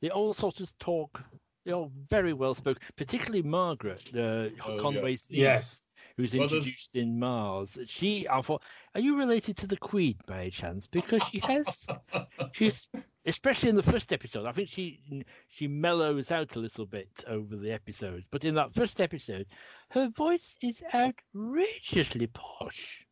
they 0.00 0.10
all 0.10 0.32
sort 0.32 0.60
of 0.60 0.76
talk. 0.78 1.20
They're 1.64 1.74
all 1.74 1.92
very 2.08 2.32
well 2.32 2.54
spoken, 2.54 2.82
particularly 2.96 3.42
Margaret, 3.42 4.08
uh, 4.14 4.48
Oh, 4.64 4.78
Conway's 4.78 5.28
niece, 5.28 5.38
Yes. 5.38 5.82
Who's 6.18 6.34
Well, 6.34 6.48
there's- 6.48 6.52
introduced 6.66 6.96
in 6.96 7.18
Mars. 7.20 7.78
She, 7.86 8.28
I 8.28 8.42
thought, 8.42 8.64
are 8.94 9.00
you 9.00 9.16
related 9.16 9.56
to 9.58 9.66
the 9.68 9.76
Queen 9.76 10.16
by 10.26 10.40
any 10.42 10.50
chance? 10.50 10.86
Because 10.88 11.22
she 11.28 11.38
has, 11.38 11.86
she's 12.52 12.88
especially 13.24 13.68
in 13.68 13.76
the 13.76 13.84
first 13.84 14.12
episode. 14.12 14.44
I 14.44 14.50
think 14.52 14.68
she 14.68 15.00
she 15.46 15.68
mellows 15.68 16.32
out 16.32 16.56
a 16.56 16.58
little 16.58 16.86
bit 16.86 17.24
over 17.28 17.54
the 17.56 17.70
episodes, 17.70 18.26
but 18.32 18.44
in 18.44 18.56
that 18.56 18.74
first 18.74 19.00
episode, 19.00 19.46
her 19.90 20.08
voice 20.10 20.56
is 20.60 20.82
outrageously 20.92 22.26
posh. 22.28 23.06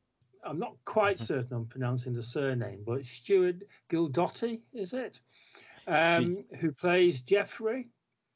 I'm 0.44 0.59
not 0.59 0.76
quite 0.84 1.16
Mm-hmm. 1.16 1.24
certain 1.24 1.57
I'm 1.57 1.66
pronouncing 1.66 2.12
the 2.12 2.22
surname, 2.22 2.82
but 2.86 3.04
Stuart 3.04 3.62
Guidotti, 3.90 4.61
is 4.72 4.92
it? 4.92 5.20
Um, 5.86 6.44
who 6.61 6.72
plays 6.72 7.20
Jeffrey? 7.20 7.88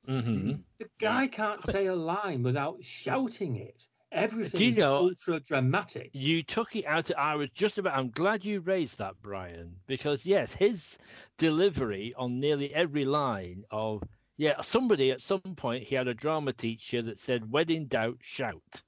Mm-hmm. 0.08 0.52
The 0.78 0.86
guy 1.00 1.26
can't 1.26 1.64
say 1.66 1.86
a 1.86 1.94
line 1.94 2.42
without 2.42 2.82
shouting 2.82 3.56
it. 3.56 3.82
Everything 4.12 4.60
you 4.60 4.68
is 4.70 4.78
know- 4.78 4.96
ultra 4.96 5.38
dramatic. 5.40 6.10
You 6.12 6.42
took 6.42 6.74
it 6.74 6.84
out. 6.84 7.10
I 7.16 7.36
was 7.36 7.50
just 7.50 7.78
about. 7.78 7.96
I'm 7.96 8.10
glad 8.10 8.44
you 8.44 8.60
raised 8.60 8.98
that, 8.98 9.14
Brian, 9.22 9.76
because 9.86 10.26
yes, 10.26 10.52
his 10.54 10.98
delivery 11.38 12.12
on 12.16 12.40
nearly 12.40 12.74
every 12.74 13.04
line 13.04 13.64
of 13.70 14.02
yeah, 14.36 14.60
somebody 14.62 15.10
at 15.12 15.20
some 15.22 15.40
point 15.40 15.84
he 15.84 15.94
had 15.94 16.08
a 16.08 16.14
drama 16.14 16.52
teacher 16.52 17.02
that 17.02 17.18
said, 17.20 17.50
"When 17.52 17.70
in 17.70 17.86
doubt, 17.86 18.18
shout," 18.20 18.82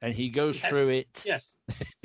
and 0.00 0.12
he 0.14 0.28
goes 0.28 0.60
Yes, 0.60 0.70
through 0.70 0.88
it. 0.88 1.22
Yes. 1.24 1.58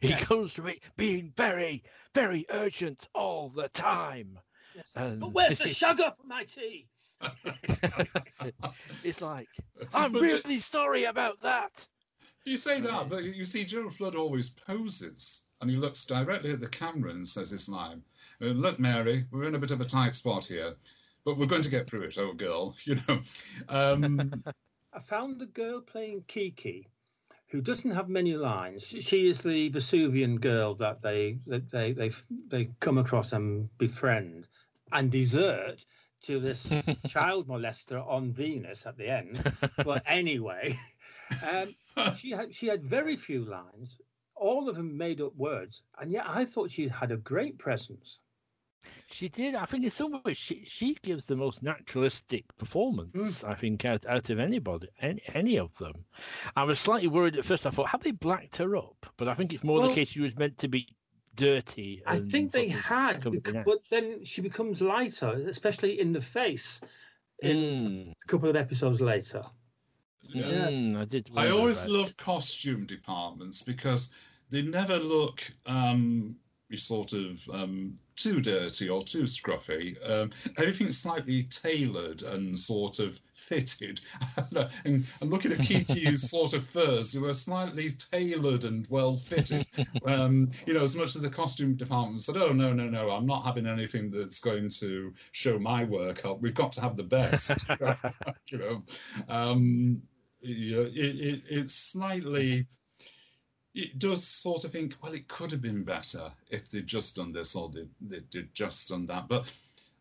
he 0.00 0.08
yeah. 0.08 0.24
goes 0.24 0.52
through 0.54 0.68
it 0.68 0.82
being 0.96 1.32
very, 1.36 1.82
very 2.14 2.46
urgent 2.50 3.08
all 3.14 3.50
the 3.50 3.68
time. 3.70 4.38
yes. 4.74 4.92
And 4.96 5.20
But 5.20 5.32
where's 5.32 5.58
the 5.58 5.68
sugar 5.82 6.12
for 6.16 6.26
my 6.26 6.44
tea? 6.44 6.86
it's 9.04 9.20
like, 9.20 9.48
I'm 9.92 10.12
really 10.14 10.58
sorry 10.60 11.04
about 11.04 11.40
that. 11.42 11.86
You 12.44 12.56
say 12.56 12.80
that, 12.80 13.08
but 13.08 13.22
you 13.24 13.44
see, 13.44 13.64
Joe 13.64 13.90
Flood 13.90 14.14
always 14.14 14.50
poses 14.50 15.44
and 15.60 15.70
he 15.70 15.76
looks 15.76 16.06
directly 16.06 16.52
at 16.52 16.60
the 16.60 16.68
camera 16.68 17.10
and 17.10 17.26
says 17.26 17.50
this 17.50 17.68
line 17.68 18.02
"Uh, 18.40 18.46
Look, 18.46 18.78
Mary, 18.78 19.26
we're 19.30 19.44
in 19.44 19.54
a 19.54 19.58
bit 19.58 19.70
of 19.70 19.80
a 19.80 19.84
tight 19.84 20.14
spot 20.14 20.46
here, 20.46 20.74
but 21.24 21.36
we're 21.36 21.46
going 21.46 21.62
to 21.62 21.70
get 21.70 21.88
through 21.88 22.02
it, 22.02 22.16
oh 22.18 22.32
girl. 22.32 22.74
You 22.84 22.96
know, 23.06 23.20
um, 23.68 24.32
I 24.92 24.98
found 24.98 25.38
the 25.38 25.46
girl 25.46 25.80
playing 25.80 26.24
Kiki, 26.28 26.88
who 27.48 27.60
doesn't 27.60 27.90
have 27.90 28.08
many 28.08 28.34
lines. 28.34 28.86
She- 28.86 29.00
She 29.02 29.28
is 29.28 29.42
the 29.42 29.68
Venusian 29.68 30.38
girl 30.38 30.74
that 30.76 31.02
they 31.02 31.38
that 31.46 31.70
they 31.70 31.92
they 31.92 32.10
they 32.48 32.70
come 32.80 32.98
across 32.98 33.32
and 33.32 33.68
befriend 33.78 34.48
and 34.92 35.12
desert 35.12 35.84
to 36.22 36.40
this 36.40 36.68
child 37.06 37.48
molester 37.48 38.06
on 38.06 38.32
Venus 38.32 38.86
at 38.86 38.96
the 38.96 39.08
end. 39.08 39.42
But 39.76 40.02
anyway, 40.06 40.78
um, 41.52 42.14
she 42.14 42.30
had 42.30 42.52
she 42.52 42.66
had 42.66 42.82
very 42.84 43.16
few 43.16 43.44
lines, 43.44 43.98
all 44.34 44.68
of 44.68 44.76
them 44.76 44.96
made 44.96 45.20
up 45.20 45.34
words, 45.36 45.82
and 46.00 46.10
yet 46.12 46.24
I 46.26 46.44
thought 46.44 46.70
she 46.70 46.88
had 46.88 47.12
a 47.12 47.16
great 47.16 47.58
presence. 47.58 48.20
She 49.10 49.28
did. 49.28 49.54
I 49.54 49.66
think 49.66 49.84
in 49.84 49.90
some 49.90 50.22
ways 50.24 50.38
she, 50.38 50.64
she 50.64 50.96
gives 51.02 51.26
the 51.26 51.36
most 51.36 51.62
naturalistic 51.62 52.46
performance. 52.56 53.44
I 53.44 53.54
think 53.54 53.84
out, 53.84 54.06
out 54.06 54.30
of 54.30 54.38
anybody, 54.38 54.88
any, 55.02 55.20
any 55.34 55.58
of 55.58 55.76
them. 55.76 55.92
I 56.56 56.64
was 56.64 56.78
slightly 56.80 57.08
worried 57.08 57.36
at 57.36 57.44
first. 57.44 57.66
I 57.66 57.70
thought, 57.70 57.90
have 57.90 58.02
they 58.02 58.12
blacked 58.12 58.56
her 58.56 58.76
up? 58.76 59.04
But 59.18 59.28
I 59.28 59.34
think 59.34 59.52
it's 59.52 59.62
more 59.64 59.80
Well- 59.80 59.88
the 59.88 59.94
case 59.94 60.08
she 60.08 60.20
was 60.22 60.34
meant 60.36 60.56
to 60.58 60.68
be 60.68 60.88
dirty. 61.36 62.02
I 62.06 62.20
think 62.20 62.52
they 62.52 62.68
had, 62.68 63.22
covered 63.22 63.34
in 63.34 63.40
bec- 63.52 63.54
ash. 63.56 63.64
but 63.66 63.80
then 63.90 64.24
she 64.24 64.40
becomes 64.40 64.80
lighter, 64.80 65.44
especially 65.46 66.00
in 66.00 66.12
the 66.14 66.20
face. 66.22 66.80
In 67.42 67.56
Mm, 67.56 68.12
a 68.12 68.28
couple 68.28 68.48
of 68.48 68.56
episodes 68.56 69.00
later. 69.02 69.42
Yeah. 70.22 70.68
mm, 70.70 70.96
I 70.96 71.04
did. 71.04 71.30
I 71.36 71.50
always 71.50 71.84
about 71.84 71.92
love 71.92 72.16
costume 72.16 72.86
departments 72.86 73.62
because 73.62 74.10
they 74.50 74.62
never 74.62 74.98
look 74.98 75.42
um, 75.66 76.36
sort 76.74 77.12
of 77.12 77.48
um, 77.52 77.98
too 78.16 78.40
dirty 78.40 78.88
or 78.88 79.02
too 79.02 79.22
scruffy. 79.22 79.96
Um, 80.08 80.30
everything's 80.58 80.98
slightly 80.98 81.44
tailored 81.44 82.22
and 82.22 82.58
sort 82.58 82.98
of 82.98 83.18
fitted. 83.32 84.00
and, 84.84 85.04
and 85.20 85.30
looking 85.30 85.52
at 85.52 85.58
Kiki's 85.58 86.30
sort 86.30 86.52
of 86.52 86.64
furs, 86.64 87.12
they 87.12 87.20
were 87.20 87.34
slightly 87.34 87.90
tailored 87.90 88.64
and 88.64 88.86
well 88.90 89.16
fitted. 89.16 89.66
um, 90.06 90.50
you 90.66 90.74
know, 90.74 90.82
as 90.82 90.96
much 90.96 91.16
as 91.16 91.22
the 91.22 91.30
costume 91.30 91.74
department 91.74 92.20
said, 92.20 92.36
"Oh 92.36 92.52
no, 92.52 92.72
no, 92.72 92.88
no, 92.88 93.10
I'm 93.10 93.26
not 93.26 93.44
having 93.44 93.66
anything 93.66 94.10
that's 94.10 94.40
going 94.40 94.68
to 94.80 95.12
show 95.32 95.58
my 95.58 95.84
work 95.84 96.24
up. 96.24 96.40
We've 96.40 96.54
got 96.54 96.72
to 96.72 96.80
have 96.80 96.96
the 96.96 97.02
best." 97.02 97.52
you 98.50 98.58
know, 98.58 98.82
um, 99.28 100.02
yeah, 100.42 100.80
it, 100.80 101.20
it, 101.20 101.42
it's 101.50 101.74
slightly. 101.74 102.66
It 103.74 103.98
does 103.98 104.26
sort 104.26 104.64
of 104.64 104.72
think, 104.72 104.96
well, 105.00 105.12
it 105.12 105.28
could 105.28 105.52
have 105.52 105.60
been 105.60 105.84
better 105.84 106.32
if 106.50 106.68
they'd 106.70 106.86
just 106.86 107.14
done 107.14 107.30
this 107.30 107.54
or 107.54 107.68
they, 107.68 107.86
they, 108.00 108.18
would 108.34 108.52
just 108.52 108.88
done 108.88 109.06
that. 109.06 109.28
But 109.28 109.54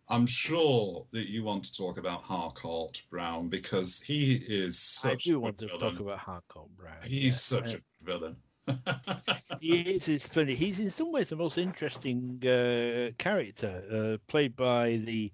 I'm 0.07 0.25
sure 0.25 1.05
that 1.11 1.29
you 1.29 1.43
want 1.43 1.65
to 1.65 1.77
talk 1.77 1.99
about 1.99 2.23
Harcourt 2.23 3.03
Brown 3.11 3.47
because 3.47 4.01
he 4.01 4.41
is 4.47 4.79
such. 4.79 5.27
I 5.27 5.31
do 5.31 5.37
a 5.37 5.39
want 5.39 5.59
to 5.59 5.67
talk 5.67 5.99
about 5.99 6.17
Harcourt 6.17 6.75
Brown. 6.75 6.97
He's 7.03 7.23
yes. 7.23 7.43
such 7.43 7.67
Uh, 7.67 7.77
a 7.77 8.03
villain. 8.03 8.35
he 9.61 9.81
is 9.81 10.07
is 10.07 10.25
funny. 10.25 10.55
He's 10.55 10.79
in 10.79 10.89
some 10.89 11.11
ways 11.11 11.29
the 11.29 11.35
most 11.35 11.57
interesting 11.57 12.39
uh, 12.45 13.11
character, 13.17 13.83
uh, 13.91 14.17
played 14.27 14.55
by 14.55 14.97
the 15.05 15.31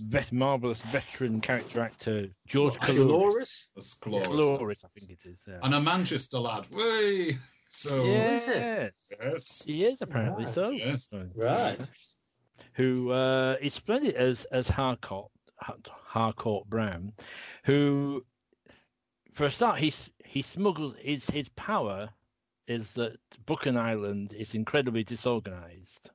vet- 0.00 0.32
marvelous 0.32 0.80
veteran 0.82 1.40
character 1.40 1.80
actor 1.80 2.28
George 2.46 2.74
Well, 2.80 2.90
I 2.90 2.92
Coulouris. 2.92 3.06
Dolores? 3.06 3.68
That's 3.74 3.94
glorious. 3.94 4.28
Coulouris, 4.28 4.84
I 4.84 4.88
think 4.98 5.10
it 5.12 5.28
is. 5.28 5.42
Yeah. 5.46 5.58
And 5.62 5.74
a 5.74 5.80
Manchester 5.80 6.38
lad. 6.38 6.68
Way! 6.70 7.36
So, 7.76 8.04
yes, 8.04 8.92
yes. 9.20 9.64
he 9.64 9.84
is 9.84 10.00
apparently 10.00 10.44
Right. 10.44 10.54
so. 10.54 10.68
Yes. 10.70 11.08
Right. 11.34 11.76
Who 12.74 13.10
uh, 13.10 13.56
is 13.60 13.74
splendid 13.74 14.14
as 14.14 14.44
as 14.52 14.68
Harcourt 14.68 15.26
Harcourt 15.58 16.68
Brown, 16.68 17.12
who, 17.64 18.24
for 19.32 19.46
a 19.46 19.50
start, 19.50 19.80
he 19.80 19.92
he 20.24 20.40
smuggles 20.40 20.94
his 21.00 21.28
his 21.28 21.48
power 21.56 22.08
is 22.68 22.92
that 22.92 23.16
Buchan 23.44 23.76
Island 23.76 24.34
is 24.34 24.54
incredibly 24.54 25.02
disorganized. 25.02 26.10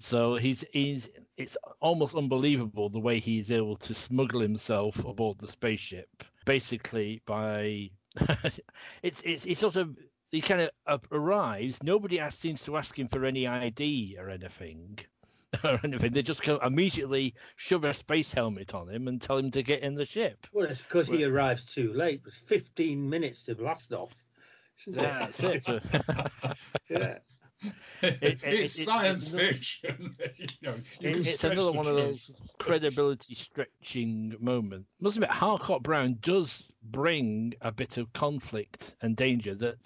So 0.00 0.36
he's 0.36 0.64
he's 0.72 1.08
it's 1.36 1.56
almost 1.80 2.14
unbelievable 2.14 2.88
the 2.88 3.00
way 3.00 3.18
he's 3.18 3.50
able 3.50 3.76
to 3.76 3.94
smuggle 3.94 4.40
himself 4.40 5.04
aboard 5.04 5.38
the 5.38 5.46
spaceship, 5.46 6.08
basically 6.44 7.20
by 7.26 7.90
it's 9.02 9.22
it's 9.24 9.44
he 9.44 9.54
sort 9.54 9.76
of 9.76 9.96
he 10.30 10.40
kind 10.40 10.62
of 10.62 10.70
uh, 10.86 10.98
arrives. 11.10 11.82
Nobody 11.82 12.20
asks, 12.20 12.40
seems 12.40 12.62
to 12.62 12.76
ask 12.76 12.98
him 12.98 13.08
for 13.08 13.24
any 13.24 13.46
ID 13.46 14.16
or 14.18 14.30
anything. 14.30 14.98
Or 15.64 15.80
anything, 15.82 16.12
they 16.12 16.20
just 16.20 16.42
go 16.42 16.58
immediately 16.58 17.34
shove 17.56 17.84
a 17.84 17.94
space 17.94 18.30
helmet 18.34 18.74
on 18.74 18.86
him 18.86 19.08
and 19.08 19.18
tell 19.18 19.38
him 19.38 19.50
to 19.52 19.62
get 19.62 19.80
in 19.80 19.94
the 19.94 20.04
ship. 20.04 20.46
Well, 20.52 20.66
it's 20.66 20.82
because 20.82 21.08
he 21.08 21.24
arrives 21.24 21.64
too 21.64 21.90
late. 21.94 22.20
With 22.22 22.34
15 22.34 23.08
minutes 23.08 23.44
to 23.44 23.54
blast 23.54 23.94
off. 23.94 24.14
Yeah, 24.86 25.30
that's 25.32 25.42
it. 25.42 25.66
Yeah. 26.90 27.18
it- 28.02 28.42
it's 28.42 28.78
it- 28.78 28.84
science 28.84 29.28
fiction. 29.28 30.16
you 30.38 30.46
know, 30.62 30.74
you 31.00 31.10
It- 31.10 31.26
it's 31.26 31.44
another 31.44 31.72
the 31.72 31.76
one 31.76 31.86
of 31.86 31.94
those 31.94 32.30
credibility 32.58 33.34
stretching 33.34 34.34
moments. 34.40 34.88
Must 35.00 35.16
admit, 35.16 35.30
Harcourt 35.30 35.82
Brown 35.82 36.18
does 36.20 36.64
bring 36.82 37.54
a 37.60 37.72
bit 37.72 37.96
of 37.96 38.12
conflict 38.12 38.94
and 39.02 39.16
danger 39.16 39.54
that 39.56 39.76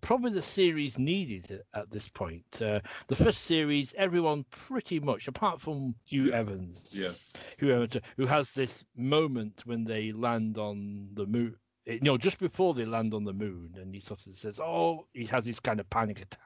probably 0.00 0.30
the 0.30 0.42
series 0.42 0.98
needed 0.98 1.62
at- 1.74 1.90
this 1.90 2.08
point. 2.08 2.44
Uh, 2.60 2.80
the 3.08 3.16
first 3.16 3.42
series, 3.42 3.94
everyone 3.94 4.44
pretty 4.50 5.00
much, 5.00 5.28
apart 5.28 5.60
from 5.60 5.94
Hugh 6.04 6.32
Evans, 6.32 6.94
Yeah, 6.96 7.12
who 7.58 7.86
who 8.16 8.26
has 8.26 8.52
this 8.52 8.84
moment 8.96 9.62
when 9.66 9.84
they 9.84 10.12
land 10.12 10.58
on 10.58 11.10
the 11.14 11.26
moon. 11.26 11.56
You 11.86 12.00
know, 12.00 12.18
just 12.18 12.40
before 12.40 12.74
they 12.74 12.84
land 12.84 13.14
on 13.14 13.22
the 13.22 13.32
moon, 13.32 13.76
and 13.76 13.94
he 13.94 14.00
sort 14.00 14.26
of 14.26 14.36
says, 14.36 14.58
"Oh," 14.58 15.06
he 15.12 15.24
has 15.26 15.44
this 15.44 15.60
kind 15.60 15.78
of 15.78 15.88
panic 15.88 16.20
attack 16.20 16.45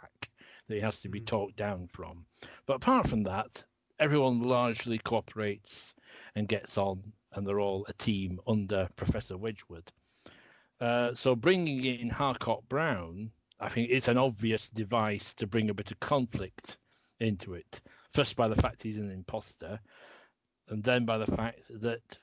that 0.70 0.76
he 0.76 0.80
has 0.80 1.00
to 1.00 1.08
be 1.08 1.20
Mhm. 1.20 1.26
talked 1.26 1.56
down 1.56 1.88
from. 1.88 2.26
But 2.66 2.76
apart 2.76 3.08
from 3.08 3.24
that, 3.24 3.64
everyone 3.98 4.40
largely 4.40 4.98
cooperates 4.98 5.94
and 6.34 6.48
gets 6.48 6.78
on, 6.78 7.12
and 7.32 7.46
they're 7.46 7.60
all 7.60 7.84
a 7.88 7.92
team 7.92 8.40
under 8.46 8.88
Professor 8.96 9.36
Wedgwood. 9.36 9.92
Uh, 10.80 11.14
so 11.14 11.36
bringing 11.36 11.84
in 11.84 12.08
Harcourt 12.08 12.66
Brown, 12.68 13.32
I 13.58 13.68
think 13.68 13.90
it's 13.90 14.08
an 14.08 14.16
obvious 14.16 14.70
device 14.70 15.34
to 15.34 15.46
bring 15.46 15.68
a 15.68 15.74
bit 15.74 15.90
of 15.90 16.00
conflict 16.00 16.78
into 17.18 17.52
it. 17.54 17.82
First, 18.14 18.36
by 18.36 18.48
the 18.48 18.56
fact 18.56 18.82
he's 18.82 18.96
an 18.96 19.10
imposter, 19.10 19.80
and 20.68 20.82
then 20.82 21.04
by 21.04 21.18
the 21.18 21.26
fact 21.26 21.60
that 21.68 22.18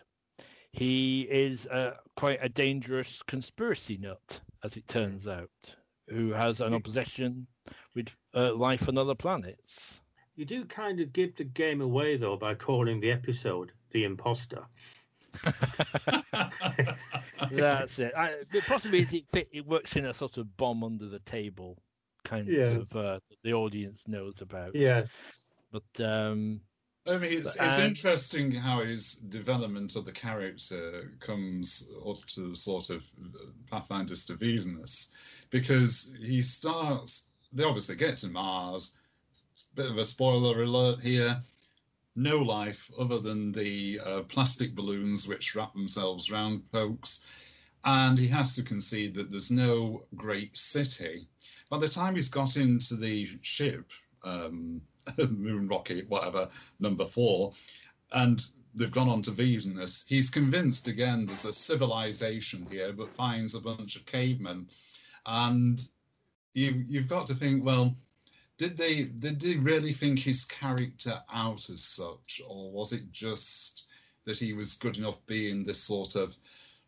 he 0.71 1.21
is 1.29 1.67
uh, 1.67 1.97
quite 2.15 2.39
a 2.41 2.49
dangerous 2.49 3.21
conspiracy 3.21 3.97
nut, 3.97 4.41
as 4.63 4.75
it 4.77 4.87
turns 4.87 5.27
out, 5.27 5.76
who 6.09 6.31
has 6.31 6.61
an 6.61 6.73
obsession 6.73 7.47
with 7.95 8.09
uh, 8.33 8.53
life 8.53 8.87
on 8.87 8.97
other 8.97 9.15
planets. 9.15 10.01
You 10.35 10.45
do 10.45 10.65
kind 10.65 10.99
of 10.99 11.13
give 11.13 11.35
the 11.35 11.43
game 11.43 11.81
away 11.81 12.17
though 12.17 12.37
by 12.37 12.55
calling 12.55 12.99
the 12.99 13.11
episode 13.11 13.71
"The 13.91 14.03
Imposter." 14.03 14.65
That's 17.51 17.99
it. 17.99 18.13
I, 18.15 18.35
the 18.51 18.61
it, 19.13 19.25
fit, 19.31 19.49
it 19.51 19.65
works 19.65 19.95
in 19.95 20.05
a 20.05 20.13
sort 20.13 20.37
of 20.37 20.55
bomb 20.57 20.83
under 20.83 21.07
the 21.07 21.19
table 21.19 21.77
kind 22.23 22.47
Yeah. 22.47 22.77
of 22.77 22.95
uh, 22.95 23.19
that 23.29 23.37
the 23.43 23.53
audience 23.53 24.07
knows 24.07 24.41
about. 24.41 24.75
Yes. 24.75 25.09
But 25.71 26.03
um, 26.03 26.61
I 27.09 27.17
mean, 27.17 27.31
it's, 27.31 27.55
it's 27.55 27.77
um, 27.77 27.83
interesting 27.83 28.51
how 28.51 28.81
his 28.81 29.15
development 29.15 29.95
of 29.95 30.05
the 30.05 30.11
character 30.11 31.11
comes 31.19 31.89
up 32.07 32.25
to 32.27 32.53
sort 32.53 32.89
of 32.89 33.05
Pathfinder's 33.71 34.25
to 34.25 34.35
Venus, 34.35 35.45
because 35.49 36.15
he 36.21 36.41
starts. 36.41 37.27
They 37.53 37.63
obviously 37.63 37.95
get 37.95 38.17
to 38.17 38.27
Mars. 38.27 38.97
Bit 39.75 39.91
of 39.91 39.97
a 39.97 40.05
spoiler 40.05 40.63
alert 40.63 40.99
here. 40.99 41.41
No 42.15 42.39
life 42.39 42.89
other 42.99 43.19
than 43.19 43.51
the 43.51 43.99
uh, 44.05 44.23
plastic 44.23 44.75
balloons 44.75 45.27
which 45.27 45.55
wrap 45.55 45.73
themselves 45.73 46.31
round 46.31 46.63
folks, 46.71 47.23
and 47.85 48.17
he 48.17 48.27
has 48.27 48.55
to 48.55 48.63
concede 48.63 49.13
that 49.15 49.29
there's 49.29 49.51
no 49.51 50.03
great 50.15 50.57
city. 50.57 51.27
By 51.69 51.77
the 51.77 51.87
time 51.87 52.15
he's 52.15 52.29
got 52.29 52.57
into 52.57 52.95
the 52.95 53.27
ship, 53.41 53.91
um, 54.23 54.81
moon 55.29 55.67
rocket, 55.67 56.09
whatever, 56.09 56.49
number 56.79 57.05
four, 57.05 57.53
and 58.11 58.45
they've 58.75 58.91
gone 58.91 59.09
on 59.09 59.21
to 59.23 59.31
Venus. 59.31 60.05
He's 60.07 60.29
convinced 60.29 60.87
again 60.87 61.25
there's 61.25 61.45
a 61.45 61.53
civilization 61.53 62.67
here, 62.69 62.93
but 62.93 63.13
finds 63.13 63.55
a 63.55 63.61
bunch 63.61 63.95
of 63.95 64.05
cavemen, 64.05 64.67
and 65.25 65.83
you 66.53 66.83
you've 66.87 67.07
got 67.07 67.25
to 67.27 67.35
think, 67.35 67.63
well, 67.63 67.95
did 68.57 68.77
they 68.77 69.05
did 69.05 69.39
they 69.39 69.55
really 69.55 69.93
think 69.93 70.19
his 70.19 70.45
character 70.45 71.21
out 71.33 71.69
as 71.69 71.83
such, 71.83 72.41
or 72.47 72.71
was 72.71 72.93
it 72.93 73.11
just 73.11 73.85
that 74.25 74.37
he 74.37 74.53
was 74.53 74.75
good 74.75 74.97
enough 74.97 75.25
being 75.25 75.63
this 75.63 75.79
sort 75.79 76.15
of 76.15 76.35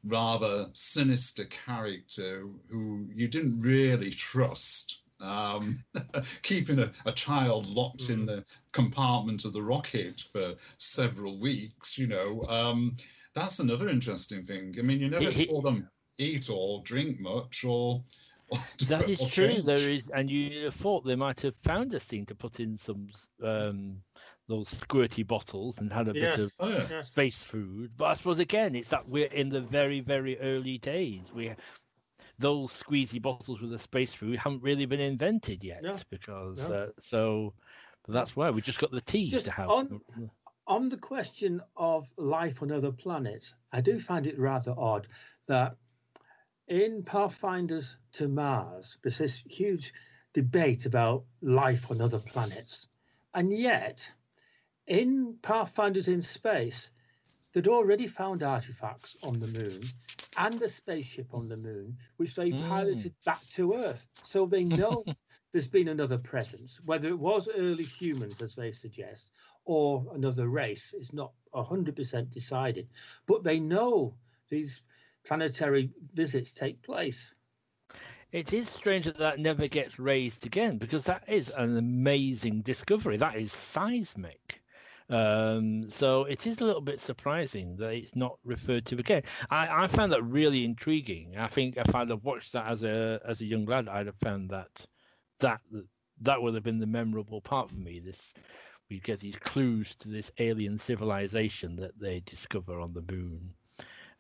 rather 0.04 0.70
sinister 0.74 1.46
character 1.46 2.44
who 2.70 3.08
you 3.14 3.28
didn't 3.28 3.62
really 3.62 4.12
trust? 4.12 5.02
Um, 5.22 5.84
keeping 6.44 6.80
a, 6.80 6.92
a 7.06 7.12
child 7.12 7.68
locked 7.68 8.10
in 8.10 8.26
the 8.26 8.46
compartment 8.72 9.46
of 9.46 9.54
the 9.54 9.62
rocket 9.62 10.22
for 10.22 10.56
several 10.78 11.40
weeks, 11.40 11.98
you 11.98 12.08
know, 12.08 12.44
um, 12.44 12.96
that's 13.34 13.60
another 13.60 13.90
interesting 13.90 14.46
thing. 14.46 14.76
I 14.80 14.82
mean, 14.82 15.00
you 15.00 15.10
never 15.10 15.26
He- 15.26 15.32
he- 15.32 15.46
saw 15.46 15.62
them 15.62 15.90
eat 16.18 16.50
or 16.50 16.82
drink 16.84 17.20
much 17.20 17.64
or. 17.64 18.04
or 18.50 18.58
that 18.88 19.08
is 19.10 19.22
or 19.22 19.30
true. 19.30 19.62
There 19.62 19.90
is, 19.90 20.10
and 20.10 20.30
you 20.30 20.72
thought 20.72 21.06
they 21.06 21.16
might 21.16 21.42
have 21.42 21.56
found 21.56 21.94
a 21.94 22.00
thing 22.00 22.26
to 22.28 22.36
put 22.36 22.60
in 22.60 22.78
some 22.78 23.08
um, 23.44 24.02
those 24.48 24.70
squirty 24.74 25.26
bottles 25.26 25.78
and 25.78 25.94
had 25.94 26.08
a 26.08 26.14
Yes. 26.14 26.36
bit 26.36 26.46
of 26.46 26.54
Oh, 26.60 26.70
yeah. 26.70 26.88
Yeah. 26.90 27.00
space 27.02 27.44
food. 27.44 27.92
But 27.98 28.06
I 28.06 28.14
suppose 28.14 28.40
again, 28.40 28.76
it's 28.76 28.90
that 28.90 29.08
we're 29.08 29.28
in 29.28 29.50
the 29.50 29.62
very, 29.62 30.00
very 30.00 30.40
early 30.40 30.80
days. 30.80 31.32
We 31.34 31.52
those 32.40 32.72
squeezy 32.72 33.22
bottles 33.22 33.62
with 33.62 33.70
the 33.72 33.80
space 33.80 34.14
food 34.14 34.40
haven't 34.40 34.64
really 34.64 34.86
been 34.86 35.00
invented 35.00 35.64
yet 35.64 35.84
No, 35.84 35.96
because 36.10 36.70
no. 36.70 36.76
uh, 36.76 36.88
so. 37.00 37.54
That's 38.08 38.36
why 38.36 38.50
we 38.50 38.62
just 38.62 38.80
got 38.80 38.90
the 38.92 39.02
tea 39.02 39.28
Just 39.28 39.46
to 39.46 39.52
have. 39.52 39.70
on- 39.70 40.02
on 40.66 40.90
the 40.90 40.98
question 40.98 41.62
of 41.76 42.08
life 42.18 42.62
on 42.64 42.72
other 42.72 42.92
planets, 42.92 43.54
I 43.72 43.82
do 43.82 44.00
find 44.00 44.26
it 44.26 44.40
rather 44.40 44.74
odd 44.78 45.08
that 45.48 45.76
in 46.68 47.04
Pathfinders 47.04 47.98
to 48.14 48.28
Mars, 48.28 48.98
there's 49.04 49.18
this 49.18 49.44
huge 49.50 49.94
debate 50.34 50.86
about 50.86 51.26
life 51.42 51.92
on 51.92 52.02
other 52.02 52.20
planets. 52.20 52.88
And 53.34 53.52
yet, 53.52 54.12
in 54.88 55.38
Pathfinders 55.42 56.08
in 56.08 56.22
Space, 56.22 56.92
they'd 57.62 57.72
already 57.72 58.08
found 58.08 58.44
artifacts 58.44 59.18
on 59.24 59.40
the 59.40 59.48
moon 59.48 59.94
and 60.38 60.62
a 60.62 60.70
spaceship 60.70 61.34
on 61.34 61.50
the 61.50 61.58
moon, 61.58 61.98
which 62.18 62.36
they 62.36 62.54
Mm. 62.54 63.10
piloted 63.14 63.16
back 63.26 63.48
to 63.50 63.74
Earth. 63.74 64.08
So 64.22 64.46
they 64.46 64.64
know 64.82 65.06
there's 65.52 65.68
been 65.68 65.88
another 65.88 66.18
presence, 66.18 66.80
whether 66.84 67.10
it 67.10 67.20
was 67.20 67.50
early 67.56 67.86
humans, 67.86 68.42
as 68.42 68.56
they 68.56 68.72
suggest, 68.72 69.32
or 69.66 70.06
another 70.14 70.48
race 70.48 70.94
is 70.94 71.14
not 71.14 71.34
100% 71.52 72.32
decided. 72.32 72.90
But 73.28 73.44
they 73.44 73.60
know 73.60 74.18
these 74.50 74.84
planetary 75.24 75.92
visits 76.14 76.54
take 76.54 76.82
place. 76.82 77.36
It 78.32 78.54
is 78.54 78.70
strange 78.70 79.06
that 79.06 79.18
that 79.20 79.40
never 79.40 79.68
gets 79.68 80.00
raised 80.00 80.46
again 80.46 80.78
because 80.78 81.06
that 81.06 81.24
is 81.28 81.50
an 81.50 81.78
amazing 81.78 82.62
discovery. 82.62 83.18
That 83.18 83.36
is 83.36 83.52
seismic. 83.54 84.62
Um, 85.10 85.90
so 85.90 86.24
it 86.26 86.46
is 86.46 86.60
a 86.62 86.66
little 86.66 86.82
bit 86.82 87.00
surprising 87.00 87.76
that 87.78 87.94
it's 87.94 88.16
not 88.16 88.38
referred 88.44 88.86
to 88.88 88.98
again. 88.98 89.24
I, 89.50 89.84
I 89.84 89.88
found 89.88 90.12
that 90.12 90.24
really 90.24 90.64
intriguing. 90.66 91.36
I 91.38 91.48
think 91.48 91.78
if 91.78 91.96
I'd 91.96 92.10
have 92.12 92.24
watched 92.24 92.54
that 92.54 92.68
as 92.68 92.84
a 92.84 93.20
as 93.26 93.42
a 93.42 93.46
young 93.46 93.66
lad, 93.66 93.88
I'd 93.88 94.06
have 94.08 94.20
found 94.22 94.50
that 94.52 94.86
that 95.40 95.62
that 96.22 96.42
would 96.42 96.54
have 96.54 96.64
been 96.64 96.80
the 96.80 96.86
memorable 96.88 97.42
part 97.42 97.70
for 97.70 97.76
me. 97.76 98.00
This 98.00 98.34
we 98.90 99.00
get 99.00 99.20
these 99.20 99.36
clues 99.36 99.96
to 99.96 100.10
this 100.10 100.32
alien 100.40 100.78
civilization 100.78 101.76
that 101.78 102.00
they 102.00 102.22
discover 102.22 102.80
on 102.80 102.94
the 102.94 103.04
moon 103.12 103.54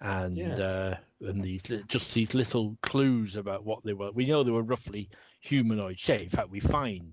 and 0.02 0.60
Yes. 0.60 0.60
uh, 0.60 0.96
and 1.22 1.44
these 1.44 1.62
just 1.88 2.14
these 2.14 2.34
little 2.34 2.78
clues 2.82 3.36
about 3.36 3.66
what 3.66 3.84
they 3.84 3.94
were. 3.94 4.12
We 4.12 4.26
know 4.26 4.44
they 4.44 4.52
were 4.52 4.64
roughly 4.64 5.10
humanoid 5.42 6.00
shape. 6.00 6.22
In 6.22 6.30
fact, 6.30 6.50
we 6.50 6.60
find 6.60 7.12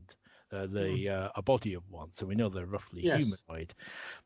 uh, 0.56 0.66
the 0.66 1.08
uh, 1.08 1.28
a 1.36 1.42
body 1.42 1.74
of 1.74 1.90
one, 1.90 2.12
so 2.12 2.26
we 2.26 2.34
know 2.34 2.48
they're 2.48 2.66
roughly 2.66 3.02
Yes. 3.02 3.42
humanoid. 3.50 3.74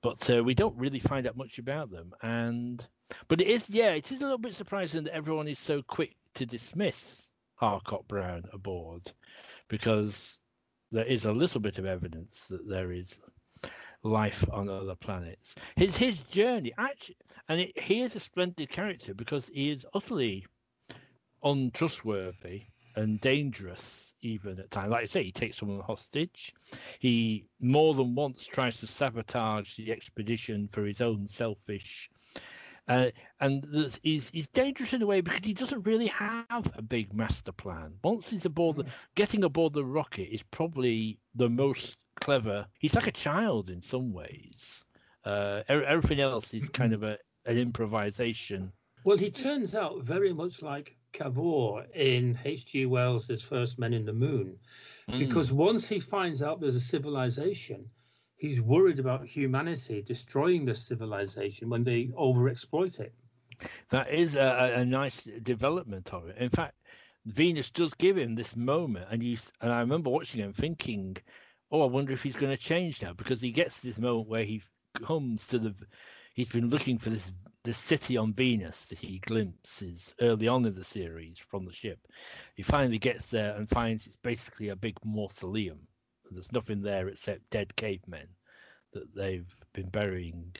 But 0.02 0.30
uh, 0.30 0.42
we 0.44 0.54
don't 0.54 0.78
really 0.78 1.00
find 1.00 1.26
out 1.26 1.36
much 1.36 1.58
about 1.58 1.90
them. 1.90 2.12
And 2.22 2.86
but 3.28 3.40
it 3.40 3.48
is 3.48 3.70
yeah, 3.70 3.92
it 3.92 4.10
is 4.12 4.20
a 4.20 4.24
little 4.24 4.38
bit 4.38 4.54
surprising 4.54 5.04
that 5.04 5.14
everyone 5.14 5.48
is 5.48 5.58
so 5.58 5.82
quick 5.82 6.16
to 6.34 6.46
dismiss 6.46 7.28
Harcourt 7.56 8.06
Brown 8.08 8.44
aboard, 8.52 9.12
because 9.68 10.38
there 10.92 11.04
is 11.06 11.24
a 11.24 11.32
little 11.32 11.60
bit 11.60 11.78
of 11.78 11.86
evidence 11.86 12.46
that 12.48 12.68
there 12.68 12.92
is 12.92 13.18
life 14.02 14.44
on 14.52 14.68
other 14.68 14.94
planets. 14.96 15.54
His 15.76 15.96
his 15.96 16.18
journey 16.24 16.72
actually, 16.78 17.16
and 17.48 17.60
it, 17.60 17.78
he 17.78 18.00
is 18.00 18.16
a 18.16 18.20
splendid 18.20 18.70
character 18.70 19.14
because 19.14 19.48
he 19.48 19.70
is 19.70 19.86
utterly 19.94 20.46
untrustworthy 21.42 22.64
and 22.96 23.20
dangerous 23.20 24.09
even 24.22 24.58
at 24.58 24.70
times. 24.70 24.90
Like 24.90 25.02
I 25.02 25.06
say, 25.06 25.22
he 25.24 25.32
takes 25.32 25.58
someone 25.58 25.80
hostage. 25.80 26.54
He 26.98 27.46
more 27.60 27.94
than 27.94 28.14
once 28.14 28.46
tries 28.46 28.80
to 28.80 28.86
sabotage 28.86 29.76
the 29.76 29.90
expedition 29.92 30.68
for 30.68 30.84
his 30.84 31.00
own 31.00 31.28
selfish. 31.28 32.10
Uh, 32.88 33.10
and 33.40 33.64
there's- 33.72 34.00
he's 34.02 34.30
he's 34.30 34.48
dangerous 34.48 34.92
in 34.92 35.02
a 35.02 35.06
way 35.06 35.20
because 35.20 35.44
he 35.44 35.54
doesn't 35.54 35.82
really 35.86 36.08
have 36.08 36.72
a 36.76 36.82
big 36.82 37.12
master 37.14 37.52
plan. 37.52 37.98
Once 38.02 38.30
he's 38.30 38.44
aboard, 38.46 38.76
the, 38.76 38.86
getting 39.14 39.44
aboard 39.44 39.72
the 39.72 39.84
rocket 39.84 40.28
is 40.32 40.42
probably 40.42 41.18
the 41.34 41.48
most 41.48 41.98
clever. 42.20 42.66
He's 42.78 42.94
like 42.94 43.06
a 43.06 43.12
child 43.12 43.70
in 43.70 43.80
some 43.80 44.12
ways. 44.12 44.84
Uh, 45.24 45.62
e- 45.70 45.72
everything 45.74 46.20
else 46.20 46.52
is 46.54 46.68
kind 46.68 46.92
of 46.92 47.02
a 47.02 47.18
an 47.46 47.56
improvisation 47.58 48.72
Well, 49.04 49.18
he 49.18 49.30
turns 49.30 49.74
out 49.74 50.02
very 50.02 50.32
much 50.32 50.62
like 50.62 50.96
Cavor 51.12 51.86
in 51.94 52.38
H.G. 52.44 52.86
Wells's 52.86 53.42
First 53.42 53.78
Men 53.78 53.92
in 53.92 54.04
the 54.04 54.12
Moon, 54.12 54.58
Mm. 55.08 55.18
because 55.18 55.50
once 55.52 55.88
he 55.88 55.98
finds 55.98 56.42
out 56.42 56.60
there's 56.60 56.76
a 56.76 56.80
civilization, 56.80 57.90
he's 58.36 58.60
worried 58.60 58.98
about 58.98 59.26
humanity 59.26 60.02
destroying 60.02 60.64
this 60.64 60.82
civilization 60.82 61.68
when 61.68 61.82
they 61.84 62.06
overexploit 62.08 63.00
it. 63.00 63.12
That 63.90 64.10
is 64.10 64.36
a, 64.36 64.72
a 64.76 64.80
a 64.80 64.84
nice 64.84 65.24
development 65.42 66.14
of 66.14 66.28
it. 66.28 66.36
In 66.38 66.48
fact, 66.48 66.76
Venus 67.26 67.70
does 67.70 67.92
give 67.94 68.16
him 68.16 68.34
this 68.34 68.56
moment, 68.56 69.06
and 69.10 69.22
you 69.22 69.36
and 69.60 69.70
I 69.72 69.80
remember 69.80 70.10
watching 70.10 70.40
him 70.40 70.52
thinking, 70.52 71.16
"Oh, 71.70 71.82
I 71.82 71.86
wonder 71.86 72.12
if 72.12 72.22
he's 72.22 72.36
going 72.36 72.56
to 72.56 72.62
change 72.62 73.02
now," 73.02 73.12
because 73.12 73.40
he 73.42 73.50
gets 73.50 73.80
this 73.80 73.98
moment 73.98 74.28
where 74.28 74.44
he 74.44 74.62
comes 74.94 75.46
to 75.48 75.58
the. 75.58 75.74
He's 76.40 76.48
been 76.48 76.70
looking 76.70 76.96
for 76.96 77.10
this 77.10 77.30
this 77.64 77.76
city 77.76 78.16
on 78.16 78.32
Venus 78.32 78.86
that 78.86 78.98
he 78.98 79.18
glimpses 79.18 80.14
early 80.22 80.48
on 80.48 80.64
in 80.64 80.74
the 80.74 80.82
series 80.82 81.38
from 81.38 81.66
the 81.66 81.72
ship. 81.72 81.98
He 82.54 82.62
finally 82.62 82.98
gets 82.98 83.26
there 83.26 83.54
and 83.56 83.68
finds 83.68 84.06
it's 84.06 84.16
basically 84.16 84.70
a 84.70 84.76
big 84.76 84.96
mausoleum. 85.04 85.86
There's 86.30 86.50
nothing 86.50 86.80
there 86.80 87.08
except 87.08 87.50
dead 87.50 87.76
cavemen 87.76 88.26
that 88.94 89.14
they've 89.14 89.54
been 89.74 89.90
burying 89.90 90.56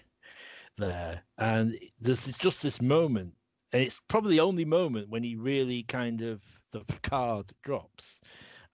there. 0.77 1.23
And 1.39 1.79
there's 1.99 2.27
just 2.27 2.63
this 2.63 2.83
moment, 2.83 3.33
and 3.73 3.83
it's 3.83 4.03
probably 4.07 4.33
the 4.37 4.41
only 4.41 4.67
moment 4.67 5.09
when 5.09 5.23
he 5.23 5.37
really 5.37 5.85
kind 5.85 6.21
of 6.21 6.43
the 6.73 6.85
card 7.03 7.55
drops, 7.63 8.21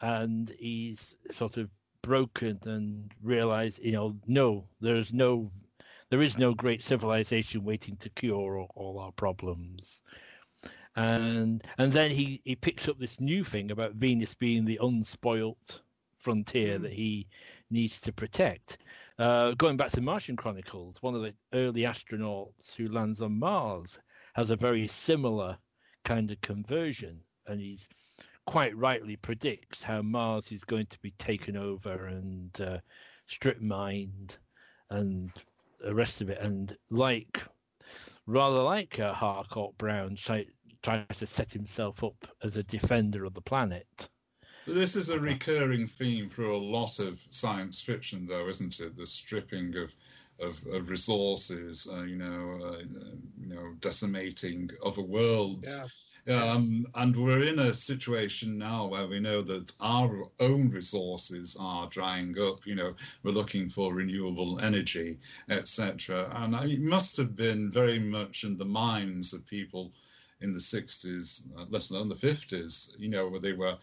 and 0.01 0.53
he's 0.59 1.15
sort 1.31 1.57
of 1.57 1.71
broken 2.03 2.59
and 2.65 3.13
realize, 3.23 3.79
you 3.81 3.93
know, 3.93 4.17
no, 4.27 4.67
there's 4.81 5.13
no, 5.13 5.49
there 6.11 6.23
is 6.23 6.39
no 6.39 6.55
great 6.55 6.83
civilization 6.83 7.65
waiting 7.65 7.97
to 7.97 8.11
cure 8.11 8.59
all, 8.59 8.71
all 8.75 8.99
our 8.99 9.13
problems. 9.13 10.01
And 10.95 11.63
and 11.79 11.93
then 11.93 12.11
he 12.11 12.41
he 12.45 12.57
picks 12.57 12.89
up 12.89 12.99
this 12.99 13.21
new 13.21 13.45
thing 13.45 13.71
about 13.71 13.95
Venus 13.95 14.35
being 14.35 14.65
the 14.65 14.79
unspoilt 14.83 15.83
frontier 16.19 16.79
Mm. 16.79 16.83
that 16.83 16.93
he 16.93 17.29
needs 17.71 18.01
to 18.01 18.13
protect. 18.13 18.79
Uh, 19.19 19.53
going 19.53 19.77
back 19.77 19.91
to 19.93 20.01
Martian 20.01 20.37
Chronicles, 20.37 21.03
one 21.03 21.15
of 21.15 21.23
the 21.23 21.35
early 21.53 21.83
astronauts 21.83 22.75
who 22.75 22.89
lands 22.89 23.23
on 23.23 23.39
Mars 23.39 23.99
has 24.35 24.51
a 24.51 24.57
very 24.57 24.87
similar 24.87 25.57
kind 26.05 26.31
of 26.31 26.41
conversion, 26.41 27.21
and 27.47 27.61
he's 27.61 27.89
quite 28.47 28.77
rightly 28.77 29.17
predicts 29.17 29.83
how 29.83 30.03
Mars 30.03 30.53
is 30.53 30.65
going 30.65 30.87
to 30.87 30.99
be 31.01 31.13
taken 31.13 31.57
over 31.57 32.07
and 32.07 32.61
uh, 32.61 32.79
strip 33.27 33.61
mined 33.61 34.39
and 34.91 35.31
the 35.81 35.95
rest 35.95 36.21
of 36.21 36.29
it. 36.31 36.39
And 36.41 36.77
like, 36.91 37.43
rather 38.27 38.63
like 38.63 38.99
uh, 38.99 39.13
Harcourt 39.13 39.77
Brown 39.79 40.17
try, 40.17 40.47
tries 40.83 41.19
to 41.19 41.27
set 41.27 41.53
himself 41.53 42.03
up 42.05 42.27
as 42.43 42.57
a 42.57 42.63
defender 42.63 43.25
of 43.25 43.35
the 43.35 43.41
planet. 43.41 44.09
This 44.67 44.97
is 44.97 45.11
a 45.11 45.21
recurring 45.21 45.87
theme 45.87 46.29
for 46.29 46.47
a 46.47 46.57
lot 46.57 46.99
of 46.99 47.25
science 47.31 47.81
fiction, 47.81 48.27
though, 48.27 48.49
isn't 48.49 48.81
it? 48.81 48.97
The 48.97 49.07
stripping 49.07 49.77
of 49.77 49.95
of, 50.39 50.67
of 50.67 50.91
resources, 50.91 51.89
uh, 51.91 52.03
you 52.03 52.17
know, 52.17 52.59
uh, 52.63 52.79
you 53.41 53.47
know, 53.47 53.75
decimating 53.81 54.71
other 54.85 55.03
worlds. 55.03 55.83
Um, 56.29 56.87
and 56.97 57.17
we're 57.17 57.45
in 57.45 57.61
a 57.61 57.73
situation 57.73 58.59
now 58.59 58.87
where 58.87 59.07
we 59.07 59.21
know 59.21 59.43
that 59.43 59.73
our 59.81 60.29
own 60.41 60.71
resources 60.71 61.57
are 61.61 61.89
drying 61.89 62.37
up. 62.41 62.67
You 62.67 62.75
know, 62.75 62.95
we're 63.23 63.31
looking 63.31 63.69
for 63.69 63.95
renewable 63.95 64.61
energy, 64.61 65.19
etc. 65.49 66.31
And 66.35 66.55
it 66.71 66.81
must 66.81 67.17
have 67.19 67.37
been 67.37 67.71
very 67.71 68.01
much 68.01 68.45
in 68.45 68.57
the 68.57 68.65
minds 68.65 69.33
of 69.33 69.47
people 69.47 69.93
in 70.41 70.53
the 70.53 70.59
60s, 70.59 71.49
uh, 71.57 71.65
less 71.71 71.89
than 71.89 72.09
the 72.09 72.15
50s, 72.15 72.93
you 72.99 73.09
know, 73.09 73.29
where 73.29 73.41
they 73.41 73.53
were 73.53 73.79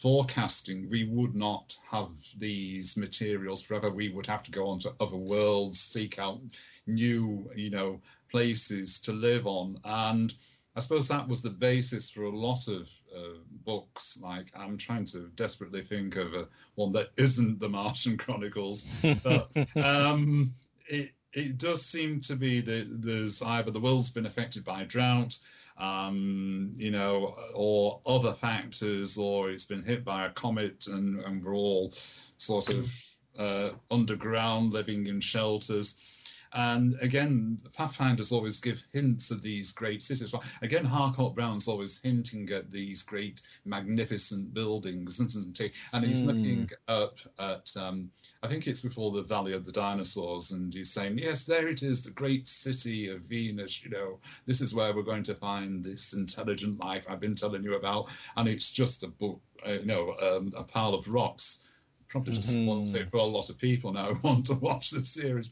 forecasting 0.00 0.88
we 0.88 1.04
would 1.04 1.34
not 1.34 1.76
have 1.90 2.08
these 2.38 2.96
materials 2.96 3.60
forever. 3.60 3.90
We 3.90 4.08
would 4.08 4.26
have 4.26 4.42
to 4.44 4.50
go 4.50 4.66
on 4.68 4.78
to 4.80 4.94
other 4.98 5.16
worlds, 5.16 5.78
seek 5.78 6.18
out 6.18 6.40
new, 6.86 7.50
you 7.54 7.68
know, 7.68 8.00
places 8.30 8.98
to 9.00 9.12
live 9.12 9.46
on. 9.46 9.78
And 9.84 10.32
I 10.76 10.80
suppose 10.80 11.08
that 11.08 11.26
was 11.26 11.42
the 11.42 11.50
basis 11.50 12.10
for 12.10 12.24
a 12.24 12.36
lot 12.36 12.68
of 12.68 12.88
uh, 13.14 13.38
books. 13.64 14.20
Like 14.22 14.52
I'm 14.56 14.78
trying 14.78 15.04
to 15.06 15.30
desperately 15.34 15.82
think 15.82 16.16
of 16.16 16.34
a, 16.34 16.48
one 16.76 16.92
that 16.92 17.10
isn't 17.16 17.58
the 17.58 17.68
Martian 17.68 18.16
Chronicles, 18.16 18.86
but 19.22 19.48
um, 19.76 20.54
it 20.86 21.12
it 21.32 21.58
does 21.58 21.84
seem 21.84 22.20
to 22.20 22.36
be 22.36 22.60
that 22.60 23.02
there's 23.02 23.42
either 23.42 23.70
the 23.70 23.80
world's 23.80 24.10
been 24.10 24.26
affected 24.26 24.64
by 24.64 24.84
drought, 24.84 25.38
um, 25.78 26.72
you 26.74 26.90
know, 26.90 27.34
or 27.54 28.00
other 28.06 28.32
factors, 28.32 29.16
or 29.16 29.50
it's 29.50 29.66
been 29.66 29.82
hit 29.82 30.04
by 30.04 30.26
a 30.26 30.30
comet, 30.30 30.86
and, 30.88 31.20
and 31.20 31.44
we're 31.44 31.54
all 31.54 31.90
sort 31.90 32.68
of 32.68 32.92
uh, 33.38 33.70
underground, 33.90 34.72
living 34.72 35.06
in 35.06 35.20
shelters. 35.20 36.19
And 36.52 36.96
again, 37.00 37.58
the 37.62 37.70
Pathfinders 37.70 38.32
always 38.32 38.60
give 38.60 38.82
hints 38.92 39.30
of 39.30 39.40
these 39.40 39.72
great 39.72 40.02
cities. 40.02 40.32
Well, 40.32 40.42
Again, 40.62 40.84
Harcourt 40.84 41.34
Brown's 41.34 41.68
always 41.68 42.00
hinting 42.02 42.50
at 42.50 42.70
these 42.70 43.02
great, 43.02 43.40
magnificent 43.64 44.52
buildings, 44.52 45.20
isn't 45.20 45.56
he? 45.58 45.70
And 45.92 46.04
he's 46.04 46.22
Mm. 46.22 46.26
looking 46.26 46.70
up 46.88 47.18
at, 47.38 47.74
um, 47.76 48.10
I 48.42 48.48
think 48.48 48.66
it's 48.66 48.80
before 48.80 49.12
the 49.12 49.22
Valley 49.22 49.52
of 49.52 49.64
the 49.64 49.72
Dinosaurs, 49.72 50.50
and 50.52 50.74
he's 50.74 50.90
saying, 50.90 51.18
Yes, 51.18 51.44
there 51.44 51.68
it 51.68 51.82
is, 51.82 52.02
the 52.02 52.10
great 52.10 52.46
city 52.46 53.08
of 53.08 53.22
Venus. 53.22 53.84
You 53.84 53.90
know, 53.90 54.20
this 54.46 54.60
is 54.60 54.74
where 54.74 54.94
we're 54.94 55.02
going 55.02 55.22
to 55.24 55.34
find 55.34 55.84
this 55.84 56.14
intelligent 56.14 56.80
life 56.80 57.06
I've 57.08 57.20
been 57.20 57.34
telling 57.36 57.62
you 57.62 57.76
about. 57.76 58.10
And 58.36 58.48
it's 58.48 58.70
just 58.70 59.04
a 59.04 59.08
book, 59.08 59.40
uh, 59.66 59.72
you 59.72 59.86
know, 59.86 60.12
um, 60.20 60.52
a 60.56 60.64
pile 60.64 60.94
of 60.94 61.08
rocks. 61.08 61.66
Probably 62.08 62.32
just 62.32 62.56
Mhm. 62.56 62.66
won't 62.66 62.88
say 62.88 63.04
for 63.04 63.18
a 63.18 63.22
lot 63.24 63.50
of 63.50 63.58
people 63.58 63.92
now 63.92 64.12
who 64.14 64.20
want 64.28 64.46
to 64.46 64.54
watch 64.54 64.90
the 64.90 65.02
series. 65.02 65.50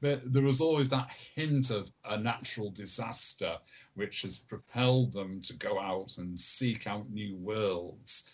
But 0.00 0.32
there 0.32 0.42
was 0.42 0.60
always 0.60 0.88
that 0.90 1.10
hint 1.10 1.70
of 1.70 1.90
a 2.08 2.16
natural 2.16 2.70
disaster 2.70 3.58
which 3.94 4.22
has 4.22 4.38
propelled 4.38 5.12
them 5.12 5.40
to 5.42 5.54
go 5.54 5.78
out 5.78 6.16
and 6.18 6.38
seek 6.38 6.86
out 6.86 7.10
new 7.10 7.36
worlds. 7.36 8.30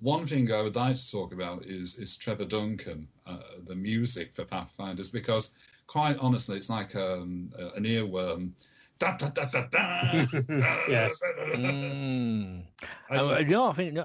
One 0.00 0.26
thing 0.26 0.50
I 0.52 0.60
would 0.60 0.74
like 0.76 0.96
to 0.96 1.10
talk 1.10 1.32
about 1.32 1.64
is 1.66 1.98
is 1.98 2.16
Trevor 2.16 2.44
Duncan, 2.46 3.08
uh, 3.26 3.38
the 3.64 3.76
music 3.76 4.34
for 4.34 4.44
Pathfinders, 4.44 5.08
because 5.10 5.54
quite 5.86 6.18
honestly, 6.18 6.56
it's 6.56 6.68
like 6.70 6.94
um, 6.96 7.48
a- 7.58 7.70
an 7.76 7.84
earworm. 7.84 8.52
Da, 8.98 9.16
da, 9.16 9.28
da, 9.28 9.44
da, 9.46 9.66
da, 9.70 10.24
da, 10.48 10.78
Yes. 10.88 11.20
Mm. 11.54 12.62
I- 13.10 13.16
Uh, 13.18 13.44
no, 13.46 13.66
I 13.68 13.72
think 13.72 13.92
no, 13.94 14.04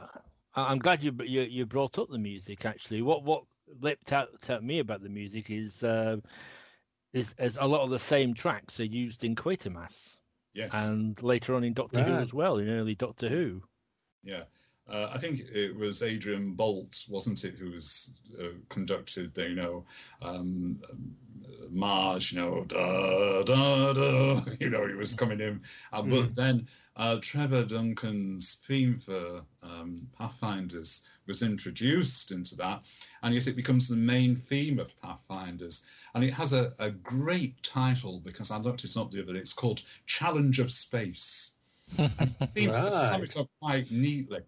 I- 0.56 0.72
I'm 0.72 0.80
glad 0.80 1.04
you, 1.04 1.16
you 1.24 1.42
you 1.42 1.66
brought 1.66 1.98
up 2.00 2.10
the 2.10 2.18
music. 2.20 2.66
Actually, 2.66 3.02
what 3.02 3.24
what 3.24 3.44
leapt 3.82 4.14
out 4.14 4.30
at 4.50 4.64
me 4.64 4.80
about 4.80 5.02
the 5.02 5.10
music 5.10 5.50
is 5.50 5.84
uh, 5.84 6.18
is, 7.14 7.34
is 7.40 7.58
a 7.60 7.68
lot 7.68 7.82
of 7.82 7.90
the 7.90 8.00
same 8.00 8.34
tracks 8.34 8.80
are 8.80 8.86
used 8.86 9.24
in 9.24 9.36
Quatermass 9.36 10.20
Yes. 10.54 10.72
and 10.90 11.22
later 11.22 11.56
on 11.56 11.64
in 11.64 11.74
Doctor 11.74 12.04
Who 12.04 12.14
as 12.14 12.34
well, 12.34 12.58
in 12.58 12.70
early 12.70 12.96
Doctor 12.96 13.30
Who. 13.30 13.62
Yeah. 14.24 14.44
Uh, 14.92 15.10
I 15.14 15.18
think 15.18 15.42
it 15.54 15.76
was 15.76 16.02
Adrian 16.04 16.56
Boult, 16.56 17.10
wasn't 17.10 17.44
it, 17.44 17.56
who 17.56 17.72
was 17.72 18.16
uh, 18.40 18.50
conducted 18.70 19.34
the, 19.34 19.50
you 19.50 19.56
know, 19.56 19.86
um, 20.22 20.80
Marge, 21.70 22.34
you 22.34 22.40
know, 22.40 22.64
da, 22.66 23.44
da, 23.44 23.94
da, 23.94 24.42
you 24.60 24.70
know, 24.70 24.88
he 24.88 24.96
was 24.96 25.14
coming 25.16 25.40
in. 25.40 25.62
Uh, 25.94 26.02
But 26.02 26.36
then 26.36 26.68
uh, 26.96 27.18
Trevor 27.22 27.64
Duncan's 27.64 28.56
theme 28.68 28.98
for 28.98 29.42
um, 29.64 29.96
Pathfinders 30.18 31.08
was 31.28 31.44
introduced 31.44 32.32
into 32.32 32.56
that. 32.56 32.86
And 33.22 33.34
yet 33.34 33.48
it 33.48 33.56
becomes 33.56 33.88
the 33.88 33.96
main 33.96 34.36
theme 34.36 34.80
of 34.80 35.00
Pathfinders. 35.00 35.86
And 36.16 36.24
it 36.24 36.34
has 36.34 36.54
a, 36.54 36.74
a 36.80 36.90
great 36.90 37.62
title 37.62 38.20
because 38.26 38.50
I 38.52 38.58
looked 38.58 38.84
it 38.84 38.98
up 38.98 39.12
the 39.12 39.22
other 39.22 39.34
day. 39.34 39.40
It's 39.40 39.54
called 39.54 39.84
Challenge 40.08 40.60
of 40.60 40.72
Space. 40.72 41.54
It 41.98 42.52
seems 42.52 42.76
to 42.86 42.92
sum 42.92 43.24
it 43.24 43.38
up 43.38 43.50
quite 43.60 43.90
neatly. 43.92 44.42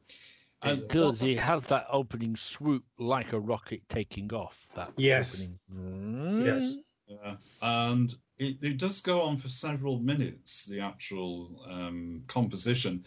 And 0.63 0.79
It 0.79 0.89
does. 0.89 1.23
It 1.23 1.39
has 1.39 1.65
that 1.67 1.87
opening 1.91 2.35
swoop 2.35 2.83
like 2.99 3.33
a 3.33 3.39
rocket 3.39 3.81
taking 3.89 4.31
off. 4.33 4.67
That 4.75 4.91
Yes. 4.97 5.41
opening. 5.69 6.45
Yes. 6.45 6.75
Yeah. 7.07 7.35
And 7.61 8.15
it, 8.37 8.57
it 8.61 8.77
does 8.77 9.01
go 9.01 9.21
on 9.21 9.37
for 9.37 9.49
several 9.49 9.99
minutes, 9.99 10.65
the 10.65 10.79
actual 10.79 11.63
um, 11.69 12.23
composition. 12.27 13.05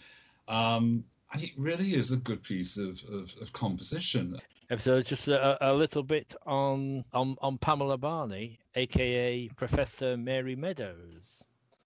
Um, 0.49 1.05
and 1.33 1.43
it 1.43 1.53
really 1.57 1.95
is 1.95 2.13
a 2.13 2.17
good 2.19 2.43
piece 2.43 2.77
of, 2.77 3.03
of, 3.11 3.35
of 3.41 3.53
composition. 3.53 4.39
So 4.79 5.03
just 5.03 5.29
a, 5.29 5.59
a 5.71 5.73
little 5.73 6.03
bit 6.03 6.35
on, 6.47 7.05
on 7.13 7.37
on 7.43 7.59
Pamela 7.59 7.99
Barney, 7.99 8.59
aka 8.75 9.49
Professor 9.57 10.17
Mary 10.17 10.57
Meadows, 10.57 11.45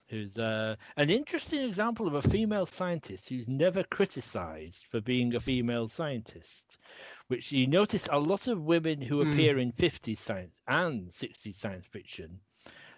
who's 0.09 0.37
uh, 0.37 0.75
an 0.97 1.09
interesting 1.09 1.61
example 1.61 2.07
of 2.07 2.13
a 2.15 2.21
female 2.21 2.65
scientist 2.65 3.29
who's 3.29 3.47
never 3.49 3.83
criticised 3.83 4.85
for 4.85 5.01
being 5.01 5.35
a 5.35 5.39
female 5.39 5.87
scientist. 5.87 6.77
Which 7.27 7.51
you 7.51 7.67
notice 7.67 8.07
a 8.11 8.19
lot 8.19 8.47
of 8.47 8.63
women 8.65 9.01
who 9.01 9.21
Hmm. 9.21 9.21
appear 9.21 9.57
in 9.57 9.71
50s 9.71 10.19
science 10.19 10.61
and 10.67 11.13
60s 11.13 11.57
science 11.57 11.87
fiction, 11.87 12.41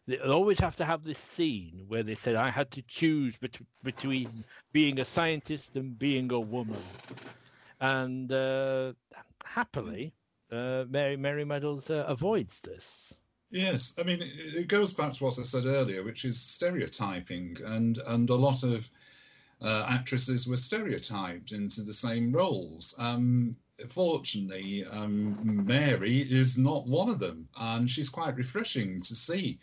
they 0.07 0.19
always 0.19 0.59
have 0.59 0.75
to 0.77 0.85
have 0.85 1.03
this 1.03 1.19
scene 1.19 1.85
where 1.87 2.03
they 2.03 2.15
said 2.15 2.35
I 2.35 2.49
had 2.49 2.71
to 2.71 2.81
choose 2.83 3.37
bet- 3.37 3.61
between 3.83 4.45
being 4.71 4.99
a 4.99 5.05
scientist 5.05 5.75
and 5.75 5.97
being 5.97 6.31
a 6.31 6.39
woman, 6.39 7.01
and 7.79 8.31
uh, 8.31 8.93
happily, 9.45 10.13
uh, 10.51 10.85
Mary 10.89 11.17
Mary 11.17 11.45
Meadows 11.45 11.89
uh, 11.89 12.05
avoids 12.07 12.61
this. 12.61 13.17
Yes, 13.51 13.93
I 13.99 14.03
mean 14.03 14.19
it 14.21 14.69
goes 14.69 14.93
back 14.93 15.11
to 15.13 15.25
what 15.25 15.37
I 15.37 15.43
said 15.43 15.65
earlier, 15.65 16.03
which 16.03 16.23
is 16.23 16.39
stereotyping, 16.39 17.57
and 17.65 17.97
and 18.07 18.29
a 18.29 18.35
lot 18.35 18.63
of 18.63 18.89
uh, 19.61 19.85
actresses 19.89 20.47
were 20.47 20.57
stereotyped 20.57 21.51
into 21.51 21.81
the 21.81 21.93
same 21.93 22.31
roles. 22.31 22.95
Um, 22.97 23.57
fortunately, 23.89 24.85
um, 24.85 25.65
Mary 25.65 26.19
is 26.19 26.57
not 26.57 26.87
one 26.87 27.09
of 27.09 27.19
them, 27.19 27.47
and 27.59 27.91
she's 27.91 28.09
quite 28.09 28.37
refreshing 28.37 29.01
to 29.01 29.15
see. 29.15 29.59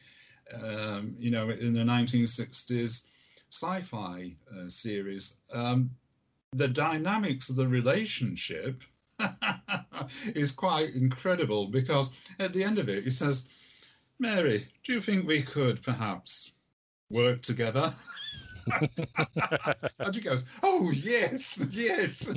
Um, 0.63 1.15
you 1.19 1.31
know, 1.31 1.49
in 1.51 1.73
the 1.73 1.81
1960s 1.81 3.07
sci-fi 3.51 4.35
uh, 4.55 4.69
series, 4.69 5.37
um, 5.53 5.91
the 6.53 6.69
dynamics 6.69 7.51
of 7.51 7.57
the 7.57 7.67
relationship 7.67 8.83
is 10.35 10.53
quite 10.53 10.95
incredible 10.95 11.67
because 11.67 12.15
at 12.39 12.53
the 12.53 12.63
end 12.63 12.79
of 12.79 12.89
it, 12.89 13.05
he 13.05 13.11
says, 13.11 13.49
"Mary, 14.19 14.67
do 14.85 14.93
you 14.95 15.01
think 15.01 15.27
we 15.27 15.43
could 15.43 15.83
perhaps 15.83 16.53
work 17.11 17.41
together?" 17.43 17.95
and 19.99 20.15
she 20.15 20.21
goes, 20.21 20.45
"Oh 20.63 20.91
yes, 20.91 21.67
yes," 21.71 22.29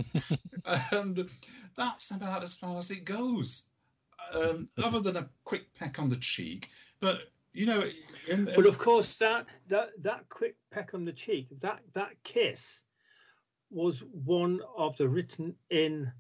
and 0.91 1.29
that's 1.75 2.11
about 2.11 2.43
as 2.43 2.55
far 2.55 2.77
as 2.77 2.91
it 2.91 3.03
goes. 3.03 3.65
Um, 4.33 4.69
other 4.77 4.99
than 4.99 5.17
a 5.17 5.29
quick 5.43 5.73
peck 5.73 5.99
on 5.99 6.07
the 6.07 6.15
cheek, 6.17 6.69
but 6.99 7.23
you 7.53 7.65
know, 7.65 7.83
in, 8.29 8.45
But 8.45 8.65
of 8.65 8.77
course, 8.77 9.15
that 9.15 9.45
that 9.67 9.89
that 10.03 10.29
quick 10.29 10.55
peck 10.69 10.93
on 10.93 11.03
the 11.03 11.11
cheek, 11.11 11.47
that 11.59 11.81
that 11.93 12.11
kiss, 12.23 12.81
was 13.69 13.99
one 14.03 14.61
of 14.77 14.95
the 14.97 15.09
written 15.09 15.55
in 15.69 16.11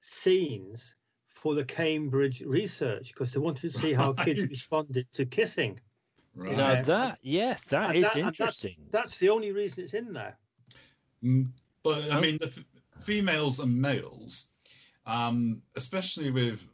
scenes 0.00 0.94
for 1.30 1.54
the 1.54 1.64
Cambridge 1.64 2.42
research 2.42 3.08
because 3.14 3.32
they 3.32 3.40
wanted 3.40 3.72
to 3.72 3.78
see 3.78 3.92
how 3.92 4.12
kids 4.24 4.46
responded 4.46 5.06
to 5.14 5.24
kissing. 5.24 5.80
right. 6.34 6.56
Now 6.56 6.82
that 6.82 7.18
yes, 7.22 7.64
that 7.64 7.90
And 7.90 7.96
is 7.98 8.02
that- 8.04 8.14
and 8.16 8.24
that's- 8.26 8.40
interesting. 8.40 8.76
That's 8.90 9.18
the 9.18 9.30
only 9.30 9.52
reason 9.52 9.84
it's 9.84 9.94
in 9.94 10.12
there. 10.12 10.36
Mm, 11.24 11.48
But 11.82 12.10
I 12.10 12.18
Oh. 12.18 12.20
mean, 12.20 12.36
the 12.38 12.46
f- 12.46 12.64
females 13.02 13.60
and 13.60 13.80
males, 13.80 14.52
um, 15.06 15.62
especially 15.76 16.30
with 16.30 16.66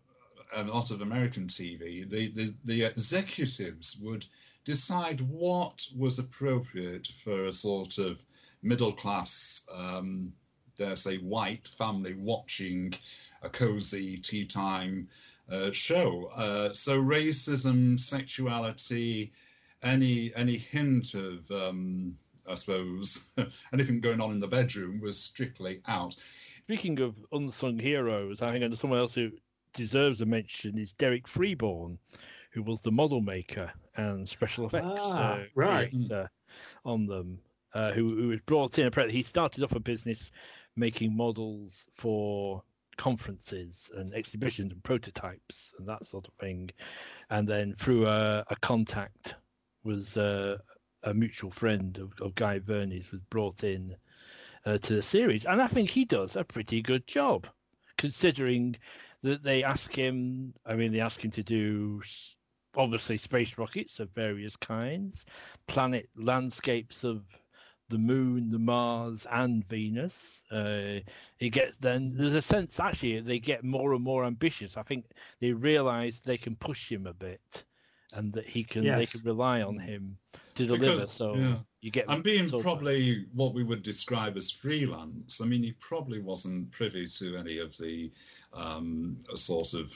a 0.54 0.64
lot 0.64 0.90
of 0.90 1.00
American 1.00 1.46
TV, 1.46 2.08
the, 2.08 2.28
the, 2.28 2.54
the 2.64 2.82
executives 2.84 3.98
would 4.02 4.26
decide 4.64 5.20
what 5.20 5.86
was 5.96 6.18
appropriate 6.18 7.06
for 7.22 7.44
a 7.44 7.52
sort 7.52 7.98
of 7.98 8.24
middle 8.62 8.92
class, 8.92 9.66
um, 9.72 10.32
dare 10.76 10.96
say, 10.96 11.18
white 11.18 11.66
family 11.68 12.14
watching 12.14 12.92
a 13.42 13.48
cozy 13.48 14.16
tea 14.16 14.44
time 14.44 15.08
uh, 15.50 15.70
show. 15.72 16.26
Uh, 16.36 16.72
so 16.72 17.00
racism, 17.00 17.98
sexuality, 17.98 19.32
any 19.82 20.32
any 20.34 20.56
hint 20.56 21.14
of 21.14 21.50
um, 21.50 22.16
I 22.48 22.54
suppose 22.54 23.30
anything 23.72 24.00
going 24.00 24.20
on 24.20 24.32
in 24.32 24.40
the 24.40 24.48
bedroom 24.48 25.00
was 25.00 25.18
strictly 25.18 25.80
out. 25.86 26.14
Speaking 26.64 27.00
of 27.00 27.14
unsung 27.32 27.78
heroes, 27.78 28.42
I 28.42 28.58
think 28.58 28.76
someone 28.76 28.98
else 28.98 29.14
who 29.14 29.30
deserves 29.72 30.20
a 30.20 30.26
mention 30.26 30.78
is 30.78 30.92
Derek 30.94 31.28
Freeborn, 31.28 31.98
who 32.50 32.62
was 32.62 32.82
the 32.82 32.90
model 32.90 33.20
maker 33.20 33.70
and 33.96 34.28
special 34.28 34.66
effects 34.66 35.00
Ah, 35.00 35.34
uh, 35.34 35.44
right. 35.54 35.94
on 36.84 37.06
them. 37.06 37.38
Uh, 37.74 37.92
who, 37.92 38.08
who 38.16 38.28
was 38.28 38.40
brought 38.46 38.78
in. 38.78 38.90
He 39.10 39.22
started 39.22 39.62
off 39.62 39.72
a 39.72 39.80
business 39.80 40.30
making 40.76 41.14
models 41.14 41.84
for 41.92 42.62
conferences 42.96 43.90
and 43.96 44.14
exhibitions 44.14 44.72
and 44.72 44.82
prototypes 44.82 45.72
and 45.78 45.88
that 45.88 46.06
sort 46.06 46.26
of 46.28 46.34
thing, 46.34 46.70
and 47.30 47.48
then 47.48 47.74
through 47.74 48.06
a, 48.06 48.44
a 48.48 48.56
contact 48.56 49.36
was 49.84 50.16
uh, 50.16 50.58
a 51.04 51.14
mutual 51.14 51.50
friend 51.50 51.98
of, 51.98 52.12
of 52.20 52.34
Guy 52.34 52.58
Verney's 52.58 53.12
was 53.12 53.20
brought 53.30 53.64
in 53.64 53.94
uh, 54.64 54.78
to 54.78 54.94
the 54.94 55.02
series, 55.02 55.44
and 55.44 55.62
I 55.62 55.66
think 55.66 55.90
he 55.90 56.04
does 56.04 56.36
a 56.36 56.44
pretty 56.44 56.82
good 56.82 57.06
job, 57.06 57.46
considering 57.96 58.76
that 59.22 59.42
they 59.42 59.62
ask 59.62 59.94
him. 59.94 60.54
I 60.64 60.74
mean, 60.74 60.92
they 60.92 61.00
ask 61.00 61.24
him 61.24 61.30
to 61.32 61.42
do 61.42 62.02
obviously 62.76 63.18
space 63.18 63.56
rockets 63.58 64.00
of 64.00 64.10
various 64.10 64.56
kinds, 64.56 65.24
planet 65.66 66.08
landscapes 66.16 67.04
of 67.04 67.24
the 67.88 67.98
moon, 67.98 68.48
the 68.48 68.58
Mars, 68.58 69.26
and 69.30 69.66
Venus. 69.68 70.42
Uh, 70.50 71.00
it 71.38 71.50
gets 71.50 71.78
then 71.78 72.12
there's 72.16 72.34
a 72.34 72.42
sense 72.42 72.80
actually 72.80 73.20
they 73.20 73.38
get 73.38 73.64
more 73.64 73.94
and 73.94 74.02
more 74.02 74.24
ambitious. 74.24 74.76
I 74.76 74.82
think 74.82 75.04
they 75.40 75.52
realise 75.52 76.20
they 76.20 76.36
can 76.36 76.56
push 76.56 76.90
him 76.90 77.06
a 77.06 77.12
bit, 77.14 77.64
and 78.14 78.32
that 78.32 78.46
he 78.46 78.64
can 78.64 78.84
they 78.84 79.06
can 79.06 79.22
rely 79.22 79.62
on 79.62 79.78
him 79.78 80.16
to 80.56 80.66
deliver. 80.66 80.94
Because- 80.96 81.12
so 81.12 81.34
yeah. 81.36 81.58
you 81.80 81.90
get 81.90 82.06
And 82.08 82.22
being 82.24 82.48
sort 82.48 82.60
of- 82.60 82.64
probably 82.64 83.26
what 83.34 83.54
we 83.54 83.62
would 83.62 83.82
describe 83.82 84.36
as 84.36 84.50
freelance, 84.50 85.40
I 85.40 85.44
mean, 85.44 85.62
he 85.62 85.72
probably 85.72 86.20
wasn't 86.20 86.70
privy 86.72 87.06
to 87.06 87.36
any 87.36 87.58
of 87.58 87.76
the 87.76 88.10
um, 88.52 89.16
sort 89.34 89.74
of 89.74 89.92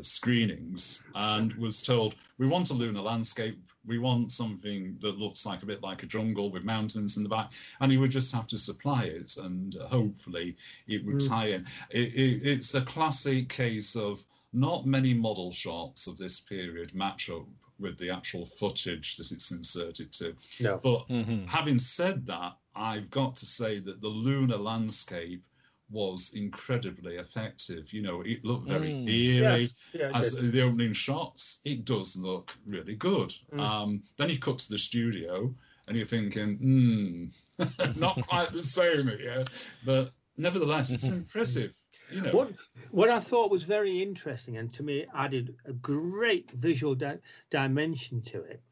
screenings 0.00 1.04
and 1.14 1.52
was 1.54 1.82
told, 1.82 2.16
we 2.38 2.46
want 2.46 2.70
a 2.70 2.74
lunar 2.74 3.00
landscape, 3.00 3.58
we 3.86 3.98
want 3.98 4.30
something 4.30 4.96
that 5.00 5.18
looks 5.18 5.46
like 5.46 5.62
a 5.62 5.66
bit 5.66 5.82
like 5.82 6.02
a 6.02 6.06
jungle 6.06 6.50
with 6.50 6.64
mountains 6.64 7.16
in 7.16 7.22
the 7.22 7.28
back, 7.28 7.52
and 7.80 7.90
he 7.90 7.98
would 7.98 8.10
just 8.10 8.34
have 8.34 8.46
to 8.48 8.58
supply 8.58 9.04
it, 9.04 9.36
and 9.38 9.74
hopefully 9.88 10.56
it 10.86 11.04
would 11.04 11.16
Mm. 11.16 11.28
tie 11.28 11.46
in. 11.48 11.66
It, 11.90 12.14
it, 12.14 12.42
it's 12.44 12.74
a 12.74 12.82
classic 12.82 13.48
case 13.48 13.96
of 13.96 14.24
not 14.52 14.86
many 14.86 15.14
model 15.14 15.52
shots 15.52 16.06
of 16.06 16.16
this 16.16 16.40
period 16.40 16.94
match 16.94 17.30
up 17.30 17.46
with 17.78 17.96
the 17.98 18.10
actual 18.10 18.44
footage 18.44 19.16
that 19.16 19.30
it's 19.30 19.52
inserted 19.52 20.12
to. 20.12 20.34
No. 20.60 20.80
But 20.82 21.08
Mhm. 21.08 21.46
having 21.46 21.78
said 21.78 22.26
that, 22.26 22.56
I've 22.74 23.08
got 23.10 23.36
to 23.36 23.46
say 23.46 23.78
that 23.80 24.00
the 24.00 24.08
lunar 24.08 24.56
landscape 24.56 25.44
was 25.90 26.32
incredibly 26.34 27.16
effective. 27.16 27.92
You 27.92 28.02
know, 28.02 28.20
it 28.22 28.44
looked 28.44 28.68
very 28.68 28.90
Mm. 28.92 29.08
eerie. 29.08 29.60
Yes, 29.62 29.70
yeah, 29.94 30.10
As 30.14 30.34
did. 30.34 30.52
the 30.52 30.62
opening 30.62 30.92
shots, 30.92 31.60
it 31.64 31.84
does 31.84 32.16
look 32.16 32.56
really 32.66 32.94
good. 32.94 33.32
Mm. 33.52 33.60
Um, 33.60 34.02
then 34.16 34.30
you 34.30 34.38
cut 34.38 34.58
to 34.60 34.68
the 34.70 34.78
studio, 34.78 35.54
and 35.86 35.96
you're 35.96 36.06
thinking, 36.06 36.56
hmm, 36.58 37.26
not 37.98 38.20
quite 38.26 38.50
the 38.52 38.62
same 38.62 39.08
here, 39.08 39.44
but 39.84 40.12
nevertheless, 40.36 40.90
it's 40.92 41.08
impressive. 41.10 41.74
You 42.12 42.22
know, 42.22 42.32
What 42.32 42.52
what 42.90 43.10
I 43.10 43.20
thought 43.20 43.50
was 43.50 43.64
very 43.64 44.02
interesting 44.02 44.56
and 44.56 44.72
to 44.74 44.82
me 44.82 45.04
added 45.14 45.54
a 45.66 45.74
great 45.74 46.50
visual 46.52 46.94
di- 46.94 47.18
dimension 47.50 48.22
to 48.22 48.40
it 48.42 48.62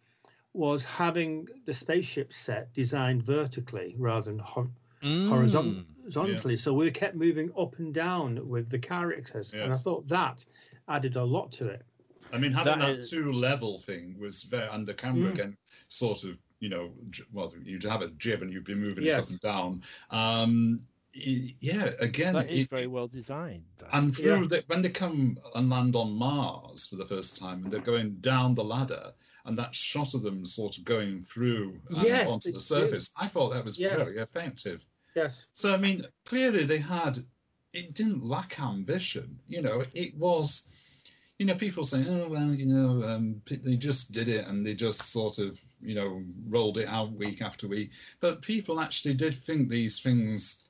was 0.54 0.82
having 0.84 1.46
the 1.66 1.74
spaceship 1.74 2.32
set 2.32 2.72
designed 2.72 3.22
vertically 3.22 3.94
rather 3.98 4.30
than 4.30 4.38
hor- 4.38 4.70
horizon- 4.70 4.72
Mm. 5.06 5.28
horizontally. 5.28 6.56
So 6.56 6.72
we 6.72 6.90
kept 6.90 7.14
moving 7.16 7.50
up 7.58 7.78
and 7.78 7.92
down 7.94 8.46
with 8.48 8.68
the 8.70 8.78
characters, 8.78 9.52
and 9.54 9.72
I 9.72 9.76
thought 9.76 10.06
that 10.08 10.44
added 10.88 11.16
a 11.16 11.24
lot 11.24 11.52
to 11.52 11.68
it. 11.68 11.84
I 12.32 12.38
mean, 12.38 12.52
having 12.52 12.78
That 12.80 12.86
that, 12.86 12.98
is- 12.98 13.10
two 13.10 13.32
level 13.32 13.80
thing 13.80 14.16
was 14.18 14.42
very, 14.44 14.68
and 14.70 14.86
the 14.86 14.94
camera 14.94 15.30
Mm. 15.30 15.34
again, 15.34 15.56
sort 15.88 16.24
of, 16.24 16.36
you 16.60 16.68
know, 16.68 16.92
well, 17.32 17.52
you'd 17.64 17.84
have 17.84 18.02
a 18.02 18.08
jib 18.12 18.42
and 18.42 18.52
you'd 18.52 18.64
be 18.64 18.74
moving 18.74 19.04
it 19.06 19.12
up 19.12 19.28
and 19.30 19.40
down. 19.40 19.82
Um, 20.10 20.80
yeah, 21.14 21.92
again, 22.00 22.34
That 22.34 22.50
is 22.50 22.62
it- 22.64 22.70
very 22.70 22.88
well 22.88 23.06
designed. 23.08 23.64
and 23.92 24.14
through 24.14 24.40
Yeah. 24.42 24.46
the, 24.48 24.64
when 24.66 24.82
they 24.82 24.90
come 24.90 25.38
and 25.54 25.70
land 25.70 25.94
on 25.96 26.12
Mars 26.12 26.86
for 26.86 26.96
the 26.96 27.06
first 27.06 27.36
time, 27.36 27.62
and 27.64 27.72
they're 27.72 27.80
going 27.80 28.16
down 28.16 28.54
the 28.54 28.64
ladder, 28.64 29.12
and 29.44 29.56
that 29.56 29.74
shot 29.74 30.12
of 30.14 30.22
them 30.22 30.44
sort 30.44 30.76
of 30.78 30.84
going 30.84 31.22
through 31.24 31.80
and 31.88 32.02
Yes, 32.02 32.28
onto 32.28 32.50
the 32.50 32.56
it's 32.56 32.66
surface, 32.66 33.12
I 33.16 33.28
thought 33.28 33.50
that 33.54 33.64
was 33.64 33.78
Yes. 33.78 33.96
very 33.96 34.16
effective. 34.18 34.84
Yes. 35.16 35.46
So 35.54 35.72
I 35.72 35.78
mean, 35.78 36.04
clearly 36.26 36.64
they 36.64 36.78
had. 36.78 37.18
It 37.72 37.94
didn't 37.94 38.24
lack 38.24 38.60
ambition. 38.60 39.38
You 39.48 39.62
know, 39.62 39.82
it 39.94 40.14
was. 40.16 40.68
You 41.38 41.46
know, 41.46 41.54
people 41.54 41.84
saying, 41.84 42.06
"Oh 42.08 42.28
well, 42.28 42.54
you 42.54 42.66
know, 42.66 43.02
um, 43.06 43.42
they 43.46 43.76
just 43.76 44.12
did 44.12 44.28
it 44.28 44.46
and 44.46 44.64
they 44.64 44.74
just 44.74 45.02
sort 45.12 45.38
of, 45.38 45.60
you 45.82 45.94
know, 45.94 46.22
rolled 46.48 46.78
it 46.78 46.88
out 46.88 47.12
week 47.12 47.42
after 47.42 47.66
week." 47.66 47.90
But 48.20 48.42
people 48.42 48.78
actually 48.80 49.14
did 49.14 49.34
think 49.34 49.68
these 49.68 50.00
things. 50.00 50.68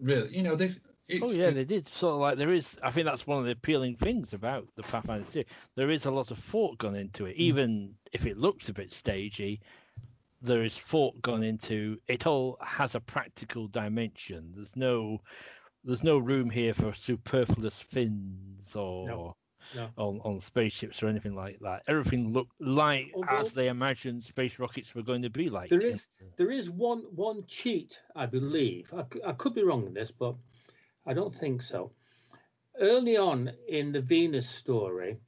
Really, 0.00 0.36
you 0.36 0.42
know, 0.42 0.54
they. 0.54 0.74
It's, 1.08 1.24
Oh 1.24 1.30
yeah, 1.30 1.50
they 1.50 1.64
did. 1.64 1.88
Sort 1.88 2.14
of 2.14 2.20
like 2.20 2.36
there 2.36 2.52
is. 2.52 2.76
I 2.82 2.90
think 2.90 3.06
that's 3.06 3.26
one 3.26 3.38
of 3.38 3.46
the 3.46 3.52
appealing 3.52 3.96
things 3.96 4.34
about 4.34 4.68
the 4.76 4.82
Pathfinder 4.82 5.24
series. 5.24 5.48
There 5.74 5.90
is 5.90 6.04
a 6.04 6.10
lot 6.10 6.30
of 6.30 6.38
thought 6.38 6.76
gone 6.78 6.94
into 6.94 7.24
it, 7.24 7.36
even 7.36 7.94
if 8.12 8.26
it 8.26 8.36
looks 8.36 8.68
a 8.68 8.74
bit 8.74 8.92
stagey. 8.92 9.60
There 10.40 10.62
is 10.62 10.78
thought 10.78 11.20
gone 11.22 11.42
into 11.42 11.98
it. 12.06 12.26
All 12.26 12.56
has 12.62 12.94
a 12.94 13.00
practical 13.00 13.66
dimension. 13.66 14.52
There's 14.54 14.76
no, 14.76 15.18
there's 15.84 16.04
no 16.04 16.18
room 16.18 16.48
here 16.50 16.74
for 16.74 16.92
superfluous 16.92 17.80
fins 17.80 18.76
or 18.76 19.34
No. 19.74 19.90
on 19.96 20.20
on 20.24 20.38
spaceships 20.38 21.02
or 21.02 21.08
anything 21.08 21.34
like 21.34 21.58
that. 21.60 21.82
Everything 21.88 22.32
looked 22.32 22.60
like 22.60 23.10
Although- 23.14 23.38
as 23.38 23.52
they 23.52 23.68
imagined 23.68 24.22
space 24.22 24.58
rockets 24.60 24.94
were 24.94 25.02
going 25.02 25.22
to 25.22 25.30
be 25.30 25.50
like. 25.50 25.70
There 25.70 25.84
is 25.84 26.06
there 26.36 26.52
is 26.52 26.70
one 26.70 27.00
one 27.14 27.44
cheat, 27.46 28.00
I 28.14 28.26
believe. 28.26 28.92
I, 28.94 29.04
I 29.26 29.32
could 29.32 29.54
be 29.54 29.64
wrong 29.64 29.86
in 29.86 29.94
this, 29.94 30.12
but 30.12 30.36
I 31.04 31.14
don't 31.14 31.34
think 31.34 31.62
so. 31.62 31.90
Early 32.78 33.16
on 33.16 33.50
in 33.66 33.90
the 33.90 34.00
Venus 34.00 34.48
story, 34.48 35.18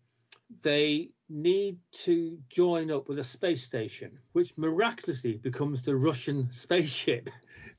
they 0.63 1.11
need 1.31 1.79
to 1.93 2.39
join 2.49 2.91
up 2.91 3.09
with 3.09 3.19
a 3.19 3.25
space 3.25 3.65
station, 3.65 4.19
which 4.33 4.57
miraculously 4.59 5.37
becomes 5.37 5.83
the 5.83 5.97
Russian 5.97 6.51
spaceship 6.53 7.31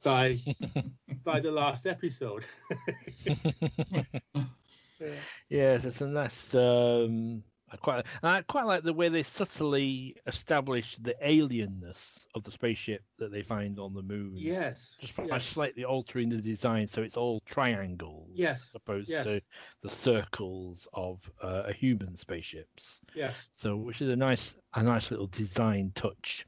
by 0.03 0.37
by 1.23 1.39
the 1.39 1.51
last 1.51 1.85
episode. 1.85 2.47
Yes, 5.49 5.85
it's 5.85 6.01
a 6.01 6.07
nice. 6.07 6.53
Um, 6.53 7.43
I 7.71 7.77
quite, 7.77 8.05
and 8.21 8.29
I 8.29 8.41
quite 8.41 8.65
like 8.65 8.83
the 8.83 8.93
way 8.93 9.07
they 9.09 9.23
subtly 9.23 10.15
establish 10.27 10.97
the 10.97 11.15
alienness 11.23 12.25
of 12.35 12.43
the 12.43 12.51
spaceship 12.51 13.01
that 13.17 13.31
they 13.31 13.41
find 13.43 13.79
on 13.79 13.93
the 13.93 14.01
moon. 14.01 14.33
Yes. 14.35 14.95
just 14.99 15.15
by 15.15 15.25
yes. 15.25 15.45
slightly 15.45 15.85
altering 15.85 16.29
the 16.29 16.37
design 16.37 16.87
so 16.87 17.01
it's 17.01 17.17
all 17.17 17.39
triangles, 17.41 18.29
Yes, 18.33 18.67
as 18.69 18.75
opposed 18.75 19.09
yes. 19.09 19.23
to 19.25 19.41
the 19.81 19.89
circles 19.89 20.87
of 20.93 21.29
uh, 21.41 21.63
a 21.65 21.73
human 21.73 22.15
spaceships. 22.15 23.01
yes. 23.15 23.33
So, 23.53 23.77
which 23.77 24.01
is 24.01 24.09
a 24.09 24.15
nice, 24.15 24.55
a 24.73 24.83
nice 24.83 25.11
little 25.11 25.27
design 25.27 25.91
touch, 25.95 26.45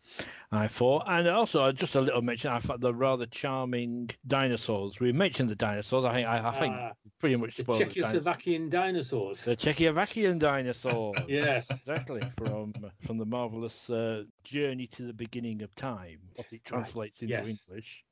I 0.52 0.68
thought. 0.68 1.04
And 1.08 1.28
also, 1.28 1.72
just 1.72 1.96
a 1.96 2.02
little 2.02 2.22
mention, 2.22 2.52
I 2.52 2.60
thought 2.60 2.80
the 2.80 2.94
rather 2.94 3.26
charming 3.26 4.10
dinosaurs. 4.28 5.00
We 5.00 5.12
mentioned 5.12 5.50
the 5.50 5.56
dinosaurs. 5.56 6.06
I 6.06 6.14
think, 6.14 6.28
I, 6.28 6.50
I 6.50 6.60
think, 6.60 6.76
Ah, 6.76 6.92
pretty 7.20 7.36
much 7.36 7.58
the. 7.58 7.64
Czechoslovakian 7.64 8.70
dinosaurs. 8.70 9.44
The 9.44 9.56
Czechoslovakian 9.56 10.40
dinosaurs. 10.40 11.18
Yes. 11.28 11.70
exactly. 11.70 12.22
From 12.38 12.74
from 13.02 13.18
the 13.18 13.26
marvelous 13.26 13.90
uh, 13.90 14.24
journey 14.44 14.88
to 14.88 15.04
the 15.04 15.14
beginning 15.14 15.62
of 15.62 15.74
time, 15.76 16.20
what 16.36 16.52
it 16.54 16.64
translates 16.64 17.22
into 17.22 17.34
yes. 17.34 17.48
English, 17.48 18.06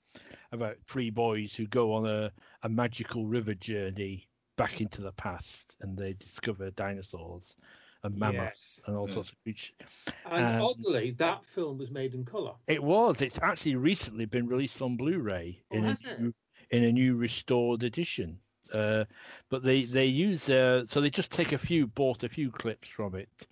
about 0.52 0.78
three 0.86 1.10
boys 1.10 1.54
who 1.54 1.68
go 1.68 1.94
on 1.94 2.06
a, 2.06 2.32
a 2.64 2.70
magical 2.70 3.26
river 3.26 3.54
journey 3.54 4.28
back 4.58 4.82
into 4.82 5.02
the 5.02 5.12
past, 5.14 5.76
and 5.82 5.98
they 5.98 6.14
discover 6.14 6.70
dinosaurs 6.72 7.56
and 8.04 8.18
mammoths 8.18 8.80
Yes. 8.80 8.82
and 8.86 8.96
all 8.96 9.08
Yeah. 9.08 9.14
sorts 9.14 9.30
of 9.32 9.42
creatures. 9.44 10.08
And 10.26 10.46
Um, 10.46 10.60
oddly, 10.60 11.12
that 11.12 11.46
film 11.46 11.78
was 11.78 11.92
made 11.92 12.14
in 12.14 12.26
colour. 12.26 12.56
It 12.68 12.84
was. 12.84 13.22
It's 13.22 13.40
actually 13.42 13.76
recently 13.76 14.26
been 14.26 14.48
released 14.48 14.82
on 14.82 14.98
Blu-ray 14.98 15.64
Oh, 15.72 15.78
in 15.78 15.86
a 15.86 15.98
new, 16.20 16.34
in 16.70 16.84
a 16.84 16.92
new 16.92 17.16
restored 17.16 17.84
edition. 17.84 18.42
Uh, 18.74 19.06
but 19.50 19.64
they 19.64 19.84
they 19.84 20.06
use 20.06 20.50
uh, 20.50 20.86
so 20.86 21.02
they 21.02 21.10
just 21.10 21.32
take 21.32 21.52
a 21.52 21.58
few 21.58 21.88
bought 21.88 22.24
a 22.24 22.30
few 22.30 22.52
clips 22.52 22.88
from 22.88 23.16
it, 23.16 23.48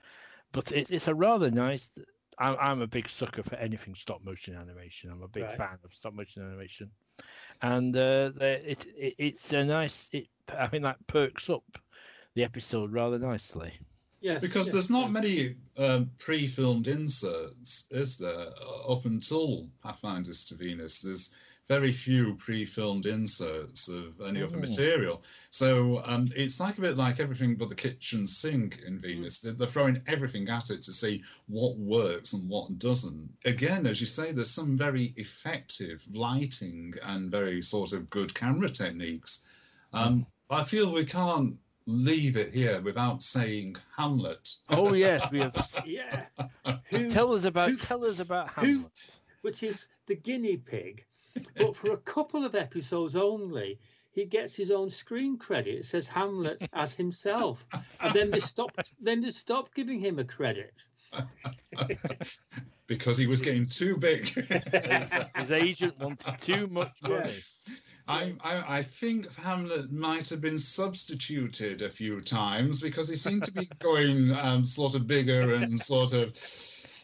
but 0.52 0.72
it, 0.72 0.92
it's 0.92 1.08
a 1.08 1.16
rather 1.16 1.52
nice. 1.52 1.92
I'm 2.38 2.56
I'm 2.60 2.82
a 2.82 2.88
big 2.88 3.10
sucker 3.10 3.44
for 3.44 3.56
anything 3.56 3.96
stop 3.96 4.24
motion 4.24 4.56
animation. 4.56 5.12
I'm 5.12 5.24
a 5.24 5.28
big 5.28 5.44
Right. 5.44 5.58
fan 5.58 5.80
of 5.84 5.94
stop 5.94 6.14
motion 6.14 6.44
animation, 6.44 6.92
and 7.62 7.96
uh, 7.98 8.32
it, 8.40 8.86
it 8.86 9.16
it's 9.18 9.52
a 9.54 9.66
nice. 9.66 10.10
It 10.14 10.30
I 10.48 10.68
think 10.68 10.84
that 10.84 11.06
perks 11.08 11.50
up 11.50 11.66
the 12.36 12.44
episode 12.44 12.94
rather 12.94 13.20
nicely. 13.20 13.74
Yes. 14.22 14.42
Because 14.42 14.68
yes, 14.68 14.74
there's 14.74 14.90
not 14.90 15.12
many 15.12 15.56
um, 15.78 16.12
pre-filmed 16.18 16.88
inserts, 16.88 17.88
is 17.92 18.18
there? 18.18 18.48
uh, 18.62 18.92
Up 18.92 19.06
until 19.06 19.68
Pathfinders 19.82 20.44
to 20.46 20.56
Venus, 20.56 21.02
there's 21.02 21.32
very 21.68 21.92
few 21.92 22.36
pre-filmed 22.36 23.06
inserts 23.06 23.88
of 23.88 24.20
any 24.22 24.42
other 24.42 24.58
Mm. 24.58 24.62
material. 24.62 25.22
So 25.52 26.02
um, 26.06 26.32
it's 26.36 26.60
like 26.60 26.80
a 26.80 26.82
bit 26.82 26.98
like 26.98 27.20
everything 27.20 27.56
but 27.56 27.70
the 27.70 27.76
kitchen 27.76 28.26
sink 28.26 28.82
in 28.88 28.98
Venus. 28.98 29.40
They're, 29.40 29.54
they're 29.54 29.68
throwing 29.68 30.02
everything 30.08 30.50
at 30.50 30.72
it 30.72 30.82
to 30.82 30.94
see 30.94 31.22
what 31.48 31.78
works 31.78 32.34
and 32.34 32.50
what 32.50 32.80
doesn't. 32.80 33.30
Again, 33.46 33.86
as 33.86 34.02
you 34.02 34.08
say, 34.08 34.32
there's 34.32 34.50
some 34.50 34.76
very 34.76 35.14
effective 35.16 36.04
lighting 36.12 36.96
and 37.04 37.30
very 37.30 37.62
sort 37.62 37.94
of 37.94 38.10
good 38.10 38.34
camera 38.34 38.68
techniques. 38.70 39.46
Um, 39.94 40.26
I 40.50 40.64
feel 40.64 40.92
we 40.92 41.06
can't 41.06 41.58
leave 41.90 42.38
it 42.38 42.54
here 42.54 42.82
without 42.82 43.24
saying 43.24 43.76
Hamlet. 43.98 44.56
Oh 44.70 44.94
yes, 44.94 45.30
we 45.32 45.40
have. 45.40 45.84
Yeah. 45.86 46.26
Who, 46.90 47.10
Tell 47.10 47.34
us 47.34 47.46
about 47.46 47.70
who- 47.72 47.78
tell 47.78 48.06
us 48.06 48.20
about 48.20 48.50
who- 48.52 48.62
Hamlet. 48.62 48.92
which 49.42 49.64
is 49.64 49.88
the 50.06 50.16
guinea 50.16 50.58
pig, 50.58 51.06
but 51.58 51.76
for 51.76 51.92
a 51.94 51.98
couple 51.98 52.46
of 52.46 52.56
episodes 52.56 53.16
only, 53.16 53.80
he 54.12 54.26
gets 54.26 54.56
his 54.56 54.72
own 54.72 54.90
screen 54.90 55.38
credit. 55.38 55.76
It 55.80 55.86
says 55.86 56.08
Hamlet 56.08 56.62
as 56.74 56.94
himself, 56.94 57.66
and 58.02 58.14
then 58.14 58.32
they 58.32 58.40
stopped. 58.40 58.94
Then 59.02 59.22
they 59.22 59.32
stopped 59.32 59.74
giving 59.76 60.00
him 60.00 60.20
a 60.20 60.24
credit. 60.24 60.74
because 62.88 63.18
he 63.18 63.28
was 63.28 63.42
getting 63.42 63.68
too 63.68 63.98
big. 63.98 64.28
His 65.36 65.52
agent 65.52 66.00
wanted 66.00 66.36
too 66.42 66.68
much 66.68 66.98
money. 67.04 67.34
I, 68.10 68.34
I, 68.44 68.78
I 68.80 68.82
think 68.82 69.34
Hamlet 69.36 69.92
might 69.92 70.28
have 70.30 70.42
been 70.42 70.58
substituted 70.58 71.84
a 71.84 71.90
few 71.90 72.20
times 72.20 72.82
because 72.82 73.08
he 73.08 73.16
seemed 73.16 73.44
to 73.44 73.52
be 73.52 73.70
going 73.80 74.32
um, 74.36 74.66
sort 74.66 74.96
of 74.96 75.06
bigger 75.06 75.54
and 75.54 75.80
sort 75.80 76.14
of, 76.14 76.36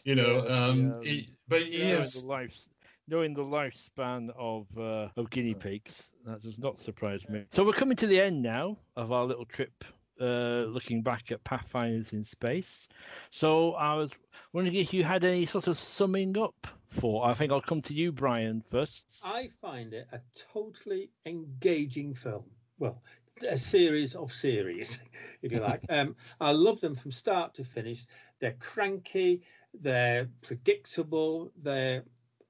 you 0.04 0.16
know, 0.16 0.44
um, 0.48 0.92
yeah. 1.02 1.10
he, 1.10 1.28
but 1.46 1.62
he 1.62 1.76
is. 1.76 2.22
the 2.22 2.28
life, 2.28 2.58
knowing 3.06 3.34
the 3.34 3.44
lifespan 3.44 4.30
of 4.36 4.66
uh, 4.76 5.08
of 5.16 5.30
guinea 5.30 5.54
pigs, 5.54 6.10
that 6.24 6.42
does 6.42 6.58
not 6.58 6.76
surprise 6.76 7.28
me. 7.28 7.44
So 7.52 7.64
we're 7.64 7.72
coming 7.72 7.96
to 7.98 8.08
the 8.08 8.20
end 8.20 8.42
now 8.42 8.76
of 8.96 9.12
our 9.12 9.24
little 9.24 9.44
trip, 9.44 9.84
uh, 10.20 10.64
looking 10.64 11.02
back 11.02 11.30
at 11.30 11.44
Pathfinders 11.44 12.14
in 12.14 12.24
space. 12.24 12.88
So 13.30 13.74
I 13.74 13.94
was 13.94 14.10
wondering 14.52 14.74
if 14.74 14.92
you 14.92 15.04
had 15.04 15.24
any 15.24 15.46
sort 15.46 15.68
of 15.68 15.78
summing 15.78 16.36
up 16.36 16.66
for. 16.96 17.26
I 17.26 17.34
think 17.34 17.52
I'll 17.52 17.60
come 17.60 17.82
to 17.82 17.94
you, 17.94 18.12
Brian, 18.12 18.62
first. 18.70 19.04
I 19.24 19.50
find 19.60 19.92
it 19.92 20.06
a 20.12 20.20
totally 20.52 21.10
engaging 21.24 22.14
film. 22.14 22.44
Well, 22.78 23.02
a 23.48 23.58
series 23.58 24.14
of 24.14 24.32
series, 24.32 24.98
if 25.42 25.52
you 25.52 25.60
like. 25.60 25.84
Um, 25.90 26.16
I 26.40 26.52
love 26.52 26.80
them 26.80 26.94
from 26.94 27.10
start 27.10 27.54
to 27.54 27.64
finish. 27.64 28.06
They're 28.40 28.56
cranky, 28.58 29.42
they're 29.80 30.28
predictable, 30.42 31.52
they're 31.62 32.04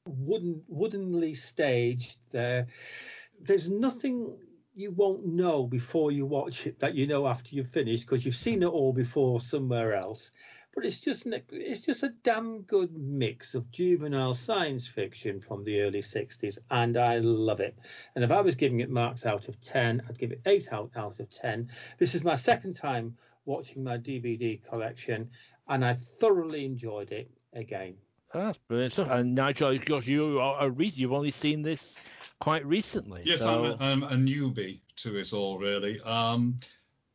wooden, 0.07 0.63
woodenly 0.69 1.35
staged. 1.35 2.19
They're, 2.31 2.67
there's 3.41 3.69
nothing 3.71 4.37
you 4.75 4.91
won't 4.91 5.25
know 5.27 5.67
before 5.67 6.13
you 6.13 6.27
watch 6.27 6.67
it 6.67 6.79
that 6.81 6.95
you 6.95 7.07
know 7.07 7.27
after 7.27 7.55
you've 7.55 7.69
finished 7.69 8.05
because 8.05 8.27
you've 8.27 8.35
seen 8.35 8.63
it 8.63 8.67
all 8.67 8.93
before 8.93 9.41
somewhere 9.41 9.95
else. 9.95 10.31
But 10.77 10.85
it's 10.85 11.01
just 11.01 11.25
an- 11.25 11.43
it's 11.51 11.87
just 11.87 12.03
a 12.03 12.11
damn 12.23 12.61
good 12.61 12.95
mix 12.95 13.55
of 13.55 13.71
juvenile 13.71 14.35
science 14.35 14.87
fiction 14.87 15.41
from 15.41 15.65
the 15.65 15.81
early 15.81 16.03
60s, 16.03 16.59
and 16.71 16.99
I 16.99 17.17
love 17.19 17.61
it. 17.61 17.79
And 18.15 18.23
if 18.23 18.31
I 18.31 18.43
was 18.43 18.55
giving 18.55 18.81
it 18.81 18.91
marks 18.91 19.25
out 19.25 19.49
of 19.49 19.59
10, 19.63 20.03
I'd 20.07 20.19
give 20.19 20.33
it 20.33 20.43
8 20.45 20.71
out, 20.75 20.91
out 20.95 21.19
of 21.19 21.31
10. 21.31 21.71
This 21.97 22.15
is 22.15 22.25
my 22.25 22.35
second 22.37 22.77
time 22.77 23.17
watching 23.47 23.83
my 23.83 23.97
DVD 23.97 24.63
collection, 24.63 25.31
and 25.69 25.83
I 25.83 25.95
thoroughly 25.95 26.67
enjoyed 26.67 27.11
it 27.11 27.31
again. 27.55 27.97
That's 28.35 28.59
brilliant 28.69 28.93
stuff. 28.93 29.09
And 29.11 29.35
Nigel, 29.35 29.71
of 29.71 29.85
course, 29.87 30.07
you 30.07 30.39
are 30.41 30.67
a 30.67 30.69
reason 30.69 31.01
you've 31.01 31.13
only 31.15 31.31
seen 31.31 31.63
this 31.63 31.97
quite 32.39 32.67
recently. 32.67 33.23
Yes, 33.25 33.41
so... 33.41 33.65
I'm, 33.65 33.65
a, 33.65 33.77
I'm 33.81 34.03
a 34.03 34.31
newbie 34.31 34.81
to 34.97 35.17
it 35.17 35.33
all, 35.33 35.59
really. 35.59 36.03
Um, 36.03 36.59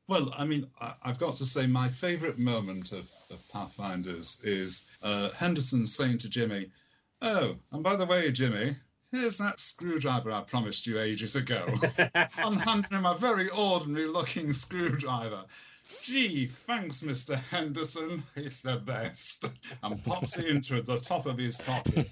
well, 0.07 0.33
I 0.35 0.45
mean, 0.45 0.65
I, 0.81 0.93
I've 1.03 1.19
got 1.19 1.35
to 1.35 1.45
say, 1.45 1.67
my 1.67 1.87
favourite 1.87 2.39
moment 2.39 2.91
of, 2.91 3.07
of 3.31 3.47
Pathfinders 3.49 4.41
is 4.43 4.85
uh, 5.03 5.29
Henderson 5.31 5.87
saying 5.87 6.19
to 6.19 6.29
Jimmy, 6.29 6.69
"Oh, 7.21 7.55
and 7.71 7.83
by 7.83 7.95
the 7.95 8.05
way, 8.05 8.31
Jimmy, 8.31 8.75
here's 9.11 9.37
that 9.37 9.59
screwdriver 9.59 10.31
I 10.31 10.41
promised 10.41 10.85
you 10.87 10.99
ages 10.99 11.35
ago." 11.35 11.65
I'm 12.37 12.57
handing 12.57 12.97
him 12.97 13.05
a 13.05 13.17
very 13.17 13.49
ordinary-looking 13.49 14.53
screwdriver. 14.53 15.45
Gee, 16.01 16.47
thanks, 16.47 17.01
Mr. 17.01 17.35
Henderson. 17.35 18.23
It's 18.35 18.61
the 18.61 18.77
best. 18.77 19.45
And 19.83 20.03
pops 20.03 20.37
it 20.37 20.47
into 20.47 20.81
the 20.81 20.97
top 20.97 21.25
of 21.27 21.37
his 21.37 21.57
pocket. 21.57 22.07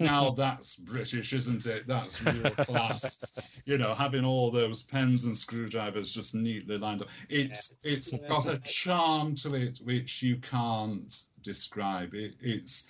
Now 0.00 0.30
that's 0.30 0.76
British, 0.76 1.32
isn't 1.32 1.66
it? 1.66 1.86
That's 1.86 2.22
real 2.24 2.50
class. 2.50 3.62
You 3.66 3.78
know, 3.78 3.94
having 3.94 4.24
all 4.24 4.50
those 4.50 4.82
pens 4.82 5.24
and 5.26 5.36
screwdrivers 5.36 6.12
just 6.14 6.34
neatly 6.34 6.78
lined 6.78 7.02
up. 7.02 7.08
It's 7.28 7.76
it's 7.82 8.12
Yeah. 8.12 8.26
got 8.28 8.46
a 8.46 8.58
charm 8.62 9.34
to 9.36 9.54
it 9.54 9.78
which 9.84 10.22
you 10.22 10.36
can't 10.36 11.14
describe. 11.42 12.14
It, 12.14 12.34
it's 12.40 12.86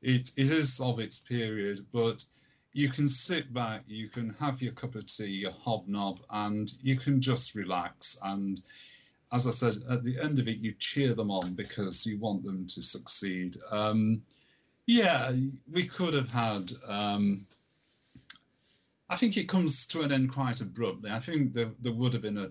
it, 0.00 0.32
it 0.36 0.50
is 0.50 0.80
of 0.80 1.00
its 1.00 1.20
period, 1.20 1.84
but 1.92 2.24
you 2.72 2.88
can 2.88 3.06
sit 3.06 3.52
back, 3.52 3.82
you 3.86 4.08
can 4.08 4.34
have 4.40 4.62
your 4.62 4.72
cup 4.72 4.94
of 4.94 5.04
tea, 5.06 5.26
your 5.26 5.52
hobnob, 5.52 6.20
and 6.30 6.72
you 6.82 6.96
can 6.96 7.20
just 7.20 7.54
relax. 7.54 8.18
And 8.24 8.60
as 9.32 9.46
I 9.46 9.50
said, 9.50 9.76
at 9.88 10.04
the 10.04 10.20
end 10.20 10.38
of 10.38 10.48
it, 10.48 10.58
you 10.58 10.72
cheer 10.78 11.14
them 11.14 11.30
on 11.30 11.54
because 11.54 12.06
you 12.06 12.18
want 12.18 12.44
them 12.44 12.66
to 12.66 12.82
succeed. 12.82 13.56
Um, 13.70 14.22
yeah, 14.86 15.32
we 15.70 15.86
could 15.86 16.14
have 16.14 16.30
had. 16.30 16.70
Um, 16.86 17.46
I 19.08 19.16
think 19.16 19.36
it 19.36 19.48
comes 19.48 19.86
to 19.88 20.02
an 20.02 20.12
end 20.12 20.32
quite 20.32 20.60
abruptly. 20.60 21.10
I 21.10 21.18
think 21.18 21.54
there, 21.54 21.70
there 21.80 21.92
would 21.92 22.12
have 22.12 22.22
been 22.22 22.38
a. 22.38 22.50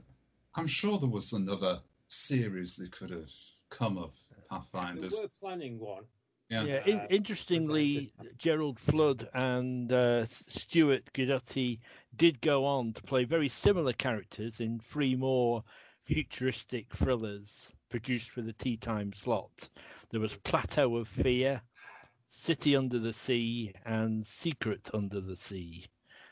I'm 0.56 0.68
sure 0.68 0.98
there 0.98 1.10
was 1.10 1.34
another 1.34 1.80
series 2.08 2.76
that 2.78 2.92
could 2.92 3.10
have 3.10 3.32
come 3.70 3.98
of 3.98 4.20
Pathfinders. 4.50 4.50
We 4.50 4.50
Pathfinders. 4.50 5.22
were 5.22 5.30
planning 5.40 5.80
one. 5.80 6.04
Yeah. 6.50 6.64
Yeah, 6.64 6.86
in, 6.86 7.00
Uh, 7.00 7.08
interestingly, 7.10 8.12
Gerald 8.38 8.78
Flood 8.78 9.30
and 9.34 9.92
uh, 9.94 10.26
Stuart 10.26 11.14
Guidotti 11.14 11.80
did 12.18 12.42
go 12.42 12.66
on 12.66 12.92
to 12.94 13.02
play 13.04 13.24
very 13.24 13.48
similar 13.48 13.94
characters 13.94 14.60
in 14.60 14.80
three 14.80 15.16
more 15.16 15.64
futuristic 16.06 16.94
thrillers 16.96 17.72
produced 17.90 18.32
for 18.32 18.42
the 18.42 18.54
tea 18.54 18.78
time 18.78 19.14
slot. 19.14 19.70
There 20.10 20.20
was 20.20 20.34
Plateau 20.44 20.98
of 20.98 21.08
Fear, 21.08 21.62
City 22.28 22.76
Under 22.76 23.00
the 23.00 23.14
Sea, 23.14 23.74
and 23.86 24.26
Secret 24.26 24.90
Under 24.94 25.22
the 25.22 25.36
Sea. 25.36 25.86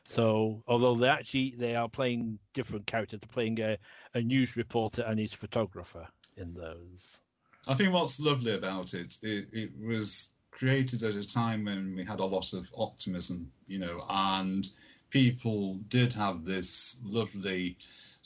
So, 0.06 0.64
although 0.68 0.96
they 0.96 1.08
actually 1.08 1.54
they 1.58 1.76
are 1.76 1.90
playing 1.90 2.40
different 2.54 2.88
characters, 2.88 3.20
they're 3.20 3.30
playing 3.32 3.60
a, 3.60 3.78
a 4.16 4.22
news 4.22 4.58
reporter 4.58 5.04
and 5.04 5.20
his 5.20 5.34
photographer 5.34 6.08
in 6.36 6.54
those. 6.54 7.20
I 7.68 7.76
think 7.76 7.94
what's 7.94 8.20
lovely 8.20 8.54
about 8.54 8.94
it, 8.96 9.18
it, 9.22 9.50
it 9.54 9.70
was 9.80 10.32
created 10.52 11.04
at 11.04 11.16
a 11.16 11.28
time 11.28 11.66
when 11.66 11.96
we 11.96 12.04
had 12.04 12.20
a 12.20 12.26
lot 12.26 12.54
of 12.54 12.72
optimism, 12.76 13.52
you 13.68 13.78
know, 13.78 14.04
and 14.10 14.68
people 15.10 15.76
did 15.90 16.12
have 16.14 16.44
this 16.44 17.02
lovely 17.06 17.78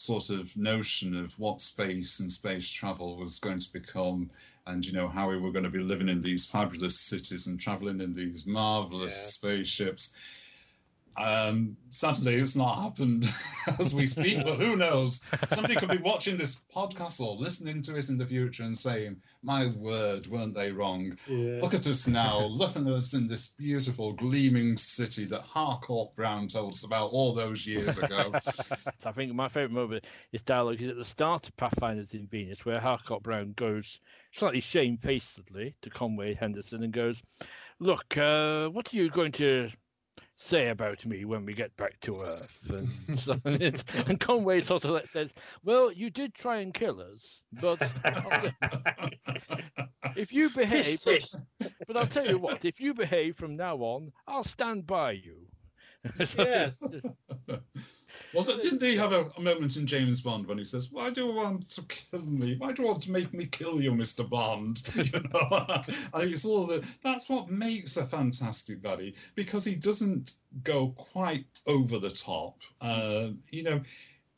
sort 0.04 0.30
of 0.30 0.56
notion 0.58 1.16
of 1.16 1.38
what 1.39 1.62
space 1.62 2.20
and 2.20 2.30
space 2.30 2.70
travel 2.70 3.18
was 3.18 3.39
going 3.39 3.60
to 3.60 3.72
become 3.72 4.30
and 4.68 4.86
you 4.86 4.91
know 4.91 5.08
how 5.08 5.30
we 5.30 5.38
were 5.38 5.51
going 5.51 5.64
to 5.64 5.70
be 5.70 5.80
living 5.80 6.10
in 6.10 6.20
these 6.20 6.45
fabulous 6.45 6.99
cities 6.99 7.47
and 7.47 7.60
traveling 7.60 8.01
in 8.01 8.12
these 8.12 8.45
marvelous 8.45 9.14
Yeah. 9.14 9.32
spaceships 9.49 10.16
um 11.18 11.76
sadly 11.91 12.36
it's 12.36 12.55
not 12.55 12.82
happened 12.82 13.26
as 13.80 13.93
we 13.93 14.05
speak 14.05 14.43
but 14.43 14.55
who 14.55 14.76
knows 14.76 15.22
somebody 15.49 15.76
could 15.76 15.89
be 15.89 15.97
watching 15.97 16.36
this 16.38 16.61
podcast 16.76 17.22
or 17.22 17.36
listening 17.36 17.82
to 17.82 17.95
it 17.95 18.09
in 18.09 18.18
the 18.18 18.26
future 18.26 18.64
and 18.64 18.78
saying 18.78 19.16
my 19.43 19.68
word 19.78 20.26
weren't 20.28 20.53
they 20.55 20.72
wrong 20.72 21.16
Yeah. 21.28 21.59
Look 21.61 21.74
at 21.74 21.88
us 21.88 22.07
now. 22.07 22.39
Look 22.45 22.76
at 22.76 22.86
us 22.88 23.14
in 23.14 23.28
this 23.28 23.47
beautiful, 23.47 24.14
gleaming 24.14 24.78
city 24.78 25.26
that 25.26 25.41
Harcourt 25.41 26.16
Brown 26.16 26.47
told 26.47 26.74
us 26.74 26.86
about 26.86 27.11
all 27.11 27.34
those 27.34 27.66
years 27.66 27.97
ago. 27.97 28.32
I 29.05 29.11
think 29.11 29.34
my 29.34 29.47
favourite 29.47 29.72
moment 29.72 30.05
is 30.32 30.41
dialogue 30.41 30.82
is 30.82 30.89
at 30.89 30.97
the 30.97 31.05
start 31.05 31.47
of 31.47 31.55
Pathfinders 31.57 32.14
in 32.14 32.28
Venus, 32.28 32.66
where 32.66 32.80
Harcourt 32.80 33.24
Brown 33.24 33.53
goes 33.55 33.99
slightly 34.32 34.59
shamefacedly 34.59 35.76
to 35.82 35.89
Conway 35.89 36.34
Henderson 36.34 36.84
and 36.84 36.93
goes, 36.93 37.22
"Look, 37.80 38.18
uh, 38.18 38.70
what 38.70 38.93
are 38.93 38.97
you 38.97 39.09
going 39.09 39.32
to 39.34 39.70
say 40.36 40.70
about 40.70 41.06
me 41.06 41.26
when 41.26 41.46
we 41.46 41.54
get 41.54 41.76
back 41.78 42.00
to 42.02 42.22
Earth?" 42.22 42.70
And, 42.70 43.20
so, 43.20 43.38
and 43.46 44.20
Conway 44.20 44.62
sort 44.62 44.86
of 44.86 44.92
like 44.92 45.08
says, 45.08 45.34
"Well, 45.64 45.92
you 45.92 46.10
did 46.10 46.34
try 46.34 46.58
and 46.58 46.74
kill 46.74 47.02
us, 47.02 47.42
but 47.54 47.80
if 50.16 50.32
you 50.32 50.50
behave, 50.50 51.00
Tis, 51.00 51.38
but 51.88 51.98
I'll 51.98 52.08
tell 52.08 52.28
you 52.28 52.38
what, 52.38 52.66
if 52.66 52.80
you 52.80 52.94
behave 52.94 53.36
from 53.36 53.56
now 53.56 53.78
on, 53.78 54.12
I'll 54.28 54.44
stand 54.44 54.88
by 54.88 55.14
you." 55.14 55.48
Yes. 56.38 56.84
Was 58.34 58.50
it? 58.50 58.62
Didn't 58.62 58.82
he 58.82 58.96
have 58.96 59.12
a, 59.12 59.32
a 59.38 59.42
moment 59.42 59.78
in 59.78 59.86
James 59.86 60.22
Bond 60.22 60.48
when 60.48 60.58
he 60.58 60.64
says, 60.64 60.92
"Why 60.92 61.10
do 61.12 61.26
you 61.26 61.34
want 61.34 61.70
to 61.72 61.84
kill 61.84 62.22
me? 62.22 62.56
Why 62.58 62.72
do 62.72 62.82
you 62.82 62.88
want 62.88 63.04
to 63.04 63.12
make 63.12 63.34
me 63.34 63.46
kill 63.46 63.80
you, 63.82 63.94
Mister 63.94 64.24
Bond?" 64.24 64.82
You 64.96 65.20
know, 65.32 65.48
I 65.52 65.82
think 65.84 66.34
it's 66.34 66.46
all 66.46 66.66
the. 66.66 66.86
That's 67.04 67.30
what 67.30 67.50
makes 67.50 67.98
a 67.98 68.06
fantastic 68.06 68.82
buddy 68.82 69.16
because 69.36 69.66
he 69.66 69.76
doesn't 69.76 70.34
go 70.64 70.90
quite 70.98 71.46
over 71.68 72.00
the 72.00 72.10
top. 72.10 72.62
Uh, 72.82 73.30
you 73.52 73.64
know, 73.64 73.82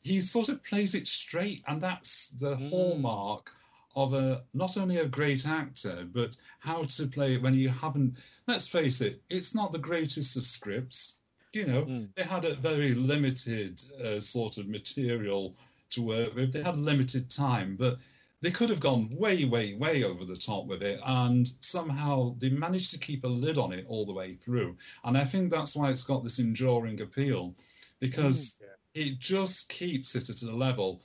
he 0.02 0.20
sort 0.20 0.50
of 0.50 0.62
plays 0.62 0.94
it 0.94 1.08
straight, 1.08 1.62
and 1.68 1.80
that's 1.80 2.28
the 2.30 2.56
Mm. 2.56 2.70
hallmark 2.70 3.50
of 3.94 4.12
a 4.12 4.44
not 4.52 4.76
only 4.76 4.98
a 4.98 5.06
great 5.06 5.46
actor, 5.46 6.06
but 6.12 6.36
how 6.60 6.82
to 6.82 7.06
play 7.06 7.34
it 7.34 7.42
when 7.42 7.54
you 7.54 7.70
haven't. 7.70 8.18
Let's 8.46 8.68
face 8.68 9.00
it, 9.00 9.22
it's 9.30 9.54
not 9.54 9.72
the 9.72 9.78
greatest 9.78 10.36
of 10.36 10.42
scripts. 10.42 11.16
You 11.56 11.64
know, 11.64 11.84
Mm. 11.86 12.14
they 12.14 12.22
had 12.22 12.44
a 12.44 12.54
very 12.54 12.92
limited 12.94 13.82
uh, 14.04 14.20
sort 14.20 14.58
of 14.58 14.68
material 14.68 15.56
to 15.88 16.02
work 16.02 16.34
with. 16.34 16.52
They 16.52 16.62
had 16.62 16.76
limited 16.76 17.30
time, 17.30 17.76
but 17.76 17.98
they 18.42 18.50
could 18.50 18.68
have 18.68 18.78
gone 18.88 19.08
way, 19.16 19.46
way, 19.46 19.72
way 19.72 20.04
over 20.04 20.26
the 20.26 20.36
top 20.36 20.66
with 20.66 20.82
it, 20.82 21.00
and 21.06 21.50
somehow 21.62 22.36
they 22.40 22.50
managed 22.50 22.90
to 22.90 22.98
keep 22.98 23.24
a 23.24 23.28
lid 23.44 23.56
on 23.56 23.72
it 23.72 23.86
all 23.88 24.04
the 24.04 24.12
way 24.12 24.34
through. 24.34 24.76
And 25.04 25.16
I 25.16 25.24
think 25.24 25.50
that's 25.50 25.74
why 25.74 25.88
it's 25.88 26.02
got 26.04 26.22
this 26.22 26.40
enduring 26.40 27.00
appeal, 27.00 27.56
because 28.00 28.58
Yeah. 28.60 29.02
it 29.04 29.18
just 29.18 29.70
keeps 29.70 30.14
it 30.14 30.28
at 30.28 30.42
a 30.42 30.54
level 30.54 31.00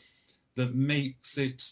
that 0.55 0.75
makes 0.75 1.37
it 1.37 1.71